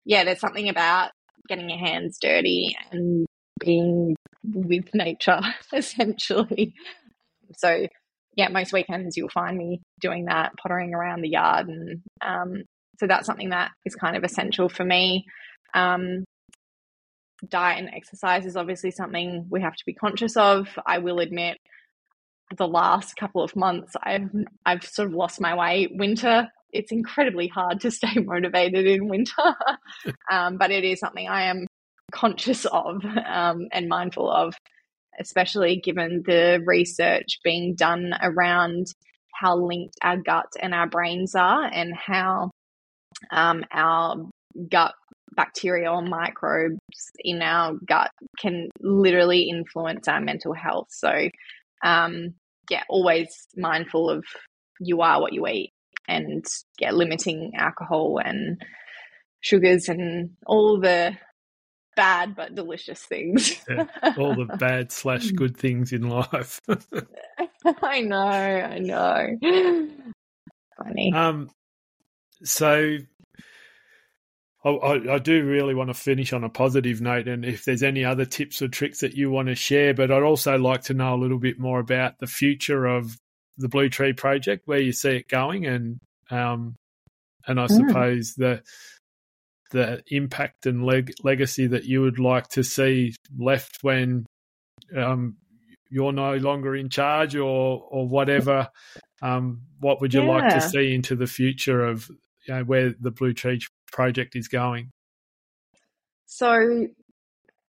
yeah 0.05 0.25
there's 0.25 0.41
something 0.41 0.69
about 0.69 1.11
getting 1.49 1.69
your 1.69 1.79
hands 1.79 2.19
dirty 2.21 2.77
and 2.91 3.27
being 3.61 4.17
with 4.43 4.95
nature 4.95 5.41
essentially. 5.73 6.75
So 7.57 7.87
yeah 8.37 8.49
most 8.49 8.73
weekends 8.73 9.17
you'll 9.17 9.29
find 9.29 9.57
me 9.57 9.81
doing 10.01 10.27
that 10.27 10.53
pottering 10.57 10.95
around 10.95 11.23
the 11.23 11.29
yard 11.29 11.69
and 11.69 12.01
um, 12.23 12.63
so 12.99 13.07
that's 13.07 13.27
something 13.27 13.51
that 13.51 13.71
is 13.85 13.95
kind 13.95 14.17
of 14.17 14.25
essential 14.25 14.69
for 14.69 14.85
me. 14.85 15.25
Um, 15.75 16.25
diet 17.49 17.79
and 17.79 17.95
exercise 17.95 18.47
is 18.47 18.57
obviously 18.57 18.91
something 18.91 19.47
we 19.51 19.61
have 19.61 19.75
to 19.75 19.85
be 19.85 19.95
conscious 19.95 20.37
of. 20.37 20.69
I 20.87 20.99
will 20.99 21.21
admit, 21.21 21.59
the 22.57 22.69
last 22.69 23.17
couple 23.17 23.43
of 23.43 23.57
months, 23.57 23.95
I've 24.03 24.31
I've 24.65 24.85
sort 24.85 25.09
of 25.09 25.15
lost 25.15 25.41
my 25.41 25.55
way. 25.55 25.89
Winter, 25.91 26.49
it's 26.73 26.93
incredibly 26.93 27.49
hard 27.49 27.81
to 27.81 27.91
stay 27.91 28.15
motivated 28.17 28.87
in 28.87 29.09
winter, 29.09 29.55
um, 30.31 30.57
but 30.59 30.71
it 30.71 30.85
is 30.85 31.01
something 31.01 31.29
I 31.29 31.45
am 31.45 31.67
conscious 32.13 32.65
of 32.67 33.05
um, 33.05 33.69
and 33.73 33.89
mindful 33.89 34.31
of, 34.31 34.55
especially 35.19 35.81
given 35.81 36.23
the 36.27 36.63
research 36.65 37.41
being 37.43 37.75
done 37.75 38.13
around 38.23 38.87
how 39.33 39.57
linked 39.57 39.97
our 40.03 40.17
gut 40.17 40.53
and 40.61 40.73
our 40.75 40.87
brains 40.87 41.35
are, 41.35 41.65
and 41.65 41.95
how 41.95 42.51
um, 43.33 43.65
our 43.73 44.29
gut 44.71 44.95
bacteria 45.37 45.91
or 45.91 46.03
microbes 46.03 46.79
in 47.19 47.43
our 47.43 47.75
gut 47.87 48.11
can 48.39 48.69
literally 48.81 49.49
influence 49.49 50.09
our 50.09 50.21
mental 50.21 50.55
health. 50.55 50.89
So, 50.91 51.29
um, 51.85 52.35
yeah, 52.71 52.83
always 52.89 53.29
mindful 53.57 54.11
of 54.11 54.25
you 54.81 55.03
are 55.03 55.21
what 55.21 55.33
you 55.33 55.47
eat 55.47 55.71
and 56.09 56.45
yeah, 56.79 56.93
limiting 56.93 57.53
alcohol 57.57 58.21
and 58.25 58.63
sugars 59.41 59.89
and 59.89 60.31
all 60.47 60.81
the 60.81 61.17
bad 61.97 62.35
but 62.35 62.55
delicious 62.55 63.01
things. 63.01 63.63
yeah, 63.69 63.85
all 64.19 64.35
the 64.35 64.57
bad 64.57 64.91
slash 64.91 65.31
good 65.37 65.57
things 65.57 65.93
in 65.93 66.09
life. 66.09 66.61
I 67.83 68.01
know, 68.01 68.17
I 68.17 68.79
know. 68.79 69.39
Funny. 70.77 71.13
Um, 71.15 71.51
so 72.43 72.99
I, 74.65 75.15
I, 75.15 75.19
do 75.19 75.45
really 75.45 75.75
want 75.75 75.91
to 75.91 75.95
finish 75.95 76.33
on 76.33 76.43
a 76.43 76.49
positive 76.49 77.03
note, 77.03 77.29
and 77.29 77.45
if 77.45 77.65
there's 77.65 77.83
any 77.83 78.05
other 78.05 78.25
tips 78.25 78.63
or 78.63 78.69
tricks 78.69 79.01
that 79.01 79.15
you 79.15 79.31
want 79.31 79.49
to 79.49 79.55
share, 79.55 79.93
but 79.93 80.11
I'd 80.11 80.23
also 80.23 80.57
like 80.57 80.83
to 80.85 80.95
know 80.95 81.15
a 81.15 81.21
little 81.21 81.39
bit 81.39 81.59
more 81.59 81.81
about 81.81 82.19
the 82.19 82.27
future 82.27 82.87
of 82.87 83.19
the 83.59 83.69
Blue 83.69 83.91
Tree 83.91 84.15
Project, 84.15 84.63
where 84.67 84.81
you 84.81 84.93
see 84.93 85.17
it 85.17 85.29
going, 85.29 85.67
and 85.67 86.01
um, 86.31 86.77
and 87.47 87.61
I 87.61 87.67
mm. 87.67 87.77
suppose 87.89 88.35
the 88.35 88.63
the 89.71 90.03
impact 90.07 90.67
and 90.67 90.87
leg- 90.87 91.15
legacy 91.23 91.67
that 91.67 91.85
you 91.85 92.01
would 92.01 92.19
like 92.19 92.49
to 92.49 92.63
see 92.63 93.15
left 93.37 93.79
when 93.83 94.25
um, 94.97 95.37
you're 95.91 96.13
no 96.13 96.37
longer 96.37 96.75
in 96.75 96.89
charge, 96.89 97.37
or 97.37 97.87
or 97.91 98.09
whatever. 98.09 98.71
Um, 99.21 99.63
what 99.81 100.01
would 100.01 100.15
you 100.15 100.23
yeah. 100.23 100.29
like 100.29 100.55
to 100.55 100.61
see 100.63 100.95
into 100.95 101.17
the 101.17 101.27
future 101.27 101.85
of 101.85 102.09
you 102.47 102.55
know, 102.55 102.65
where 102.65 102.95
the 102.99 103.11
Blue 103.11 103.35
Tree 103.35 103.61
project 103.95 104.35
is 104.37 104.49
going? 104.49 104.91
So 106.27 106.89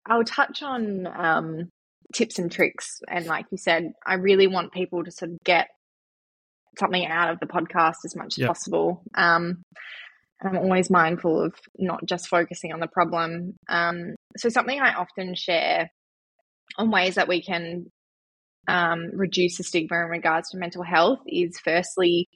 I'll 0.07 0.25
touch 0.25 0.63
on 0.63 1.07
um, 1.07 1.69
tips 2.15 2.39
and 2.39 2.51
tricks. 2.51 3.01
And 3.09 3.27
like 3.27 3.47
you 3.51 3.59
said, 3.59 3.93
I 4.07 4.15
really 4.15 4.47
want 4.47 4.73
people 4.73 5.05
to 5.05 5.11
sort 5.11 5.33
of 5.33 5.39
get 5.45 5.69
something 6.79 7.05
out 7.05 7.31
of 7.31 7.41
the 7.41 7.47
podcast 7.47 8.05
as 8.05 8.17
much 8.17 8.35
as 8.35 8.39
yep. 8.39 8.49
possible. 8.49 9.03
Um, 9.15 9.63
I'm 10.41 10.57
always 10.57 10.91
mindful 10.91 11.45
of 11.45 11.55
not 11.79 12.05
just 12.07 12.29
focusing 12.29 12.73
on 12.73 12.81
the 12.81 12.89
problem. 12.89 13.55
Um, 13.69 14.15
so, 14.37 14.49
something 14.49 14.81
I 14.81 14.95
often 14.95 15.35
share 15.35 15.89
on 16.77 16.91
ways 16.91 17.15
that 17.17 17.29
we 17.29 17.43
can 17.43 17.87
um, 18.67 19.11
reduce 19.13 19.59
the 19.59 19.65
stigma 19.65 20.03
in 20.03 20.09
regards 20.09 20.51
to 20.51 20.59
mental 20.59 20.83
health 20.83 21.21
is 21.27 21.61
firstly 21.61 22.29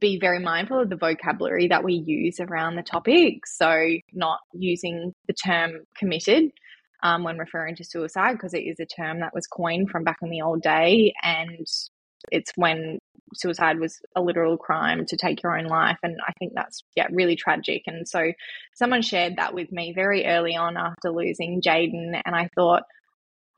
be 0.00 0.18
very 0.18 0.38
mindful 0.38 0.80
of 0.80 0.90
the 0.90 0.96
vocabulary 0.96 1.68
that 1.68 1.84
we 1.84 1.94
use 1.94 2.40
around 2.40 2.76
the 2.76 2.82
topic. 2.82 3.46
So, 3.46 3.88
not 4.12 4.38
using 4.52 5.12
the 5.26 5.34
term 5.34 5.80
committed 5.96 6.50
um, 7.02 7.24
when 7.24 7.38
referring 7.38 7.76
to 7.76 7.84
suicide, 7.84 8.32
because 8.32 8.54
it 8.54 8.60
is 8.60 8.80
a 8.80 8.86
term 8.86 9.20
that 9.20 9.34
was 9.34 9.46
coined 9.46 9.90
from 9.90 10.04
back 10.04 10.18
in 10.22 10.30
the 10.30 10.42
old 10.42 10.62
day. 10.62 11.12
And 11.22 11.66
it's 12.30 12.52
when 12.56 12.98
suicide 13.34 13.78
was 13.78 13.98
a 14.16 14.20
literal 14.20 14.56
crime 14.56 15.06
to 15.06 15.16
take 15.16 15.42
your 15.42 15.56
own 15.56 15.66
life. 15.66 15.98
And 16.02 16.16
I 16.26 16.32
think 16.38 16.52
that's, 16.54 16.82
yeah, 16.96 17.06
really 17.12 17.36
tragic. 17.36 17.82
And 17.86 18.08
so, 18.08 18.32
someone 18.74 19.02
shared 19.02 19.36
that 19.36 19.54
with 19.54 19.70
me 19.72 19.92
very 19.94 20.26
early 20.26 20.56
on 20.56 20.76
after 20.76 21.10
losing 21.10 21.62
Jaden. 21.62 22.20
And 22.24 22.34
I 22.34 22.48
thought, 22.54 22.82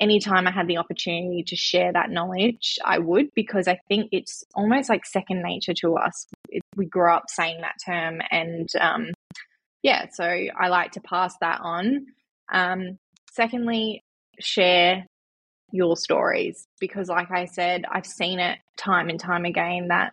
anytime 0.03 0.49
I 0.49 0.51
had 0.51 0.67
the 0.67 0.79
opportunity 0.79 1.45
to 1.47 1.57
share 1.57 1.93
that 1.93 2.11
knowledge, 2.11 2.77
I 2.85 2.99
would 2.99 3.29
because 3.35 3.69
I 3.69 3.79
think 3.89 4.09
it's 4.11 4.43
almost 4.55 4.89
like 4.89 5.07
second 5.07 5.43
nature 5.43 5.75
to 5.75 5.95
us. 5.95 6.27
It, 6.49 6.63
we 6.77 6.87
grew 6.87 7.11
up 7.11 7.25
saying 7.29 7.61
that 7.61 7.77
term, 7.87 8.21
and 8.31 8.69
um, 8.81 9.13
yeah, 9.83 10.07
so 10.13 10.25
I 10.25 10.69
like 10.69 10.91
to 10.93 11.01
pass 11.01 11.35
that 11.41 11.61
on. 11.63 12.07
Um, 12.53 12.99
secondly, 13.33 14.03
share 14.41 15.07
your 15.71 15.97
stories 15.97 16.67
because, 16.81 17.09
like 17.09 17.31
I 17.31 17.47
said, 17.47 17.85
I've 17.91 18.07
seen 18.07 18.41
it 18.41 18.59
time 18.77 19.09
and 19.09 19.21
time 19.21 19.45
again 19.45 19.89
that 19.89 20.13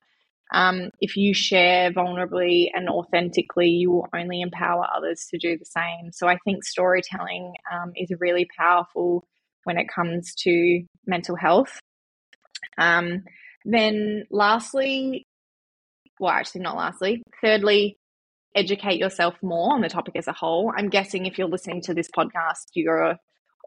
um, 0.53 0.91
if 1.01 1.17
you 1.17 1.33
share 1.33 1.91
vulnerably 1.91 2.69
and 2.73 2.89
authentically, 2.89 3.69
you 3.69 3.91
will 3.91 4.07
only 4.15 4.41
empower 4.41 4.85
others 4.95 5.27
to 5.31 5.37
do 5.37 5.57
the 5.57 5.65
same. 5.65 6.11
So 6.11 6.27
I 6.27 6.37
think 6.45 6.63
storytelling 6.63 7.53
um, 7.71 7.91
is 7.95 8.11
a 8.11 8.17
really 8.19 8.47
powerful 8.57 9.25
when 9.69 9.77
it 9.77 9.87
comes 9.87 10.33
to 10.33 10.83
mental 11.05 11.35
health. 11.35 11.79
Um, 12.79 13.23
then, 13.65 14.25
lastly, 14.31 15.27
well, 16.19 16.31
actually, 16.31 16.61
not 16.61 16.75
lastly, 16.75 17.21
thirdly, 17.39 17.99
educate 18.55 18.97
yourself 18.97 19.35
more 19.43 19.71
on 19.75 19.81
the 19.81 19.87
topic 19.87 20.15
as 20.15 20.27
a 20.27 20.33
whole. 20.33 20.73
I'm 20.75 20.89
guessing 20.89 21.27
if 21.27 21.37
you're 21.37 21.47
listening 21.47 21.81
to 21.83 21.93
this 21.93 22.09
podcast, 22.09 22.65
you're 22.73 23.15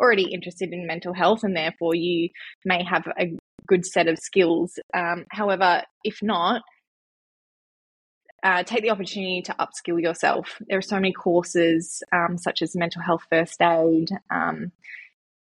already 0.01 0.25
interested 0.25 0.73
in 0.73 0.89
mental 0.89 1.15
health 1.15 1.45
and 1.45 1.57
therefore 1.57 1.95
you 1.95 2.31
may 2.65 2.83
have 2.83 3.07
a 3.17 3.37
good 3.69 3.87
set 3.87 4.09
of 4.09 4.19
skills. 4.19 4.81
Um, 4.93 5.25
however, 5.31 5.85
if 6.03 6.21
not, 6.21 6.63
uh, 8.43 8.65
take 8.65 8.83
the 8.83 8.91
opportunity 8.91 9.41
to 9.43 9.55
upskill 9.55 10.03
yourself. 10.03 10.61
There 10.67 10.79
are 10.79 10.83
so 10.83 10.97
many 10.97 11.13
courses, 11.13 12.03
um, 12.13 12.39
such 12.39 12.61
as 12.61 12.75
mental 12.75 13.03
health 13.03 13.23
first 13.31 13.63
aid, 13.63 14.09
um, 14.31 14.73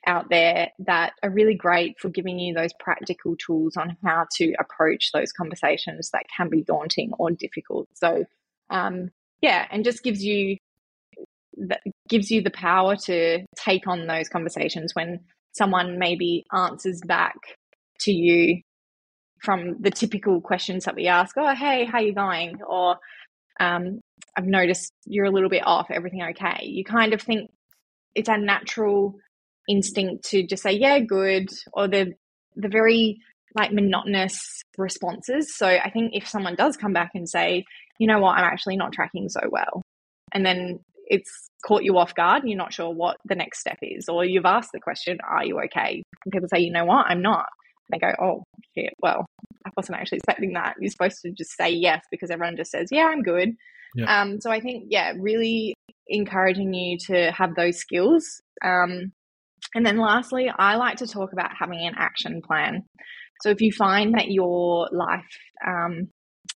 out 0.06 0.30
there 0.30 0.70
that 0.80 1.14
are 1.24 1.30
really 1.30 1.56
great 1.56 2.00
for 2.00 2.10
giving 2.10 2.39
you 2.39 2.54
those 2.54 2.72
practical 2.80 3.36
tools 3.36 3.76
on 3.78 3.97
how 4.04 4.26
to 4.36 4.54
approach 4.60 5.12
those 5.14 5.32
conversations 5.32 6.10
that 6.12 6.24
can 6.36 6.50
be 6.50 6.64
daunting 6.64 7.12
or 7.20 7.32
difficult. 7.32 7.88
So, 7.93 8.26
um, 8.70 9.10
yeah, 9.41 9.68
and 9.72 9.84
just 9.84 10.04
gives 10.04 10.24
you 10.24 10.58
that 11.68 11.82
gives 12.08 12.32
you 12.32 12.41
the 12.41 12.52
power 12.52 12.95
to 12.95 13.45
take 13.58 13.88
on 13.88 14.08
those 14.08 14.30
conversations 14.30 14.95
when 14.95 15.20
someone 15.52 16.00
maybe 16.00 16.45
answers 16.54 17.02
back 17.06 17.36
to 18.02 18.12
you 18.12 18.62
from 19.43 19.76
the 19.82 19.91
typical 19.91 20.41
questions 20.41 20.86
that 20.86 20.95
we 20.95 21.08
ask. 21.08 21.36
Oh, 21.38 21.54
hey, 21.54 21.86
how 21.86 22.00
you 22.00 22.14
going? 22.14 22.62
Or 22.68 22.97
um, 23.60 24.00
I've 24.38 24.45
noticed 24.45 24.91
you're 25.06 25.26
a 25.26 25.32
little 25.32 25.50
bit 25.50 25.66
off. 25.66 25.88
Everything 25.91 26.24
okay? 26.32 26.66
You 26.66 26.84
kind 26.84 27.14
of 27.14 27.22
think 27.22 27.50
it's 28.16 28.30
a 28.30 28.38
natural 28.38 29.16
instinct 29.70 30.26
to 30.26 30.45
just 30.45 30.63
say 30.63 30.72
yeah 30.72 30.99
good 30.99 31.47
or 31.74 31.88
the 31.88 32.13
the 32.55 32.67
very 32.67 33.20
like 33.55 33.72
monotonous 33.72 34.63
responses. 34.78 35.55
So 35.55 35.67
i 35.67 35.89
think 35.89 36.11
if 36.13 36.28
someone 36.28 36.55
does 36.55 36.76
come 36.76 36.93
back 36.93 37.11
and 37.13 37.30
say 37.30 37.63
you 37.99 38.07
know 38.07 38.20
what? 38.20 38.38
I'm 38.38 38.45
actually 38.45 38.78
not 38.78 38.93
tracking 38.93 39.30
so 39.30 39.41
well 39.49 39.82
and 40.34 40.45
then 40.45 40.80
it's 41.05 41.49
caught 41.65 41.84
you 41.84 41.97
off 41.97 42.15
guard 42.15 42.41
and 42.41 42.49
you're 42.49 42.57
not 42.57 42.74
sure 42.74 42.93
what 42.93 43.17
the 43.26 43.36
next 43.36 43.59
step 43.59 43.78
is 43.82 44.07
or 44.07 44.24
you've 44.24 44.45
asked 44.45 44.72
the 44.74 44.80
question 44.80 45.20
are 45.28 45.45
you 45.45 45.59
okay? 45.65 46.01
And 46.26 46.32
people 46.32 46.47
say 46.47 46.59
you 46.59 46.72
know 46.72 46.86
what? 46.86 47.05
I'm 47.07 47.22
not. 47.22 47.47
And 47.91 48.01
they 48.01 48.07
go 48.07 48.13
oh 48.22 48.43
shit. 48.76 48.93
Well 49.01 49.26
i 49.65 49.70
wasn't 49.76 49.97
actually 49.99 50.17
expecting 50.17 50.53
that. 50.53 50.76
You're 50.80 50.91
supposed 50.91 51.22
to 51.24 51.32
just 51.32 51.51
say 51.55 51.70
yes 51.70 52.03
because 52.09 52.32
everyone 52.32 52.57
just 52.57 52.72
says 52.72 52.88
yeah 52.91 53.05
i'm 53.05 53.22
good. 53.22 53.49
Yeah. 53.95 54.22
um 54.22 54.39
so 54.41 54.51
i 54.51 54.59
think 54.59 54.86
yeah 54.89 55.13
really 55.20 55.74
encouraging 56.07 56.74
you 56.74 56.97
to 57.07 57.32
have 57.32 57.55
those 57.55 57.78
skills. 57.78 58.41
Um 58.63 59.11
and 59.76 59.86
then 59.86 59.97
lastly, 59.97 60.51
I 60.55 60.76
like 60.76 60.97
to 60.97 61.07
talk 61.07 61.34
about 61.34 61.51
having 61.57 61.86
an 61.86 61.95
action 61.97 62.41
plan. 62.41 62.84
So 63.41 63.49
if 63.49 63.61
you 63.61 63.72
find 63.72 64.15
that 64.15 64.32
your 64.32 64.89
life 64.91 65.38
um, 65.65 66.09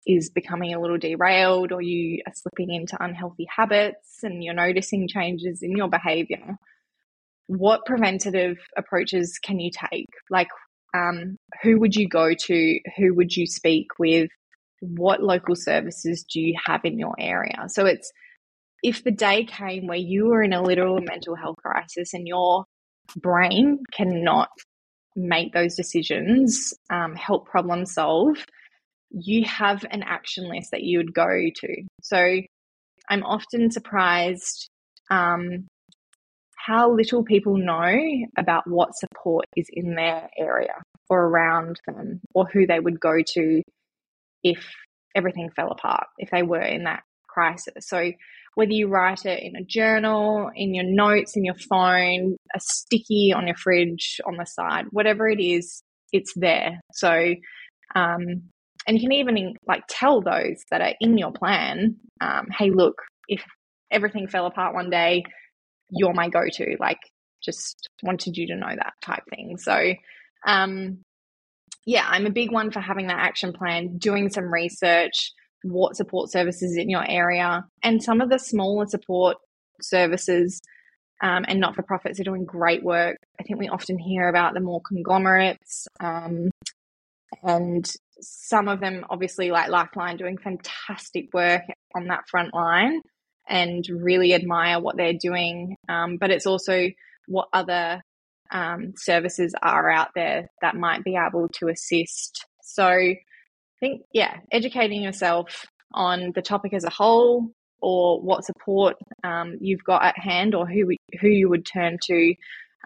is 0.06 0.30
becoming 0.30 0.72
a 0.72 0.80
little 0.80 0.98
derailed 0.98 1.72
or 1.72 1.82
you 1.82 2.22
are 2.26 2.32
slipping 2.34 2.72
into 2.74 2.96
unhealthy 3.02 3.46
habits 3.54 4.20
and 4.22 4.42
you're 4.42 4.54
noticing 4.54 5.08
changes 5.08 5.62
in 5.62 5.76
your 5.76 5.88
behavior, 5.88 6.56
what 7.48 7.84
preventative 7.84 8.56
approaches 8.76 9.38
can 9.42 9.58
you 9.58 9.70
take? 9.70 10.08
Like, 10.30 10.48
um, 10.94 11.36
who 11.62 11.78
would 11.80 11.94
you 11.94 12.08
go 12.08 12.32
to? 12.32 12.80
Who 12.96 13.14
would 13.14 13.36
you 13.36 13.46
speak 13.46 13.98
with? 13.98 14.30
What 14.80 15.22
local 15.22 15.56
services 15.56 16.24
do 16.32 16.40
you 16.40 16.56
have 16.64 16.84
in 16.84 16.98
your 16.98 17.14
area? 17.18 17.64
So 17.68 17.86
it's 17.86 18.10
if 18.82 19.04
the 19.04 19.10
day 19.10 19.44
came 19.44 19.86
where 19.86 19.98
you 19.98 20.26
were 20.26 20.42
in 20.42 20.52
a 20.52 20.62
literal 20.62 21.00
mental 21.00 21.34
health 21.34 21.56
crisis 21.56 22.14
and 22.14 22.26
you're 22.26 22.64
brain 23.16 23.78
cannot 23.92 24.48
make 25.16 25.52
those 25.52 25.74
decisions, 25.74 26.72
um, 26.90 27.14
help 27.14 27.46
problem 27.46 27.86
solve, 27.86 28.36
you 29.10 29.44
have 29.44 29.84
an 29.90 30.02
action 30.02 30.48
list 30.48 30.70
that 30.70 30.82
you 30.82 30.98
would 30.98 31.12
go 31.12 31.26
to. 31.26 31.82
So 32.02 32.40
I'm 33.08 33.24
often 33.24 33.70
surprised 33.70 34.68
um, 35.10 35.66
how 36.56 36.92
little 36.92 37.24
people 37.24 37.56
know 37.56 37.96
about 38.38 38.68
what 38.68 38.94
support 38.94 39.46
is 39.56 39.66
in 39.72 39.94
their 39.94 40.28
area 40.38 40.74
or 41.08 41.26
around 41.26 41.80
them 41.86 42.20
or 42.34 42.46
who 42.46 42.66
they 42.66 42.78
would 42.78 43.00
go 43.00 43.14
to 43.34 43.62
if 44.44 44.64
everything 45.14 45.50
fell 45.50 45.70
apart, 45.70 46.06
if 46.18 46.30
they 46.30 46.42
were 46.42 46.60
in 46.60 46.84
that 46.84 47.02
crisis. 47.28 47.88
So 47.88 48.12
whether 48.54 48.72
you 48.72 48.88
write 48.88 49.24
it 49.24 49.42
in 49.42 49.56
a 49.56 49.64
journal, 49.64 50.50
in 50.54 50.74
your 50.74 50.84
notes, 50.84 51.36
in 51.36 51.44
your 51.44 51.54
phone, 51.68 52.36
a 52.54 52.60
sticky 52.60 53.32
on 53.34 53.46
your 53.46 53.56
fridge, 53.56 54.20
on 54.26 54.36
the 54.36 54.44
side, 54.44 54.86
whatever 54.90 55.28
it 55.28 55.40
is, 55.40 55.82
it's 56.12 56.32
there. 56.34 56.80
So, 56.92 57.34
um, 57.94 58.42
and 58.86 58.96
you 58.96 59.00
can 59.00 59.12
even 59.12 59.54
like 59.66 59.84
tell 59.88 60.20
those 60.20 60.62
that 60.70 60.80
are 60.80 60.94
in 61.00 61.16
your 61.18 61.32
plan, 61.32 61.96
um, 62.20 62.46
hey, 62.56 62.70
look, 62.70 62.96
if 63.28 63.44
everything 63.90 64.26
fell 64.26 64.46
apart 64.46 64.74
one 64.74 64.90
day, 64.90 65.24
you're 65.90 66.14
my 66.14 66.28
go-to. 66.28 66.76
Like, 66.78 66.98
just 67.42 67.88
wanted 68.02 68.36
you 68.36 68.46
to 68.48 68.56
know 68.56 68.68
that 68.68 68.92
type 69.02 69.22
thing. 69.30 69.56
So, 69.58 69.94
um, 70.46 70.98
yeah, 71.86 72.04
I'm 72.06 72.26
a 72.26 72.30
big 72.30 72.52
one 72.52 72.70
for 72.70 72.80
having 72.80 73.06
that 73.06 73.18
action 73.18 73.52
plan, 73.52 73.96
doing 73.98 74.28
some 74.28 74.52
research, 74.52 75.32
what 75.62 75.96
support 75.96 76.30
services 76.30 76.76
in 76.76 76.88
your 76.88 77.04
area, 77.08 77.64
and 77.82 78.02
some 78.02 78.20
of 78.20 78.30
the 78.30 78.38
smaller 78.38 78.86
support 78.86 79.36
services 79.80 80.60
um, 81.22 81.44
and 81.48 81.60
not 81.60 81.74
for 81.74 81.82
profits 81.82 82.18
are 82.18 82.24
doing 82.24 82.44
great 82.44 82.82
work. 82.82 83.18
I 83.38 83.42
think 83.42 83.58
we 83.58 83.68
often 83.68 83.98
hear 83.98 84.28
about 84.28 84.54
the 84.54 84.60
more 84.60 84.80
conglomerates, 84.86 85.86
um, 86.00 86.50
and 87.42 87.90
some 88.20 88.68
of 88.68 88.80
them, 88.80 89.04
obviously, 89.08 89.50
like 89.50 89.70
Lifeline, 89.70 90.16
doing 90.16 90.38
fantastic 90.38 91.32
work 91.32 91.62
on 91.94 92.08
that 92.08 92.28
front 92.28 92.54
line 92.54 93.00
and 93.48 93.84
really 93.88 94.34
admire 94.34 94.80
what 94.80 94.96
they're 94.96 95.18
doing. 95.20 95.76
Um, 95.88 96.18
but 96.18 96.30
it's 96.30 96.46
also 96.46 96.88
what 97.26 97.48
other 97.52 98.02
um, 98.52 98.92
services 98.96 99.54
are 99.62 99.90
out 99.90 100.08
there 100.14 100.48
that 100.60 100.76
might 100.76 101.04
be 101.04 101.16
able 101.16 101.48
to 101.60 101.68
assist. 101.68 102.44
So 102.62 103.14
think, 103.80 104.02
yeah, 104.12 104.36
educating 104.52 105.02
yourself 105.02 105.66
on 105.92 106.32
the 106.34 106.42
topic 106.42 106.72
as 106.72 106.84
a 106.84 106.90
whole 106.90 107.50
or 107.80 108.20
what 108.20 108.44
support 108.44 108.96
um, 109.24 109.56
you've 109.60 109.84
got 109.84 110.04
at 110.04 110.18
hand 110.18 110.54
or 110.54 110.66
who, 110.66 110.94
who 111.20 111.28
you 111.28 111.48
would 111.48 111.66
turn 111.66 111.98
to 112.04 112.34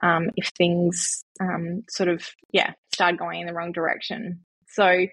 um, 0.02 0.30
if 0.36 0.50
things 0.56 1.24
um, 1.40 1.82
sort 1.90 2.08
of, 2.08 2.24
yeah, 2.52 2.72
start 2.92 3.18
going 3.18 3.40
in 3.40 3.46
the 3.46 3.52
wrong 3.52 3.72
direction. 3.72 4.40
So 4.68 5.06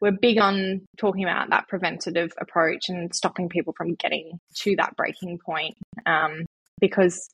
we're 0.00 0.12
big 0.12 0.38
on 0.38 0.82
talking 0.98 1.24
about 1.24 1.50
that 1.50 1.68
preventative 1.68 2.32
approach 2.40 2.88
and 2.88 3.14
stopping 3.14 3.48
people 3.48 3.74
from 3.76 3.94
getting 3.94 4.38
to 4.62 4.74
that 4.76 4.96
breaking 4.96 5.38
point 5.44 5.74
um, 6.06 6.46
because 6.80 7.28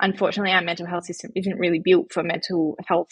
unfortunately 0.00 0.52
our 0.52 0.62
mental 0.62 0.86
health 0.86 1.04
system 1.04 1.30
isn't 1.34 1.58
really 1.58 1.80
built 1.80 2.12
for 2.12 2.22
mental 2.22 2.76
health 2.86 3.08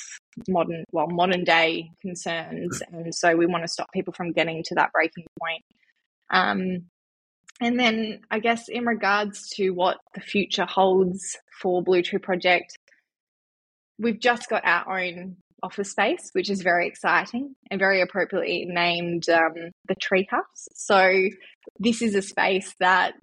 modern 0.49 0.85
well 0.93 1.09
modern 1.09 1.45
day 1.45 1.91
concerns. 2.01 2.83
And 2.93 3.15
so 3.15 3.35
we 3.37 3.47
want 3.47 3.65
to 3.65 3.69
stop 3.69 3.93
people 3.93 4.13
from 4.13 4.33
getting 4.33 4.63
to 4.67 4.75
that 4.77 4.93
breaking 4.93 5.27
point. 5.41 5.63
Um, 6.31 6.87
and 7.61 7.79
then 7.79 8.21
i 8.31 8.39
guess 8.39 8.69
in 8.69 8.85
regards 8.85 9.49
to 9.49 9.71
what 9.71 9.97
the 10.15 10.21
future 10.21 10.67
holds 10.67 11.39
for 11.63 11.83
blue 11.83 12.03
tree 12.03 12.19
project 12.19 12.77
we've 13.99 14.21
just 14.21 14.51
got 14.51 14.63
our 14.67 15.01
own 15.01 15.37
office 15.63 15.91
space 15.91 16.31
which 16.33 16.51
is 16.51 16.63
very 16.63 16.87
exciting 16.87 17.55
and 17.71 17.79
very 17.79 18.01
appropriately 18.01 18.67
named 18.69 19.29
um, 19.29 19.71
the 19.89 19.95
tree 19.95 20.27
house. 20.31 20.69
So 20.75 21.29
this 21.79 22.03
is 22.03 22.15
a 22.15 22.23
space 22.23 22.75
that 22.81 23.15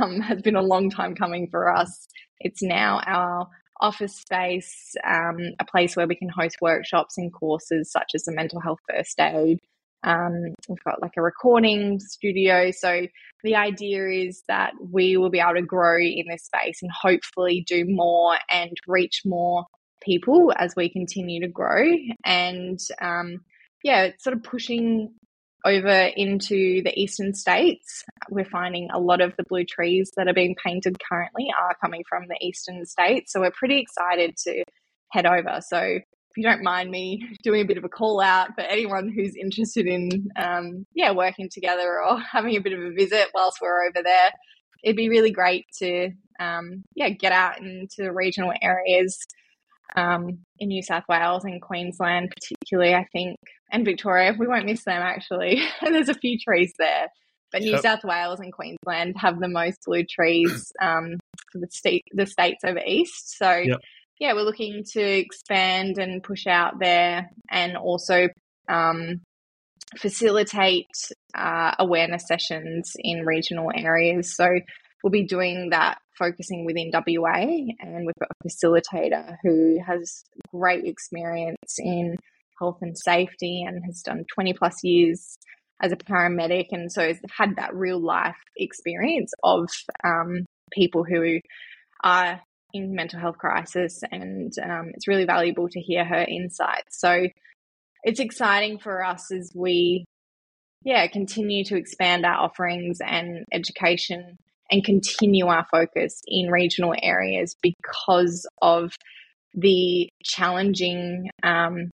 um, 0.00 0.20
has 0.20 0.42
been 0.42 0.56
a 0.56 0.62
long 0.62 0.90
time 0.90 1.14
coming 1.14 1.48
for 1.50 1.74
us 1.74 2.08
it's 2.40 2.62
now 2.62 3.00
our 3.06 3.46
office 3.80 4.16
space, 4.16 4.94
um, 5.06 5.38
a 5.58 5.64
place 5.64 5.96
where 5.96 6.08
we 6.08 6.16
can 6.16 6.28
host 6.28 6.56
workshops 6.60 7.16
and 7.16 7.32
courses 7.32 7.90
such 7.92 8.10
as 8.14 8.24
the 8.24 8.32
mental 8.32 8.60
health 8.60 8.78
first 8.90 9.18
aid. 9.20 9.58
Um, 10.02 10.54
we've 10.68 10.82
got 10.84 11.02
like 11.02 11.12
a 11.18 11.22
recording 11.22 11.98
studio. 12.00 12.70
So 12.70 13.06
the 13.44 13.56
idea 13.56 14.08
is 14.08 14.42
that 14.48 14.72
we 14.80 15.18
will 15.18 15.30
be 15.30 15.40
able 15.40 15.54
to 15.54 15.62
grow 15.62 15.98
in 15.98 16.24
this 16.28 16.44
space 16.44 16.80
and 16.82 16.90
hopefully 16.90 17.64
do 17.66 17.84
more 17.86 18.38
and 18.50 18.72
reach 18.86 19.22
more 19.26 19.64
people 20.02 20.52
as 20.56 20.72
we 20.76 20.90
continue 20.90 21.42
to 21.42 21.48
grow. 21.48 21.84
And 22.24 22.78
um, 23.02 23.40
yeah, 23.82 24.04
it's 24.04 24.24
sort 24.24 24.36
of 24.36 24.42
pushing 24.42 25.12
over 25.64 26.10
into 26.16 26.82
the 26.82 26.92
eastern 26.96 27.34
states. 27.34 28.04
We're 28.30 28.44
finding 28.44 28.88
a 28.92 28.98
lot 28.98 29.20
of 29.20 29.34
the 29.36 29.44
blue 29.48 29.64
trees 29.64 30.10
that 30.16 30.28
are 30.28 30.34
being 30.34 30.56
painted 30.64 30.98
currently 31.06 31.48
are 31.60 31.76
coming 31.80 32.04
from 32.08 32.24
the 32.28 32.38
eastern 32.40 32.84
states. 32.86 33.32
So 33.32 33.40
we're 33.40 33.50
pretty 33.50 33.78
excited 33.78 34.36
to 34.44 34.64
head 35.10 35.26
over. 35.26 35.60
So 35.60 35.78
if 35.78 36.36
you 36.36 36.44
don't 36.44 36.62
mind 36.62 36.90
me 36.90 37.36
doing 37.42 37.62
a 37.62 37.66
bit 37.66 37.78
of 37.78 37.84
a 37.84 37.88
call 37.88 38.20
out 38.20 38.54
for 38.54 38.62
anyone 38.62 39.08
who's 39.08 39.34
interested 39.36 39.86
in, 39.86 40.28
um, 40.36 40.86
yeah, 40.94 41.12
working 41.12 41.48
together 41.52 42.00
or 42.00 42.18
having 42.32 42.56
a 42.56 42.60
bit 42.60 42.72
of 42.72 42.80
a 42.80 42.92
visit 42.92 43.28
whilst 43.34 43.58
we're 43.60 43.86
over 43.86 44.02
there, 44.02 44.30
it'd 44.82 44.96
be 44.96 45.08
really 45.08 45.30
great 45.30 45.66
to, 45.78 46.10
um, 46.38 46.84
yeah, 46.94 47.10
get 47.10 47.32
out 47.32 47.60
into 47.60 48.12
regional 48.12 48.52
areas 48.62 49.18
um, 49.96 50.38
in 50.58 50.68
New 50.68 50.82
South 50.82 51.04
Wales 51.08 51.44
and 51.44 51.60
Queensland, 51.60 52.32
particularly, 52.34 52.94
I 52.94 53.06
think, 53.12 53.38
and 53.70 53.84
Victoria. 53.84 54.34
We 54.38 54.46
won't 54.46 54.66
miss 54.66 54.84
them 54.84 55.02
actually. 55.02 55.62
There's 55.82 56.08
a 56.08 56.14
few 56.14 56.38
trees 56.38 56.72
there. 56.78 57.08
But 57.52 57.62
New 57.62 57.72
yep. 57.72 57.82
South 57.82 58.04
Wales 58.04 58.38
and 58.38 58.52
Queensland 58.52 59.16
have 59.18 59.40
the 59.40 59.48
most 59.48 59.78
blue 59.84 60.04
trees 60.04 60.72
um, 60.80 61.18
for 61.50 61.58
the, 61.58 61.68
state, 61.70 62.04
the 62.12 62.26
states 62.26 62.62
over 62.64 62.80
east. 62.86 63.36
So, 63.36 63.50
yep. 63.50 63.78
yeah, 64.20 64.34
we're 64.34 64.42
looking 64.42 64.84
to 64.92 65.00
expand 65.00 65.98
and 65.98 66.22
push 66.22 66.46
out 66.46 66.78
there 66.78 67.28
and 67.50 67.76
also 67.76 68.28
um, 68.68 69.20
facilitate 69.96 70.86
uh, 71.34 71.74
awareness 71.80 72.28
sessions 72.28 72.92
in 72.98 73.26
regional 73.26 73.72
areas. 73.74 74.36
So, 74.36 74.60
we'll 75.02 75.10
be 75.10 75.26
doing 75.26 75.70
that 75.70 75.98
focusing 76.18 76.66
within 76.66 76.90
WA, 76.92 77.40
and 77.80 78.06
we've 78.06 78.14
got 78.20 78.28
a 78.30 78.46
facilitator 78.46 79.36
who 79.42 79.78
has 79.84 80.22
great 80.52 80.84
experience 80.84 81.78
in 81.78 82.16
health 82.60 82.78
and 82.82 82.96
safety 82.96 83.64
and 83.66 83.82
has 83.84 84.02
done 84.02 84.24
20 84.34 84.52
plus 84.54 84.84
years 84.84 85.38
as 85.82 85.92
a 85.92 85.96
paramedic, 85.96 86.66
and 86.72 86.92
so 86.92 87.06
has 87.06 87.18
had 87.36 87.56
that 87.56 87.74
real 87.74 87.98
life 87.98 88.36
experience 88.56 89.32
of 89.42 89.68
um, 90.04 90.44
people 90.72 91.04
who 91.04 91.40
are 92.04 92.40
in 92.72 92.94
mental 92.94 93.18
health 93.18 93.38
crisis, 93.38 94.02
and 94.12 94.52
um, 94.62 94.90
it's 94.94 95.08
really 95.08 95.24
valuable 95.24 95.68
to 95.68 95.80
hear 95.80 96.04
her 96.04 96.24
insights. 96.28 97.00
So 97.00 97.26
it's 98.04 98.20
exciting 98.20 98.78
for 98.78 99.04
us 99.04 99.32
as 99.32 99.52
we 99.54 100.04
yeah 100.82 101.06
continue 101.08 101.64
to 101.64 101.76
expand 101.76 102.24
our 102.24 102.36
offerings 102.36 102.98
and 103.04 103.44
education 103.52 104.38
and 104.70 104.84
continue 104.84 105.46
our 105.46 105.66
focus 105.70 106.22
in 106.26 106.50
regional 106.50 106.94
areas 107.02 107.56
because 107.60 108.46
of 108.62 108.92
the 109.54 110.08
challenging 110.22 111.28
um, 111.42 111.90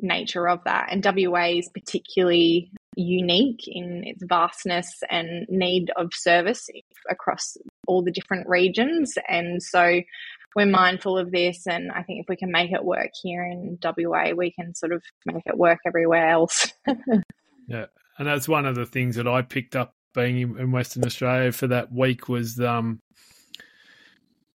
nature 0.00 0.48
of 0.48 0.64
that. 0.64 0.88
And 0.90 1.04
WA 1.04 1.46
is 1.46 1.68
particularly 1.68 2.70
unique 2.96 3.62
in 3.66 4.02
its 4.04 4.22
vastness 4.24 5.02
and 5.08 5.46
need 5.48 5.90
of 5.96 6.10
service 6.12 6.68
across 7.08 7.56
all 7.86 8.02
the 8.02 8.10
different 8.10 8.48
regions. 8.48 9.14
And 9.28 9.62
so 9.62 10.00
we're 10.56 10.66
mindful 10.66 11.16
of 11.16 11.30
this. 11.30 11.66
And 11.66 11.92
I 11.92 12.02
think 12.02 12.20
if 12.20 12.28
we 12.28 12.36
can 12.36 12.50
make 12.50 12.72
it 12.72 12.84
work 12.84 13.10
here 13.22 13.44
in 13.44 13.78
WA, 13.82 14.32
we 14.36 14.50
can 14.50 14.74
sort 14.74 14.92
of 14.92 15.02
make 15.26 15.44
it 15.46 15.56
work 15.56 15.78
everywhere 15.86 16.28
else. 16.28 16.72
yeah. 17.68 17.86
And 18.18 18.26
that's 18.26 18.48
one 18.48 18.66
of 18.66 18.74
the 18.74 18.86
things 18.86 19.16
that 19.16 19.28
I 19.28 19.42
picked 19.42 19.76
up 19.76 19.94
being 20.14 20.56
in 20.58 20.72
Western 20.72 21.04
Australia 21.04 21.52
for 21.52 21.68
that 21.68 21.92
week 21.92 22.28
was 22.28 22.58
um 22.58 23.00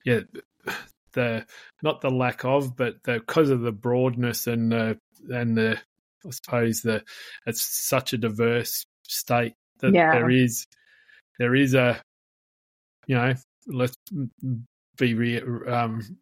yeah 0.03 0.21
the 1.13 1.45
not 1.81 2.01
the 2.01 2.09
lack 2.09 2.43
of 2.43 2.75
but 2.75 3.01
because 3.03 3.49
of 3.49 3.61
the 3.61 3.71
broadness 3.71 4.47
and 4.47 4.71
the 4.71 4.99
and 5.29 5.57
the 5.57 5.79
I 6.25 6.29
suppose 6.29 6.81
the 6.81 7.03
it's 7.45 7.61
such 7.61 8.13
a 8.13 8.17
diverse 8.17 8.85
state 9.07 9.55
that 9.79 9.93
yeah. 9.93 10.11
there 10.11 10.29
is 10.29 10.65
there 11.39 11.55
is 11.55 11.73
a 11.73 12.01
you 13.07 13.15
know 13.15 13.33
let's 13.67 13.97
be 14.97 15.13
re, 15.13 15.41
um, 15.67 16.17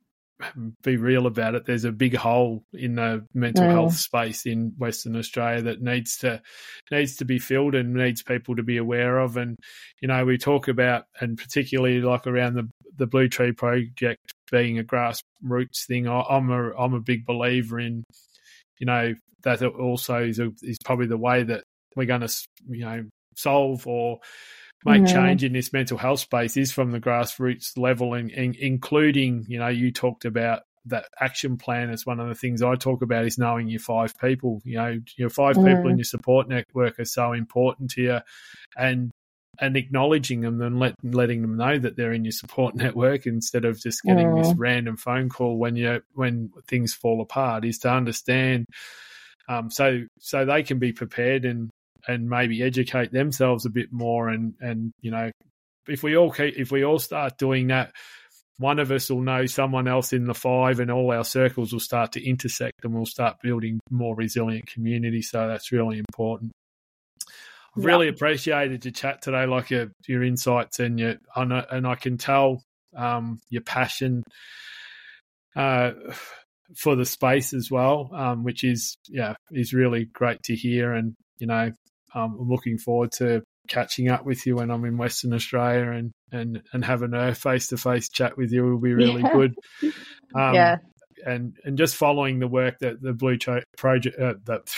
be 0.84 0.98
real 0.98 1.28
about 1.28 1.56
it. 1.56 1.66
There's 1.66 1.86
a 1.86 1.92
big 1.92 2.16
hole 2.16 2.64
in 2.74 2.96
the 2.96 3.26
mental 3.34 3.66
mm. 3.66 3.72
health 3.72 3.96
space 3.96 4.46
in 4.46 4.74
Western 4.78 5.16
Australia 5.16 5.62
that 5.64 5.82
needs 5.82 6.18
to 6.18 6.42
needs 6.90 7.18
to 7.18 7.26
be 7.26 7.40
filled 7.40 7.76
and 7.76 7.94
needs 7.94 8.24
people 8.24 8.56
to 8.56 8.64
be 8.64 8.78
aware 8.78 9.20
of. 9.20 9.38
And 9.38 9.58
you 10.02 10.08
know, 10.08 10.26
we 10.26 10.38
talk 10.38 10.68
about 10.68 11.06
and 11.20 11.38
particularly 11.38 12.02
like 12.02 12.28
around 12.28 12.56
the 12.56 12.70
the 12.98 13.08
Blue 13.08 13.30
Tree 13.30 13.52
Project 13.52 14.34
being 14.52 14.80
a 14.80 14.84
grassroots 14.84 15.86
thing. 15.88 16.08
I, 16.08 16.22
I'm 16.22 16.50
a 16.50 16.72
I'm 16.76 16.94
a 16.94 17.02
big 17.02 17.26
believer 17.26 17.80
in 17.80 18.04
you 18.82 18.88
know 18.88 19.14
that 19.44 19.64
also 19.64 20.18
is 20.18 20.40
a, 20.40 20.52
is 20.62 20.78
probably 20.84 21.08
the 21.08 21.18
way 21.18 21.44
that 21.44 21.64
we're 21.96 22.06
going 22.06 22.22
to 22.22 22.48
you 22.68 22.84
know 22.84 23.06
solve 23.36 23.88
or 23.88 24.20
make 24.84 25.06
change 25.06 25.44
in 25.44 25.54
this 25.54 25.72
mental 25.72 25.98
health 25.98 26.20
space 26.20 26.58
is 26.58 26.72
from 26.72 26.92
the 26.92 27.00
grassroots 27.00 27.78
level, 27.78 28.16
and, 28.16 28.32
and 28.32 28.56
including 28.56 29.46
you 29.48 29.60
know 29.60 29.68
you 29.68 29.92
talked 29.92 30.26
about 30.26 30.64
that 30.86 31.06
action 31.20 31.58
plan 31.58 31.92
is 31.92 32.08
one 32.08 32.20
of 32.20 32.28
the 32.28 32.36
things 32.36 32.64
I 32.64 32.76
talk 32.76 33.04
about 33.04 33.26
is 33.26 33.38
knowing 33.38 33.68
your 33.68 33.80
five 33.80 34.18
people. 34.20 34.62
You 34.66 34.78
know, 34.78 35.00
your 35.16 35.30
five 35.30 35.56
people 35.56 35.86
Mm. 35.86 35.92
in 35.92 35.98
your 35.98 36.06
support 36.06 36.50
network 36.50 37.00
are 37.00 37.06
so 37.06 37.34
important 37.34 37.92
to 37.92 38.02
you, 38.02 38.20
and 38.76 39.12
and 39.62 39.78
acknowledging 39.78 40.42
them 40.42 40.60
and 40.60 40.80
let, 40.80 40.96
letting 41.04 41.44
them 41.44 41.56
know 41.56 41.78
that 41.78 41.96
they're 41.96 42.12
in 42.12 42.26
your 42.26 42.32
support 42.32 42.76
network 42.84 43.28
instead 43.28 43.64
of 43.64 43.80
just 43.80 44.02
getting 44.04 44.36
this 44.36 44.52
Mm. 44.52 44.56
random 44.58 44.98
phone 44.98 45.30
call 45.30 45.58
when 45.58 45.76
you 45.76 46.02
when 46.14 46.52
things 46.68 46.94
fall 46.94 47.22
apart 47.22 47.64
is 47.64 47.78
to 47.80 47.90
understand 47.90 48.66
um, 49.48 49.70
so 49.70 50.04
so 50.20 50.46
they 50.46 50.64
can 50.64 50.80
be 50.80 50.92
prepared 50.92 51.46
and 51.46 51.70
and 52.08 52.28
maybe 52.30 52.64
educate 52.64 53.12
themselves 53.12 53.66
a 53.66 53.70
bit 53.70 53.94
more 53.94 54.30
and 54.30 54.56
and 54.60 54.92
you 55.02 55.12
know 55.12 55.30
if 55.88 56.02
we 56.04 56.18
all 56.18 56.32
keep 56.32 56.58
if 56.58 56.72
we 56.72 56.84
all 56.84 57.00
start 57.00 57.38
doing 57.38 57.68
that 57.68 57.92
one 58.58 58.80
of 58.80 58.92
us 58.92 59.10
will 59.10 59.22
know 59.22 59.46
someone 59.46 59.88
else 59.88 60.14
in 60.14 60.26
the 60.26 60.34
five 60.34 60.80
and 60.80 60.92
all 60.92 61.12
our 61.12 61.24
circles 61.24 61.72
will 61.74 61.80
start 61.80 62.12
to 62.14 62.24
intersect 62.28 62.84
and 62.84 62.94
we'll 62.94 63.06
start 63.06 63.38
building 63.42 63.80
more 63.90 64.16
resilient 64.16 64.66
community 64.68 65.22
so 65.22 65.48
that's 65.48 65.72
really 65.72 66.00
important 66.00 66.52
I've 67.78 67.84
Yeah. 67.84 67.86
really 67.86 68.08
appreciated 68.10 68.84
your 68.86 68.92
chat 68.92 69.22
today, 69.22 69.46
like 69.46 69.70
your 69.70 69.92
your 70.08 70.24
insights 70.24 70.80
and 70.80 71.00
your 71.00 71.16
and 71.36 71.54
I, 71.54 71.66
and 71.72 71.88
I 71.88 71.96
can 71.96 72.18
tell 72.18 72.64
um, 72.96 73.40
your 73.50 73.62
passion 73.62 74.24
uh, 75.56 75.92
for 76.76 76.96
the 76.96 77.06
space 77.06 77.54
as 77.54 77.70
well, 77.72 78.10
um, 78.14 78.44
which 78.44 78.64
is 78.64 78.96
yeah 79.08 79.36
is 79.52 79.74
really 79.74 80.06
great 80.06 80.42
to 80.44 80.56
hear. 80.56 80.94
And 80.94 81.16
you 81.40 81.48
know, 81.48 81.72
um, 82.14 82.38
I'm 82.40 82.50
looking 82.50 82.78
forward 82.78 83.12
to 83.14 83.44
catching 83.68 84.10
up 84.10 84.26
with 84.26 84.46
you 84.46 84.56
when 84.58 84.70
I'm 84.72 84.84
in 84.86 84.98
Western 84.98 85.34
Australia 85.34 85.92
and 85.92 86.12
and 86.32 86.62
and 86.74 86.84
having 86.84 87.14
a 87.14 87.34
face 87.36 87.68
to 87.68 87.78
face 87.78 88.10
chat 88.10 88.38
with 88.38 88.52
you 88.52 88.64
will 88.64 88.80
be 88.80 88.94
really 88.94 89.24
Yeah. 89.24 89.30
good. 89.34 89.56
Um, 90.34 90.56
yeah. 90.56 90.76
and 91.26 91.58
and 91.66 91.78
just 91.78 91.96
following 91.98 92.40
the 92.40 92.48
work 92.48 92.80
that 92.80 93.02
the 93.02 93.12
Blue 93.14 93.38
Project, 93.78 94.18
uh, 94.20 94.36
that 94.46 94.74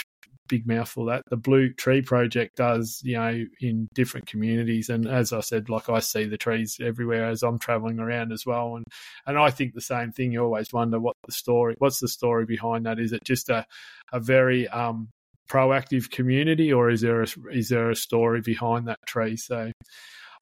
big 0.48 0.68
mouthful 0.68 1.06
that 1.06 1.24
the 1.30 1.38
Blue 1.38 1.72
Tree 1.74 2.02
Project 2.02 2.58
does, 2.58 3.02
you 3.04 3.18
know, 3.18 3.46
in 3.62 3.88
different 3.94 4.28
communities. 4.28 4.89
And 4.89 5.08
as 5.08 5.34
I 5.34 5.39
said, 5.41 5.70
like 5.70 5.89
I 5.89 6.00
see 6.00 6.26
the 6.26 6.38
trees 6.38 6.80
everywhere 6.82 7.26
as 7.26 7.44
I'm 7.44 7.60
traveling 7.60 8.00
around 8.00 8.32
as 8.32 8.46
well. 8.46 8.76
And 8.76 8.86
and 9.26 9.38
I 9.38 9.50
think 9.50 9.74
the 9.74 9.82
same 9.82 10.12
thing. 10.12 10.32
You 10.32 10.44
always 10.44 10.74
wonder 10.74 11.00
what 11.00 11.16
the 11.26 11.32
story, 11.32 11.76
what's 11.78 12.00
the 12.00 12.08
story 12.08 12.46
behind 12.46 12.86
that? 12.86 13.00
Is 13.00 13.14
it 13.14 13.24
just 13.24 13.50
a 13.50 13.66
a 14.12 14.20
very 14.20 14.68
um, 14.68 15.10
proactive 15.50 16.10
community, 16.12 16.72
or 16.72 16.89
is 16.89 17.02
there 17.02 17.24
a, 17.24 17.28
is 17.52 17.70
there 17.70 17.89
a 17.89 17.96
story 17.96 18.41
behind 18.41 18.88
that 18.88 19.00
tree? 19.06 19.38
So. 19.38 19.72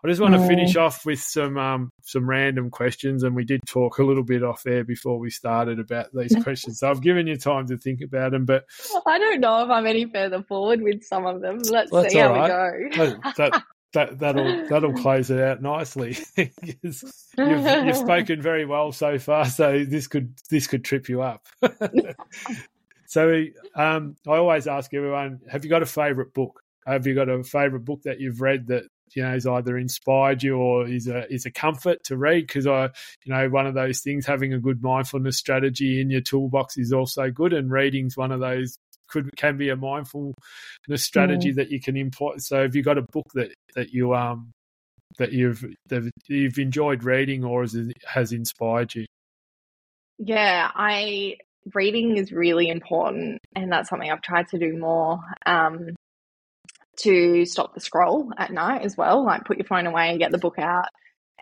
I 0.03 0.07
just 0.07 0.19
want 0.19 0.33
to 0.33 0.47
finish 0.47 0.75
off 0.75 1.05
with 1.05 1.19
some 1.19 1.57
um, 1.57 1.91
some 2.01 2.27
random 2.27 2.71
questions, 2.71 3.23
and 3.23 3.35
we 3.35 3.45
did 3.45 3.61
talk 3.67 3.99
a 3.99 4.03
little 4.03 4.23
bit 4.23 4.43
off 4.43 4.65
air 4.65 4.83
before 4.83 5.19
we 5.19 5.29
started 5.29 5.79
about 5.79 6.07
these 6.13 6.35
questions. 6.43 6.79
So 6.79 6.89
I've 6.89 7.01
given 7.01 7.27
you 7.27 7.37
time 7.37 7.67
to 7.67 7.77
think 7.77 8.01
about 8.01 8.31
them, 8.31 8.45
but 8.45 8.65
I 9.05 9.19
don't 9.19 9.41
know 9.41 9.63
if 9.63 9.69
I'm 9.69 9.85
any 9.85 10.05
further 10.05 10.41
forward 10.43 10.81
with 10.81 11.03
some 11.03 11.27
of 11.27 11.41
them. 11.41 11.59
Let's 11.69 11.91
That's 11.91 12.13
see 12.13 12.17
how 12.17 12.33
all 12.33 12.41
we 12.41 12.47
go. 12.47 13.11
that, 13.37 13.63
that 13.93 14.19
that'll 14.19 14.67
that'll 14.67 14.93
close 14.93 15.29
it 15.29 15.39
out 15.39 15.61
nicely. 15.61 16.17
you've, 16.37 17.03
you've 17.37 17.97
spoken 17.97 18.41
very 18.41 18.65
well 18.65 18.91
so 18.91 19.19
far, 19.19 19.45
so 19.45 19.85
this 19.85 20.07
could 20.07 20.33
this 20.49 20.65
could 20.65 20.83
trip 20.83 21.09
you 21.09 21.21
up. 21.21 21.45
so 23.05 23.45
um, 23.75 24.15
I 24.27 24.37
always 24.37 24.65
ask 24.65 24.91
everyone: 24.95 25.41
Have 25.51 25.63
you 25.63 25.69
got 25.69 25.83
a 25.83 25.87
favourite 25.87 26.33
book? 26.33 26.59
Have 26.87 27.05
you 27.05 27.13
got 27.13 27.29
a 27.29 27.43
favourite 27.43 27.85
book 27.85 28.01
that 28.03 28.19
you've 28.19 28.41
read 28.41 28.67
that 28.67 28.85
you 29.15 29.23
know 29.23 29.31
has 29.31 29.47
either 29.47 29.77
inspired 29.77 30.43
you 30.43 30.57
or 30.57 30.87
is 30.87 31.07
a 31.07 31.31
is 31.31 31.45
a 31.45 31.51
comfort 31.51 32.03
to 32.05 32.17
read? 32.17 32.47
Because 32.47 32.67
I, 32.67 32.85
you 33.23 33.33
know, 33.33 33.49
one 33.49 33.67
of 33.67 33.73
those 33.73 33.99
things 33.99 34.25
having 34.25 34.53
a 34.53 34.59
good 34.59 34.81
mindfulness 34.81 35.37
strategy 35.37 36.01
in 36.01 36.09
your 36.09 36.21
toolbox 36.21 36.77
is 36.77 36.93
also 36.93 37.29
good, 37.29 37.53
and 37.53 37.71
reading's 37.71 38.17
one 38.17 38.31
of 38.31 38.39
those 38.39 38.77
could 39.07 39.35
can 39.35 39.57
be 39.57 39.69
a 39.69 39.75
mindfulness 39.75 40.33
strategy 40.97 41.51
that 41.51 41.69
you 41.69 41.79
can 41.79 41.97
employ. 41.97 42.37
So, 42.37 42.63
have 42.63 42.75
you've 42.75 42.85
got 42.85 42.97
a 42.97 43.03
book 43.03 43.27
that 43.33 43.53
that 43.75 43.91
you 43.91 44.15
um 44.15 44.51
that 45.17 45.31
you've 45.31 45.63
that 45.89 46.09
you've 46.27 46.57
enjoyed 46.57 47.03
reading 47.03 47.43
or 47.43 47.61
has 47.61 47.75
has 48.05 48.31
inspired 48.31 48.95
you? 48.95 49.05
Yeah, 50.17 50.69
I 50.73 51.37
reading 51.73 52.17
is 52.17 52.31
really 52.31 52.69
important, 52.69 53.39
and 53.55 53.71
that's 53.71 53.89
something 53.89 54.09
I've 54.09 54.21
tried 54.21 54.47
to 54.49 54.57
do 54.57 54.77
more. 54.77 55.19
Um, 55.45 55.95
to 56.97 57.45
stop 57.45 57.73
the 57.73 57.79
scroll 57.79 58.31
at 58.37 58.51
night 58.51 58.83
as 58.83 58.97
well, 58.97 59.25
like 59.25 59.45
put 59.45 59.57
your 59.57 59.65
phone 59.65 59.87
away 59.87 60.09
and 60.09 60.19
get 60.19 60.31
the 60.31 60.37
book 60.37 60.59
out, 60.59 60.87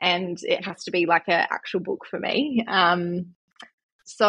and 0.01 0.37
it 0.43 0.65
has 0.65 0.83
to 0.85 0.91
be 0.91 1.05
like 1.05 1.23
an 1.27 1.45
actual 1.49 1.79
book 1.81 2.05
for 2.09 2.19
me. 2.19 2.63
Um, 2.67 3.35
so 4.05 4.27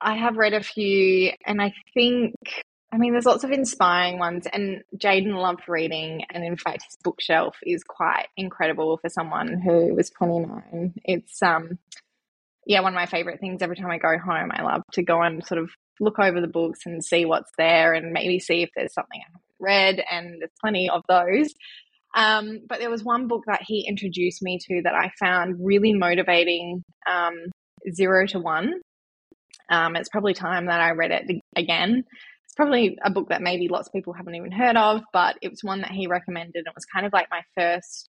I 0.00 0.16
have 0.16 0.36
read 0.36 0.54
a 0.54 0.62
few, 0.62 1.32
and 1.46 1.60
I 1.60 1.72
think. 1.94 2.34
I 2.92 2.96
mean, 2.96 3.10
there's 3.10 3.26
lots 3.26 3.42
of 3.42 3.50
inspiring 3.50 4.20
ones, 4.20 4.46
and 4.52 4.82
Jaden 4.96 5.34
loved 5.34 5.62
reading, 5.66 6.22
and 6.30 6.44
in 6.44 6.56
fact, 6.56 6.84
his 6.84 6.96
bookshelf 7.02 7.56
is 7.64 7.82
quite 7.82 8.26
incredible 8.36 8.98
for 8.98 9.10
someone 9.10 9.60
who 9.60 9.92
was 9.92 10.10
29. 10.10 10.94
It's 11.04 11.42
um, 11.42 11.80
yeah, 12.66 12.80
one 12.80 12.92
of 12.92 12.96
my 12.96 13.06
favorite 13.06 13.40
things. 13.40 13.62
Every 13.62 13.74
time 13.74 13.90
I 13.90 13.98
go 13.98 14.16
home, 14.16 14.50
I 14.52 14.62
love 14.62 14.82
to 14.92 15.02
go 15.02 15.20
and 15.22 15.44
sort 15.44 15.60
of 15.60 15.70
look 15.98 16.20
over 16.20 16.40
the 16.40 16.46
books 16.46 16.80
and 16.86 17.04
see 17.04 17.24
what's 17.24 17.50
there, 17.58 17.94
and 17.94 18.12
maybe 18.12 18.38
see 18.38 18.62
if 18.62 18.70
there's 18.76 18.94
something 18.94 19.20
I 19.20 19.32
read, 19.60 20.02
and 20.10 20.40
there's 20.40 20.50
plenty 20.60 20.88
of 20.90 21.02
those. 21.08 21.52
Um, 22.16 22.60
but 22.68 22.78
there 22.78 22.90
was 22.90 23.02
one 23.02 23.26
book 23.26 23.42
that 23.46 23.62
he 23.66 23.86
introduced 23.88 24.42
me 24.42 24.58
to 24.68 24.82
that 24.84 24.94
I 24.94 25.10
found 25.18 25.56
really 25.60 25.92
motivating. 25.92 26.82
Um, 27.10 27.46
Zero 27.92 28.26
to 28.28 28.38
One. 28.38 28.80
Um, 29.70 29.96
it's 29.96 30.08
probably 30.08 30.34
time 30.34 30.66
that 30.66 30.80
I 30.80 30.92
read 30.92 31.10
it 31.10 31.42
again. 31.56 32.04
It's 32.44 32.54
probably 32.54 32.98
a 33.02 33.10
book 33.10 33.28
that 33.30 33.42
maybe 33.42 33.68
lots 33.68 33.88
of 33.88 33.92
people 33.92 34.12
haven't 34.12 34.34
even 34.34 34.52
heard 34.52 34.76
of, 34.76 35.02
but 35.12 35.36
it 35.42 35.50
was 35.50 35.62
one 35.62 35.80
that 35.80 35.90
he 35.90 36.06
recommended. 36.06 36.66
It 36.66 36.74
was 36.74 36.84
kind 36.84 37.06
of 37.06 37.12
like 37.12 37.28
my 37.30 37.42
first 37.56 38.08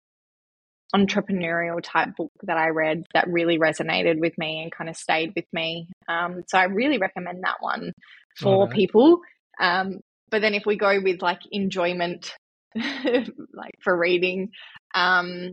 entrepreneurial 0.94 1.80
type 1.82 2.10
book 2.16 2.32
that 2.42 2.58
I 2.58 2.68
read 2.68 3.04
that 3.14 3.28
really 3.28 3.58
resonated 3.58 4.18
with 4.18 4.36
me 4.36 4.62
and 4.62 4.72
kind 4.72 4.90
of 4.90 4.96
stayed 4.96 5.32
with 5.34 5.46
me. 5.52 5.88
Um, 6.08 6.42
so 6.48 6.58
I 6.58 6.64
really 6.64 6.98
recommend 6.98 7.44
that 7.44 7.56
one 7.60 7.92
for 8.38 8.64
Righto. 8.66 8.74
people. 8.74 9.20
Um, 9.60 10.00
but 10.32 10.40
then 10.40 10.54
if 10.54 10.64
we 10.66 10.76
go 10.76 10.98
with 11.00 11.22
like 11.22 11.40
enjoyment, 11.52 12.34
like 12.74 13.74
for 13.84 13.96
reading, 13.96 14.50
um, 14.94 15.52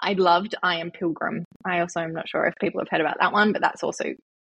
I 0.00 0.14
loved 0.14 0.54
I 0.62 0.76
Am 0.76 0.90
Pilgrim. 0.90 1.44
I 1.66 1.80
also 1.80 2.00
am 2.00 2.14
not 2.14 2.28
sure 2.28 2.46
if 2.46 2.54
people 2.60 2.80
have 2.80 2.88
heard 2.90 3.02
about 3.02 3.18
that 3.20 3.32
one, 3.32 3.52
but 3.52 3.60
that's 3.60 3.82
also 3.82 4.04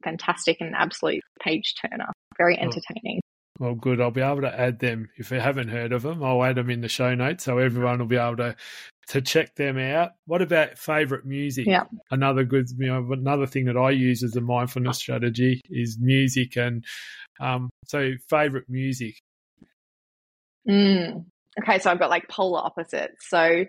fantastic 0.04 0.58
and 0.60 0.74
absolute 0.76 1.22
page 1.42 1.74
turner. 1.80 2.12
Very 2.38 2.56
Oh. 2.58 2.62
entertaining. 2.62 3.20
Well, 3.58 3.74
good. 3.74 4.00
I'll 4.00 4.10
be 4.10 4.22
able 4.22 4.40
to 4.42 4.60
add 4.60 4.78
them 4.78 5.08
if 5.16 5.30
you 5.30 5.40
haven't 5.40 5.68
heard 5.68 5.92
of 5.92 6.02
them. 6.02 6.22
I'll 6.22 6.42
add 6.44 6.56
them 6.56 6.70
in 6.70 6.80
the 6.80 6.88
show 6.88 7.14
notes 7.14 7.44
so 7.44 7.58
everyone 7.58 7.98
will 7.98 8.06
be 8.06 8.16
able 8.16 8.36
to 8.36 8.56
to 9.08 9.20
check 9.20 9.56
them 9.56 9.76
out. 9.76 10.12
What 10.26 10.40
about 10.40 10.78
favorite 10.78 11.26
music? 11.26 11.66
Yeah. 11.66 11.84
Another 12.12 12.44
good, 12.44 12.68
you 12.78 12.86
know, 12.86 13.12
another 13.12 13.46
thing 13.46 13.64
that 13.64 13.76
I 13.76 13.90
use 13.90 14.22
as 14.22 14.36
a 14.36 14.40
mindfulness 14.40 14.98
strategy 14.98 15.60
is 15.68 15.98
music, 16.00 16.56
and 16.56 16.84
um, 17.40 17.70
so 17.86 18.12
favorite 18.28 18.66
music. 18.68 19.16
Mm. 20.70 21.24
Okay, 21.60 21.78
so 21.80 21.90
I've 21.90 21.98
got 21.98 22.10
like 22.10 22.28
polar 22.28 22.60
opposites. 22.60 23.28
So 23.28 23.64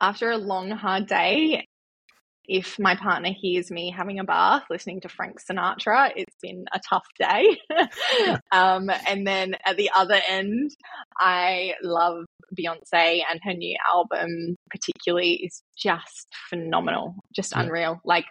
after 0.00 0.30
a 0.30 0.36
long, 0.36 0.70
hard 0.70 1.06
day, 1.06 1.64
if 2.44 2.78
my 2.78 2.96
partner 2.96 3.30
hears 3.38 3.70
me 3.70 3.90
having 3.96 4.18
a 4.18 4.24
bath 4.24 4.64
listening 4.70 5.00
to 5.02 5.08
Frank 5.08 5.36
Sinatra, 5.38 6.10
it's 6.16 6.34
been 6.42 6.64
a 6.72 6.80
tough 6.88 7.06
day. 7.18 7.58
um, 8.52 8.90
and 9.06 9.26
then 9.26 9.54
at 9.66 9.76
the 9.76 9.90
other 9.94 10.20
end, 10.28 10.70
I 11.18 11.74
love 11.82 12.24
Beyonce 12.58 13.22
and 13.30 13.38
her 13.44 13.52
new 13.52 13.76
album, 13.88 14.56
particularly, 14.70 15.34
is 15.44 15.62
just 15.76 16.26
phenomenal, 16.48 17.14
just 17.36 17.52
Yeah. 17.54 17.62
unreal. 17.62 18.00
Like, 18.04 18.24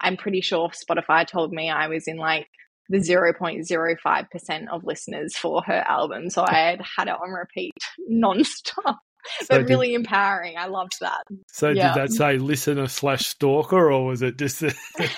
I'm 0.00 0.16
pretty 0.18 0.42
sure 0.42 0.70
Spotify 0.70 1.26
told 1.26 1.52
me 1.52 1.70
I 1.70 1.88
was 1.88 2.06
in 2.06 2.18
like 2.18 2.48
the 2.92 2.98
0.05% 2.98 4.68
of 4.70 4.84
listeners 4.84 5.36
for 5.36 5.62
her 5.66 5.82
album. 5.88 6.30
So 6.30 6.44
I 6.46 6.52
had 6.52 6.80
had 6.96 7.08
it 7.08 7.14
on 7.14 7.30
repeat 7.30 7.72
nonstop. 8.10 8.98
So 9.40 9.46
But 9.48 9.58
did- 9.58 9.68
really 9.70 9.94
empowering. 9.94 10.56
I 10.58 10.66
loved 10.66 10.98
that. 11.00 11.22
So 11.52 11.70
yeah. 11.70 11.94
did 11.94 12.02
that 12.02 12.12
say 12.12 12.38
listener 12.38 12.88
slash 12.88 13.26
stalker, 13.26 13.90
or 13.92 14.06
was 14.06 14.20
it 14.22 14.36
just 14.36 14.62
a 14.62 14.74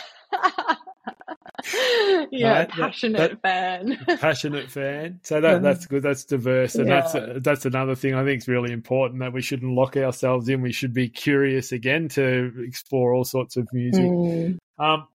yeah, 2.30 2.58
Right, 2.58 2.68
that- 2.68 2.70
passionate 2.70 3.40
fan. 3.40 3.98
passionate 4.20 4.70
fan? 4.70 5.20
So 5.22 5.40
that 5.40 5.62
that's 5.62 5.86
good. 5.86 6.02
That's 6.02 6.24
diverse, 6.24 6.74
and 6.74 6.88
that's 6.88 7.14
Yeah. 7.14 7.34
that's 7.38 7.64
another 7.64 7.94
thing 7.94 8.14
I 8.14 8.24
think 8.24 8.42
is 8.42 8.48
really 8.48 8.72
important 8.72 9.20
that 9.20 9.32
we 9.32 9.40
shouldn't 9.42 9.72
lock 9.74 9.96
ourselves 9.96 10.48
in. 10.48 10.60
We 10.62 10.72
should 10.72 10.92
be 10.92 11.08
curious 11.08 11.72
again 11.72 12.08
to 12.10 12.52
explore 12.66 13.14
all 13.14 13.24
sorts 13.24 13.56
of 13.56 13.66
music. 13.72 14.04
Mm. 14.04 14.58
Um, 14.78 15.06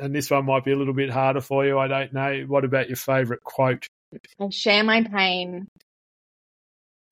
and 0.00 0.14
this 0.14 0.30
one 0.30 0.46
might 0.46 0.64
be 0.64 0.72
a 0.72 0.76
little 0.76 0.94
bit 0.94 1.10
harder 1.10 1.40
for 1.40 1.64
you. 1.64 1.78
I 1.78 1.88
don't 1.88 2.12
know. 2.12 2.44
What 2.46 2.64
about 2.64 2.88
your 2.88 2.96
favourite 2.96 3.42
quote? 3.42 3.86
I 4.40 4.48
share 4.50 4.82
my 4.84 5.02
pain 5.02 5.68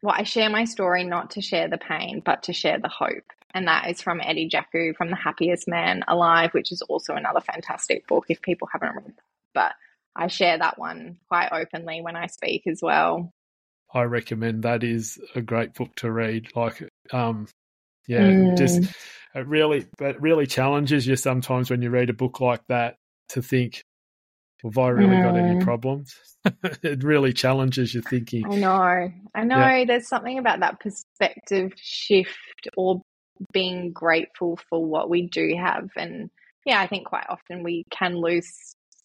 well, 0.03 0.15
I 0.17 0.23
share 0.25 0.51
my 0.51 0.65
story 0.65 1.05
not 1.05 1.31
to 1.33 1.41
share 1.41 1.69
the 1.69 1.79
pain, 1.79 2.23
but 2.25 2.45
to 2.45 2.53
share 2.53 2.79
the 2.79 2.89
hope. 2.89 3.25
And 3.55 3.67
that 3.67 3.91
is 3.91 4.03
from 4.03 4.21
Eddie 4.23 4.49
Jaku 4.49 4.95
from 4.95 5.11
The 5.11 5.17
Happiest 5.17 5.67
Man 5.67 6.05
Alive, 6.07 6.53
which 6.53 6.71
is 6.71 6.83
also 6.83 7.15
another 7.15 7.41
fantastic 7.41 8.07
book 8.07 8.27
if 8.29 8.43
people 8.43 8.69
haven't 8.71 8.95
read 8.95 9.07
that. 9.07 9.25
But 9.55 9.73
I 10.15 10.29
share 10.29 10.59
that 10.59 10.79
one 10.79 11.19
quite 11.29 11.49
openly 11.51 12.03
when 12.03 12.15
I 12.17 12.27
speak 12.27 12.67
as 12.67 12.81
well. 12.83 13.33
I 13.93 14.03
recommend 14.03 14.63
that 14.63 14.85
is 14.85 15.19
a 15.35 15.41
great 15.41 15.75
book 15.75 15.95
to 15.97 16.13
read. 16.13 16.55
Like, 16.55 16.89
um, 17.13 17.49
yeah, 18.09 18.21
mm. 18.21 18.57
just 18.57 18.95
it 19.37 19.47
really, 19.47 19.87
but 19.99 20.21
really 20.21 20.47
challenges 20.47 21.07
you 21.07 21.15
sometimes 21.15 21.71
when 21.71 21.83
you 21.83 21.91
read 21.91 22.09
a 22.09 22.15
book 22.15 22.41
like 22.41 22.63
that 22.69 22.97
to 23.31 23.43
think, 23.43 23.83
well, 24.63 24.71
have 24.71 24.79
I 24.79 24.89
really 24.89 25.17
mm. 25.17 25.23
got 25.23 25.37
any 25.37 25.61
mm. 25.61 25.65
problems? 25.65 26.15
it 26.83 27.05
really 27.05 27.35
challenges 27.35 27.93
your 27.93 28.03
thinking. 28.03 28.45
I 28.51 28.57
know, 28.57 29.13
I 29.35 29.45
know. 29.45 29.59
Yeah. 29.59 29.85
There's 29.85 30.09
something 30.09 30.39
about 30.39 30.61
that 30.61 30.81
perspective 30.81 31.73
shift 31.77 32.69
or 32.77 33.03
being 33.53 33.93
grateful 33.93 34.59
for 34.71 34.83
what 34.83 35.11
we 35.11 35.29
do 35.29 35.55
have, 35.63 35.91
and 35.97 36.31
yeah, 36.65 36.81
I 36.81 36.87
think 36.87 37.07
quite 37.07 37.27
often 37.29 37.63
we 37.63 37.85
can 37.91 38.17
lose 38.17 38.49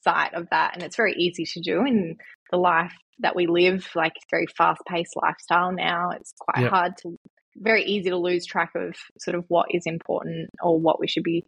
sight 0.04 0.34
of 0.34 0.48
that, 0.52 0.76
and 0.76 0.84
it's 0.84 0.96
very 0.96 1.14
easy 1.14 1.44
to 1.46 1.60
do 1.60 1.86
in 1.86 2.16
the 2.52 2.58
life 2.58 2.94
that 3.20 3.36
we 3.36 3.48
live. 3.48 3.86
Like 3.96 4.14
very 4.30 4.48
fast 4.58 4.82
paced 4.88 5.16
lifestyle 5.22 5.74
now. 5.74 6.12
It's 6.12 6.32
quite 6.40 6.68
hard 6.68 6.94
to 7.02 7.18
very 7.56 7.84
easy 7.84 8.10
to 8.10 8.18
lose 8.18 8.46
track 8.46 8.72
of 8.76 8.96
sort 9.20 9.36
of 9.36 9.46
what 9.48 9.68
is 9.72 9.84
important 9.86 10.50
or 10.62 10.80
what 10.80 11.00
we 11.00 11.08
should 11.08 11.24
be 11.24 11.46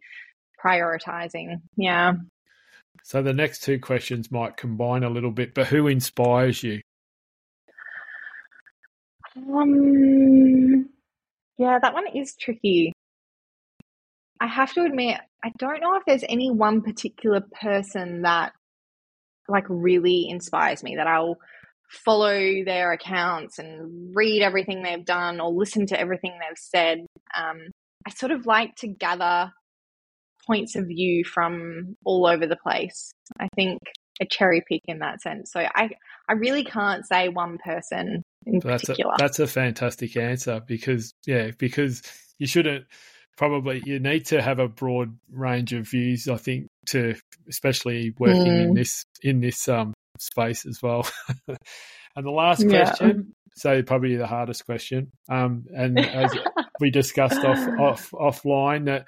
prioritizing. 0.62 1.60
Yeah. 1.76 2.14
So 3.02 3.22
the 3.22 3.32
next 3.32 3.62
two 3.62 3.78
questions 3.78 4.30
might 4.30 4.56
combine 4.56 5.02
a 5.02 5.10
little 5.10 5.30
bit, 5.30 5.54
but 5.54 5.66
who 5.66 5.88
inspires 5.88 6.62
you? 6.62 6.80
Um, 9.36 10.88
yeah, 11.58 11.78
that 11.80 11.92
one 11.92 12.06
is 12.14 12.34
tricky. 12.36 12.92
I 14.40 14.46
have 14.46 14.72
to 14.74 14.82
admit, 14.82 15.18
I 15.44 15.50
don't 15.58 15.80
know 15.80 15.96
if 15.96 16.04
there's 16.06 16.24
any 16.28 16.50
one 16.50 16.82
particular 16.82 17.42
person 17.60 18.22
that 18.22 18.52
like 19.48 19.64
really 19.68 20.28
inspires 20.28 20.82
me 20.82 20.96
that 20.96 21.06
I'll 21.06 21.36
follow 21.88 22.64
their 22.64 22.92
accounts 22.92 23.58
and 23.58 24.14
read 24.14 24.42
everything 24.42 24.82
they've 24.82 25.04
done 25.04 25.40
or 25.40 25.50
listen 25.50 25.86
to 25.86 25.98
everything 25.98 26.32
they've 26.32 26.58
said. 26.58 27.06
Um, 27.36 27.70
I 28.06 28.10
sort 28.10 28.32
of 28.32 28.46
like 28.46 28.74
to 28.76 28.88
gather 28.88 29.52
points 30.46 30.76
of 30.76 30.86
view 30.86 31.24
from 31.24 31.96
all 32.04 32.26
over 32.26 32.46
the 32.46 32.56
place. 32.56 33.12
I 33.38 33.48
think 33.54 33.78
a 34.20 34.26
cherry 34.26 34.62
pick 34.68 34.82
in 34.86 35.00
that 35.00 35.20
sense. 35.22 35.50
So 35.52 35.60
I, 35.60 35.90
I 36.28 36.34
really 36.34 36.64
can't 36.64 37.06
say 37.06 37.28
one 37.28 37.58
person 37.58 38.22
in 38.46 38.60
that's 38.60 38.82
particular. 38.82 39.14
A, 39.14 39.16
that's 39.18 39.38
a 39.38 39.46
fantastic 39.46 40.16
answer 40.16 40.60
because 40.66 41.12
yeah, 41.26 41.50
because 41.58 42.02
you 42.38 42.46
shouldn't 42.46 42.86
probably 43.36 43.82
you 43.84 43.98
need 43.98 44.26
to 44.26 44.40
have 44.40 44.58
a 44.58 44.68
broad 44.68 45.16
range 45.30 45.72
of 45.72 45.88
views. 45.88 46.28
I 46.28 46.36
think 46.36 46.68
to 46.88 47.14
especially 47.48 48.14
working 48.18 48.44
mm. 48.44 48.62
in 48.64 48.74
this 48.74 49.04
in 49.22 49.40
this 49.40 49.68
um 49.68 49.93
space 50.18 50.66
as 50.66 50.82
well. 50.82 51.06
and 51.48 52.26
the 52.26 52.30
last 52.30 52.66
question, 52.68 53.08
yeah. 53.08 53.50
so 53.54 53.82
probably 53.82 54.16
the 54.16 54.26
hardest 54.26 54.66
question, 54.66 55.12
um, 55.28 55.64
and 55.74 55.98
as 56.04 56.36
we 56.80 56.90
discussed 56.90 57.44
off 57.44 57.68
off 57.78 58.10
offline 58.12 58.86
that 58.86 59.06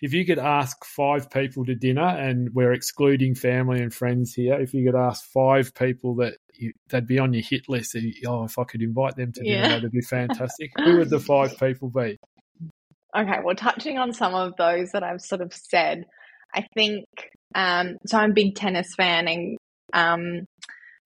if 0.00 0.12
you 0.12 0.24
could 0.24 0.38
ask 0.38 0.84
five 0.84 1.30
people 1.30 1.64
to 1.64 1.74
dinner, 1.74 2.06
and 2.06 2.50
we're 2.54 2.72
excluding 2.72 3.34
family 3.34 3.80
and 3.80 3.92
friends 3.92 4.32
here, 4.32 4.60
if 4.60 4.72
you 4.72 4.84
could 4.84 4.98
ask 4.98 5.24
five 5.24 5.74
people 5.74 6.16
that 6.16 6.34
you, 6.54 6.72
they'd 6.88 7.06
be 7.06 7.18
on 7.18 7.32
your 7.32 7.42
hit 7.42 7.68
list, 7.68 7.96
oh, 8.26 8.44
if 8.44 8.58
I 8.58 8.64
could 8.64 8.82
invite 8.82 9.16
them 9.16 9.32
to 9.32 9.42
dinner, 9.42 9.56
yeah. 9.56 9.68
that'd 9.68 9.90
be 9.90 10.00
fantastic. 10.00 10.70
Who 10.76 10.98
would 10.98 11.10
the 11.10 11.20
five 11.20 11.58
people 11.58 11.90
be? 11.90 12.18
Okay, 13.16 13.38
well, 13.42 13.56
touching 13.56 13.98
on 13.98 14.12
some 14.12 14.34
of 14.34 14.54
those 14.56 14.90
that 14.92 15.02
I've 15.02 15.20
sort 15.20 15.40
of 15.40 15.52
said, 15.52 16.04
I 16.54 16.66
think 16.74 17.06
um, 17.54 17.96
so. 18.06 18.18
I'm 18.18 18.30
a 18.30 18.34
big 18.34 18.54
tennis 18.54 18.94
fan, 18.96 19.26
and 19.26 19.58
um, 19.92 20.46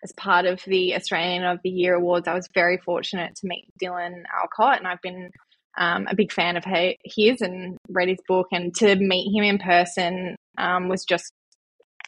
as 0.02 0.12
part 0.16 0.46
of 0.46 0.60
the 0.66 0.94
Australian 0.94 1.44
of 1.44 1.60
the 1.62 1.70
Year 1.70 1.94
awards, 1.94 2.26
I 2.26 2.34
was 2.34 2.48
very 2.54 2.78
fortunate 2.78 3.34
to 3.36 3.46
meet 3.46 3.66
Dylan 3.82 4.22
Alcott, 4.40 4.78
and 4.78 4.86
I've 4.86 5.02
been 5.02 5.30
um, 5.78 6.06
a 6.08 6.14
big 6.14 6.32
fan 6.32 6.56
of 6.56 6.64
his 6.64 7.40
and 7.40 7.76
read 7.88 8.08
his 8.08 8.18
book. 8.26 8.48
And 8.52 8.74
to 8.76 8.96
meet 8.96 9.34
him 9.34 9.44
in 9.44 9.58
person 9.58 10.36
um, 10.58 10.88
was 10.88 11.04
just 11.04 11.32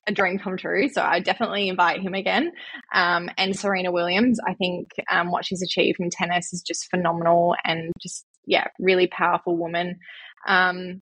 a 0.06 0.12
dream 0.12 0.38
come 0.38 0.56
true. 0.56 0.88
So 0.88 1.02
I 1.02 1.20
definitely 1.20 1.68
invite 1.68 2.00
him 2.00 2.14
again. 2.14 2.52
Um, 2.92 3.30
and 3.38 3.56
Serena 3.56 3.90
Williams, 3.90 4.38
I 4.46 4.54
think 4.54 4.88
um, 5.10 5.30
what 5.30 5.46
she's 5.46 5.62
achieved 5.62 5.98
in 6.00 6.10
tennis 6.10 6.52
is 6.52 6.62
just 6.62 6.90
phenomenal 6.90 7.56
and 7.64 7.90
just, 8.02 8.24
yeah, 8.46 8.66
really 8.78 9.06
powerful 9.06 9.56
woman. 9.56 9.98
Um, 10.46 11.00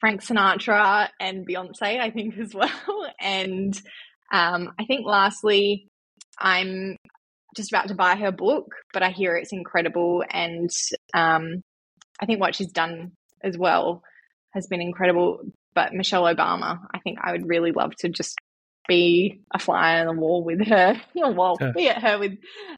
Frank 0.00 0.22
Sinatra 0.22 1.08
and 1.20 1.46
Beyonce, 1.46 2.00
I 2.00 2.10
think, 2.10 2.38
as 2.40 2.54
well. 2.54 2.70
And 3.20 3.80
um, 4.32 4.72
I 4.78 4.84
think 4.86 5.06
lastly, 5.06 5.86
I'm 6.38 6.96
just 7.54 7.70
about 7.70 7.88
to 7.88 7.94
buy 7.94 8.16
her 8.16 8.32
book, 8.32 8.74
but 8.92 9.02
I 9.02 9.10
hear 9.10 9.36
it's 9.36 9.52
incredible. 9.52 10.24
And 10.28 10.70
um, 11.14 11.62
I 12.20 12.26
think 12.26 12.40
what 12.40 12.54
she's 12.54 12.72
done 12.72 13.12
as 13.42 13.58
well 13.58 14.02
has 14.52 14.66
been 14.66 14.80
incredible. 14.80 15.40
But 15.74 15.92
Michelle 15.92 16.24
Obama, 16.24 16.80
I 16.92 16.98
think 17.00 17.18
I 17.22 17.32
would 17.32 17.48
really 17.48 17.72
love 17.72 17.94
to 18.00 18.08
just 18.08 18.38
be 18.88 19.40
a 19.54 19.58
fly 19.58 20.00
on 20.00 20.06
the 20.06 20.20
wall 20.20 20.42
with 20.44 20.66
her, 20.66 21.00
well, 21.14 21.56
be 21.74 21.88
at 21.88 22.02
her 22.02 22.18
with 22.18 22.32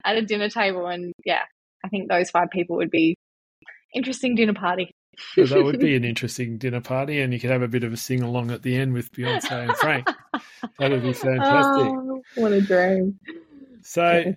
at 0.04 0.16
a 0.16 0.22
dinner 0.22 0.48
table, 0.48 0.86
and 0.86 1.12
yeah, 1.24 1.42
I 1.84 1.88
think 1.88 2.08
those 2.08 2.30
five 2.30 2.50
people 2.50 2.76
would 2.76 2.90
be 2.90 3.16
interesting 3.94 4.34
dinner 4.34 4.54
party. 4.54 4.92
well, 5.36 5.46
that 5.46 5.64
would 5.64 5.80
be 5.80 5.96
an 5.96 6.04
interesting 6.04 6.58
dinner 6.58 6.80
party, 6.80 7.20
and 7.20 7.32
you 7.32 7.40
could 7.40 7.50
have 7.50 7.62
a 7.62 7.68
bit 7.68 7.84
of 7.84 7.92
a 7.92 7.96
sing 7.96 8.22
along 8.22 8.50
at 8.50 8.62
the 8.62 8.76
end 8.76 8.92
with 8.92 9.10
Beyonce 9.12 9.68
and 9.68 9.76
Frank. 9.76 10.08
that 10.78 10.90
would 10.90 11.02
be 11.02 11.12
fantastic. 11.12 11.86
Oh, 11.86 12.22
what 12.36 12.52
a 12.52 12.60
dream! 12.60 13.18
So, 13.82 14.34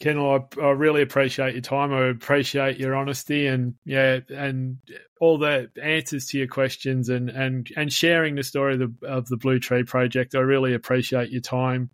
Kendall, 0.00 0.46
I, 0.58 0.60
I, 0.60 0.70
really 0.70 1.02
appreciate 1.02 1.54
your 1.54 1.62
time. 1.62 1.92
I 1.92 2.08
appreciate 2.08 2.78
your 2.78 2.94
honesty 2.94 3.46
and 3.46 3.74
yeah, 3.84 4.20
and 4.28 4.78
all 5.20 5.38
the 5.38 5.70
answers 5.82 6.26
to 6.26 6.38
your 6.38 6.48
questions 6.48 7.08
and 7.08 7.30
and 7.30 7.68
and 7.76 7.92
sharing 7.92 8.34
the 8.34 8.42
story 8.42 8.74
of 8.74 8.80
the 8.80 9.06
of 9.06 9.28
the 9.28 9.36
Blue 9.36 9.58
Tree 9.58 9.84
Project. 9.84 10.34
I 10.34 10.40
really 10.40 10.74
appreciate 10.74 11.30
your 11.30 11.40
time 11.40 11.90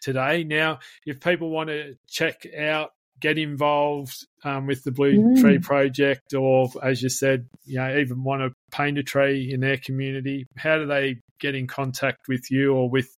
today. 0.00 0.44
Now, 0.44 0.78
if 1.06 1.20
people 1.20 1.50
want 1.50 1.68
to 1.68 1.96
check 2.08 2.46
out, 2.58 2.92
get 3.20 3.38
involved 3.38 4.26
um, 4.44 4.66
with 4.66 4.82
the 4.82 4.92
Blue 4.92 5.18
mm. 5.18 5.40
Tree 5.40 5.58
Project, 5.58 6.34
or 6.34 6.68
as 6.82 7.02
you 7.02 7.08
said, 7.08 7.46
you 7.64 7.76
know, 7.76 7.98
even 7.98 8.24
want 8.24 8.42
to 8.42 8.54
paint 8.70 8.98
a 8.98 9.02
tree 9.02 9.52
in 9.52 9.60
their 9.60 9.76
community, 9.76 10.46
how 10.56 10.78
do 10.78 10.86
they 10.86 11.18
get 11.40 11.54
in 11.54 11.66
contact 11.66 12.28
with 12.28 12.50
you 12.50 12.74
or 12.74 12.88
with 12.88 13.16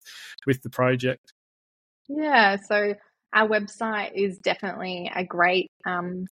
with 0.46 0.62
the 0.62 0.70
project? 0.70 1.32
Yeah, 2.08 2.56
so 2.56 2.94
our 3.32 3.48
website 3.48 4.12
is 4.14 4.38
definitely 4.38 5.10
a 5.14 5.24
great 5.24 5.70
um, 5.86 6.26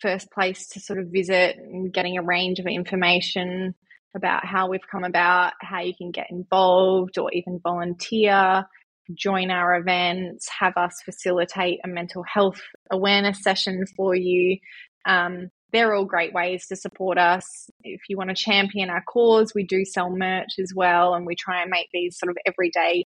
first 0.00 0.30
place 0.30 0.68
to 0.68 0.80
sort 0.80 0.98
of 0.98 1.08
visit 1.08 1.56
and 1.56 1.92
getting 1.92 2.18
a 2.18 2.22
range 2.22 2.58
of 2.58 2.66
information 2.66 3.74
about 4.14 4.44
how 4.44 4.68
we've 4.68 4.86
come 4.90 5.04
about, 5.04 5.52
how 5.60 5.80
you 5.80 5.94
can 5.96 6.10
get 6.10 6.30
involved 6.30 7.18
or 7.18 7.32
even 7.32 7.58
volunteer, 7.62 8.64
join 9.12 9.50
our 9.50 9.76
events, 9.76 10.48
have 10.60 10.76
us 10.76 11.00
facilitate 11.04 11.80
a 11.84 11.88
mental 11.88 12.22
health 12.22 12.60
awareness 12.90 13.42
session 13.42 13.84
for 13.96 14.14
you. 14.14 14.58
Um, 15.06 15.48
they're 15.74 15.92
all 15.92 16.04
great 16.04 16.32
ways 16.32 16.68
to 16.68 16.76
support 16.76 17.18
us. 17.18 17.68
If 17.82 18.02
you 18.08 18.16
want 18.16 18.30
to 18.30 18.36
champion 18.36 18.90
our 18.90 19.02
cause, 19.02 19.52
we 19.54 19.64
do 19.64 19.84
sell 19.84 20.08
merch 20.08 20.52
as 20.60 20.72
well, 20.74 21.14
and 21.14 21.26
we 21.26 21.34
try 21.34 21.62
and 21.62 21.70
make 21.70 21.88
these 21.92 22.16
sort 22.16 22.30
of 22.30 22.36
everyday 22.46 23.04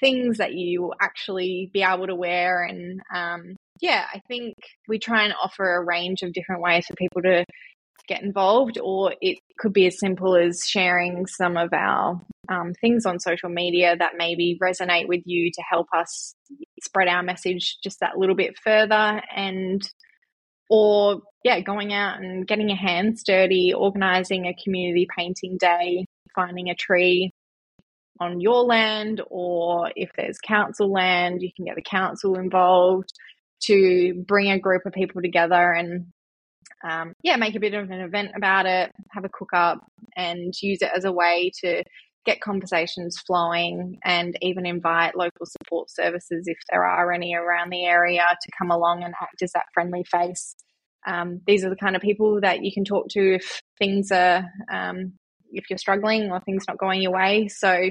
things 0.00 0.38
that 0.38 0.54
you 0.54 0.92
actually 1.02 1.70
be 1.72 1.82
able 1.82 2.06
to 2.06 2.14
wear. 2.14 2.64
And 2.64 3.00
um, 3.14 3.56
yeah, 3.80 4.06
I 4.12 4.22
think 4.26 4.54
we 4.88 4.98
try 4.98 5.24
and 5.24 5.34
offer 5.40 5.76
a 5.76 5.84
range 5.84 6.22
of 6.22 6.32
different 6.32 6.62
ways 6.62 6.86
for 6.86 6.94
people 6.94 7.20
to 7.22 7.44
get 8.08 8.22
involved, 8.22 8.78
or 8.82 9.14
it 9.20 9.38
could 9.58 9.74
be 9.74 9.86
as 9.86 9.98
simple 9.98 10.34
as 10.34 10.62
sharing 10.66 11.26
some 11.26 11.58
of 11.58 11.74
our 11.74 12.22
um, 12.48 12.72
things 12.80 13.04
on 13.04 13.20
social 13.20 13.50
media 13.50 13.94
that 13.98 14.12
maybe 14.16 14.58
resonate 14.62 15.08
with 15.08 15.20
you 15.26 15.50
to 15.52 15.62
help 15.68 15.88
us 15.94 16.34
spread 16.82 17.08
our 17.08 17.22
message 17.22 17.76
just 17.84 18.00
that 18.00 18.16
little 18.16 18.34
bit 18.34 18.54
further 18.64 19.20
and 19.36 19.82
or 20.68 21.22
yeah 21.44 21.60
going 21.60 21.92
out 21.92 22.20
and 22.20 22.46
getting 22.46 22.68
your 22.68 22.78
hands 22.78 23.22
dirty 23.24 23.72
organizing 23.74 24.46
a 24.46 24.54
community 24.62 25.06
painting 25.16 25.56
day 25.58 26.04
finding 26.34 26.68
a 26.68 26.74
tree 26.74 27.32
on 28.20 28.40
your 28.40 28.62
land, 28.64 29.20
or 29.30 29.90
if 29.94 30.10
there's 30.16 30.38
council 30.38 30.92
land, 30.92 31.42
you 31.42 31.50
can 31.54 31.66
get 31.66 31.76
the 31.76 31.82
council 31.82 32.36
involved 32.36 33.12
to 33.60 34.24
bring 34.26 34.50
a 34.50 34.58
group 34.58 34.82
of 34.86 34.92
people 34.92 35.22
together 35.22 35.72
and 35.72 36.06
um, 36.88 37.12
yeah, 37.22 37.36
make 37.36 37.56
a 37.56 37.60
bit 37.60 37.74
of 37.74 37.90
an 37.90 38.00
event 38.00 38.30
about 38.36 38.66
it, 38.66 38.92
have 39.10 39.24
a 39.24 39.28
cook 39.28 39.50
up, 39.52 39.80
and 40.16 40.54
use 40.62 40.80
it 40.80 40.90
as 40.96 41.04
a 41.04 41.12
way 41.12 41.50
to 41.62 41.82
get 42.28 42.40
conversations 42.42 43.18
flowing 43.26 43.98
and 44.04 44.36
even 44.42 44.66
invite 44.66 45.16
local 45.16 45.46
support 45.46 45.90
services 45.90 46.44
if 46.46 46.58
there 46.70 46.84
are 46.84 47.10
any 47.10 47.34
around 47.34 47.70
the 47.70 47.86
area 47.86 48.20
to 48.20 48.50
come 48.58 48.70
along 48.70 49.02
and 49.02 49.14
act 49.20 49.42
as 49.42 49.52
that 49.52 49.64
friendly 49.72 50.04
face. 50.04 50.54
Um, 51.06 51.40
these 51.46 51.64
are 51.64 51.70
the 51.70 51.76
kind 51.76 51.96
of 51.96 52.02
people 52.02 52.40
that 52.42 52.62
you 52.62 52.70
can 52.70 52.84
talk 52.84 53.08
to 53.10 53.36
if 53.36 53.62
things 53.78 54.12
are, 54.12 54.44
um, 54.70 55.14
if 55.52 55.70
you're 55.70 55.78
struggling 55.78 56.30
or 56.30 56.40
things 56.40 56.64
not 56.68 56.76
going 56.76 57.00
your 57.00 57.12
way. 57.12 57.48
So, 57.48 57.90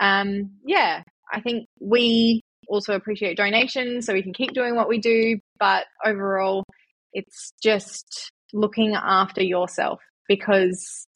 um, 0.00 0.50
yeah, 0.64 1.02
I 1.32 1.40
think 1.40 1.68
we 1.80 2.40
also 2.68 2.94
appreciate 2.94 3.36
donations 3.36 4.04
so 4.04 4.12
we 4.12 4.22
can 4.22 4.32
keep 4.32 4.52
doing 4.52 4.74
what 4.74 4.88
we 4.88 4.98
do. 4.98 5.38
But 5.60 5.84
overall, 6.04 6.64
it's 7.12 7.52
just 7.62 8.32
looking 8.52 8.94
after 8.96 9.44
yourself 9.44 10.00
because 10.26 11.06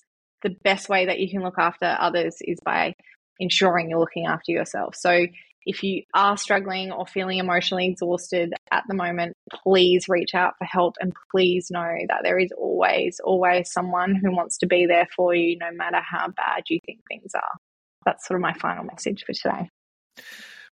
the 0.45 0.57
best 0.63 0.89
way 0.89 1.07
that 1.07 1.19
you 1.19 1.29
can 1.29 1.43
look 1.43 1.59
after 1.59 1.97
others 1.99 2.37
is 2.41 2.61
by 2.65 2.95
ensuring 3.41 3.91
you're 3.91 3.99
looking 3.99 4.27
after 4.27 4.53
yourself. 4.53 4.95
So 4.95 5.27
if 5.67 5.83
you 5.83 6.03
are 6.13 6.37
struggling 6.37 6.93
or 6.93 7.07
feeling 7.07 7.39
emotionally 7.39 7.87
exhausted 7.87 8.53
at 8.71 8.85
the 8.87 8.95
moment, 8.95 9.35
please 9.51 10.09
reach 10.09 10.35
out 10.35 10.55
for 10.59 10.65
help 10.67 10.95
and 11.01 11.13
please 11.33 11.71
know 11.71 11.97
that 12.09 12.21
there 12.23 12.39
is 12.39 12.53
always, 12.57 13.19
always 13.25 13.73
someone 13.73 14.15
who 14.15 14.31
wants 14.31 14.59
to 14.59 14.67
be 14.67 14.87
there 14.87 15.09
for 15.17 15.35
you 15.35 15.57
no 15.59 15.73
matter 15.73 16.01
how 16.01 16.29
bad 16.29 16.65
you 16.69 16.79
think 16.85 17.01
things 17.09 17.33
are. 17.35 17.59
That's 18.05 18.27
sort 18.29 18.39
of 18.39 18.43
my 18.43 18.53
final 18.53 18.85
message 18.85 19.25
for 19.25 19.33
today. 19.33 19.71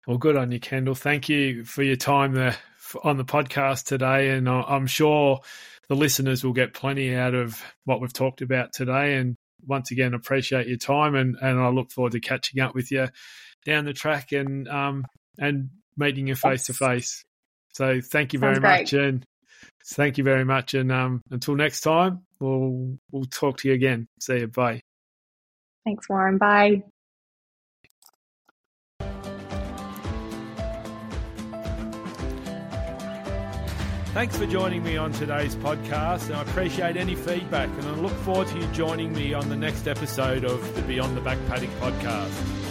Well, 0.07 0.19
good 0.19 0.37
on 0.37 0.53
you, 0.53 0.61
Kendall. 0.61 0.95
Thank 0.95 1.29
you 1.29 1.65
for 1.65 1.83
your 1.83 1.97
time 1.97 2.35
there 2.35 2.57
on 3.03 3.17
the 3.17 3.25
podcast 3.25 3.85
today. 3.85 4.31
And 4.31 4.49
I'm 4.49 4.87
sure 4.87 5.41
the 5.89 5.97
listeners 5.97 6.45
will 6.45 6.53
get 6.53 6.75
plenty 6.75 7.15
out 7.15 7.35
of 7.35 7.63
what 7.85 8.01
we've 8.01 8.13
talked 8.13 8.43
about 8.43 8.73
today. 8.73 9.15
And 9.15 9.37
once 9.67 9.91
again, 9.91 10.15
appreciate 10.15 10.67
your 10.67 10.79
time. 10.79 11.15
And, 11.15 11.37
and 11.41 11.61
I 11.61 11.69
look 11.69 11.91
forward 11.91 12.13
to 12.13 12.21
catching 12.21 12.61
up 12.61 12.75
with 12.75 12.91
you 12.91 13.09
down 13.65 13.85
the 13.85 13.93
track 13.93 14.33
and, 14.33 14.69
um, 14.69 15.05
and 15.39 15.71
meeting 15.97 16.27
you 16.27 16.35
face 16.35 16.67
to 16.67 16.75
face. 16.75 17.25
So 17.75 18.01
thank 18.01 18.33
you 18.33 18.39
very 18.39 18.61
much. 18.61 18.93
And 18.93 19.25
thank 19.95 20.19
you 20.19 20.25
very 20.25 20.45
much. 20.45 20.75
And 20.75 20.93
um, 20.93 21.23
until 21.31 21.55
next 21.55 21.81
time, 21.81 22.23
we'll, 22.41 22.99
we'll 23.11 23.25
talk 23.25 23.59
to 23.59 23.69
you 23.69 23.75
again. 23.75 24.07
See 24.21 24.41
you. 24.41 24.49
Bye. 24.49 24.81
Thanks, 25.85 26.09
Warren. 26.09 26.39
Bye. 26.39 26.83
Thanks 34.13 34.37
for 34.37 34.45
joining 34.45 34.83
me 34.83 34.99
on 34.99 35.11
today's 35.11 35.57
podcast, 35.57 36.27
and 36.27 36.35
I 36.35 36.43
appreciate 36.43 36.99
any 36.99 37.15
feedback. 37.15 37.71
And 37.71 37.89
I 37.89 37.95
look 37.95 38.13
forward 38.13 38.47
to 38.49 38.59
you 38.59 38.67
joining 38.67 39.11
me 39.15 39.33
on 39.33 39.49
the 39.49 39.57
next 39.57 39.89
episode 39.89 40.45
of 40.45 40.75
the 40.75 40.83
Beyond 40.83 41.17
the 41.17 41.23
Back 41.23 41.39
Paddock 41.49 41.71
podcast. 41.81 42.62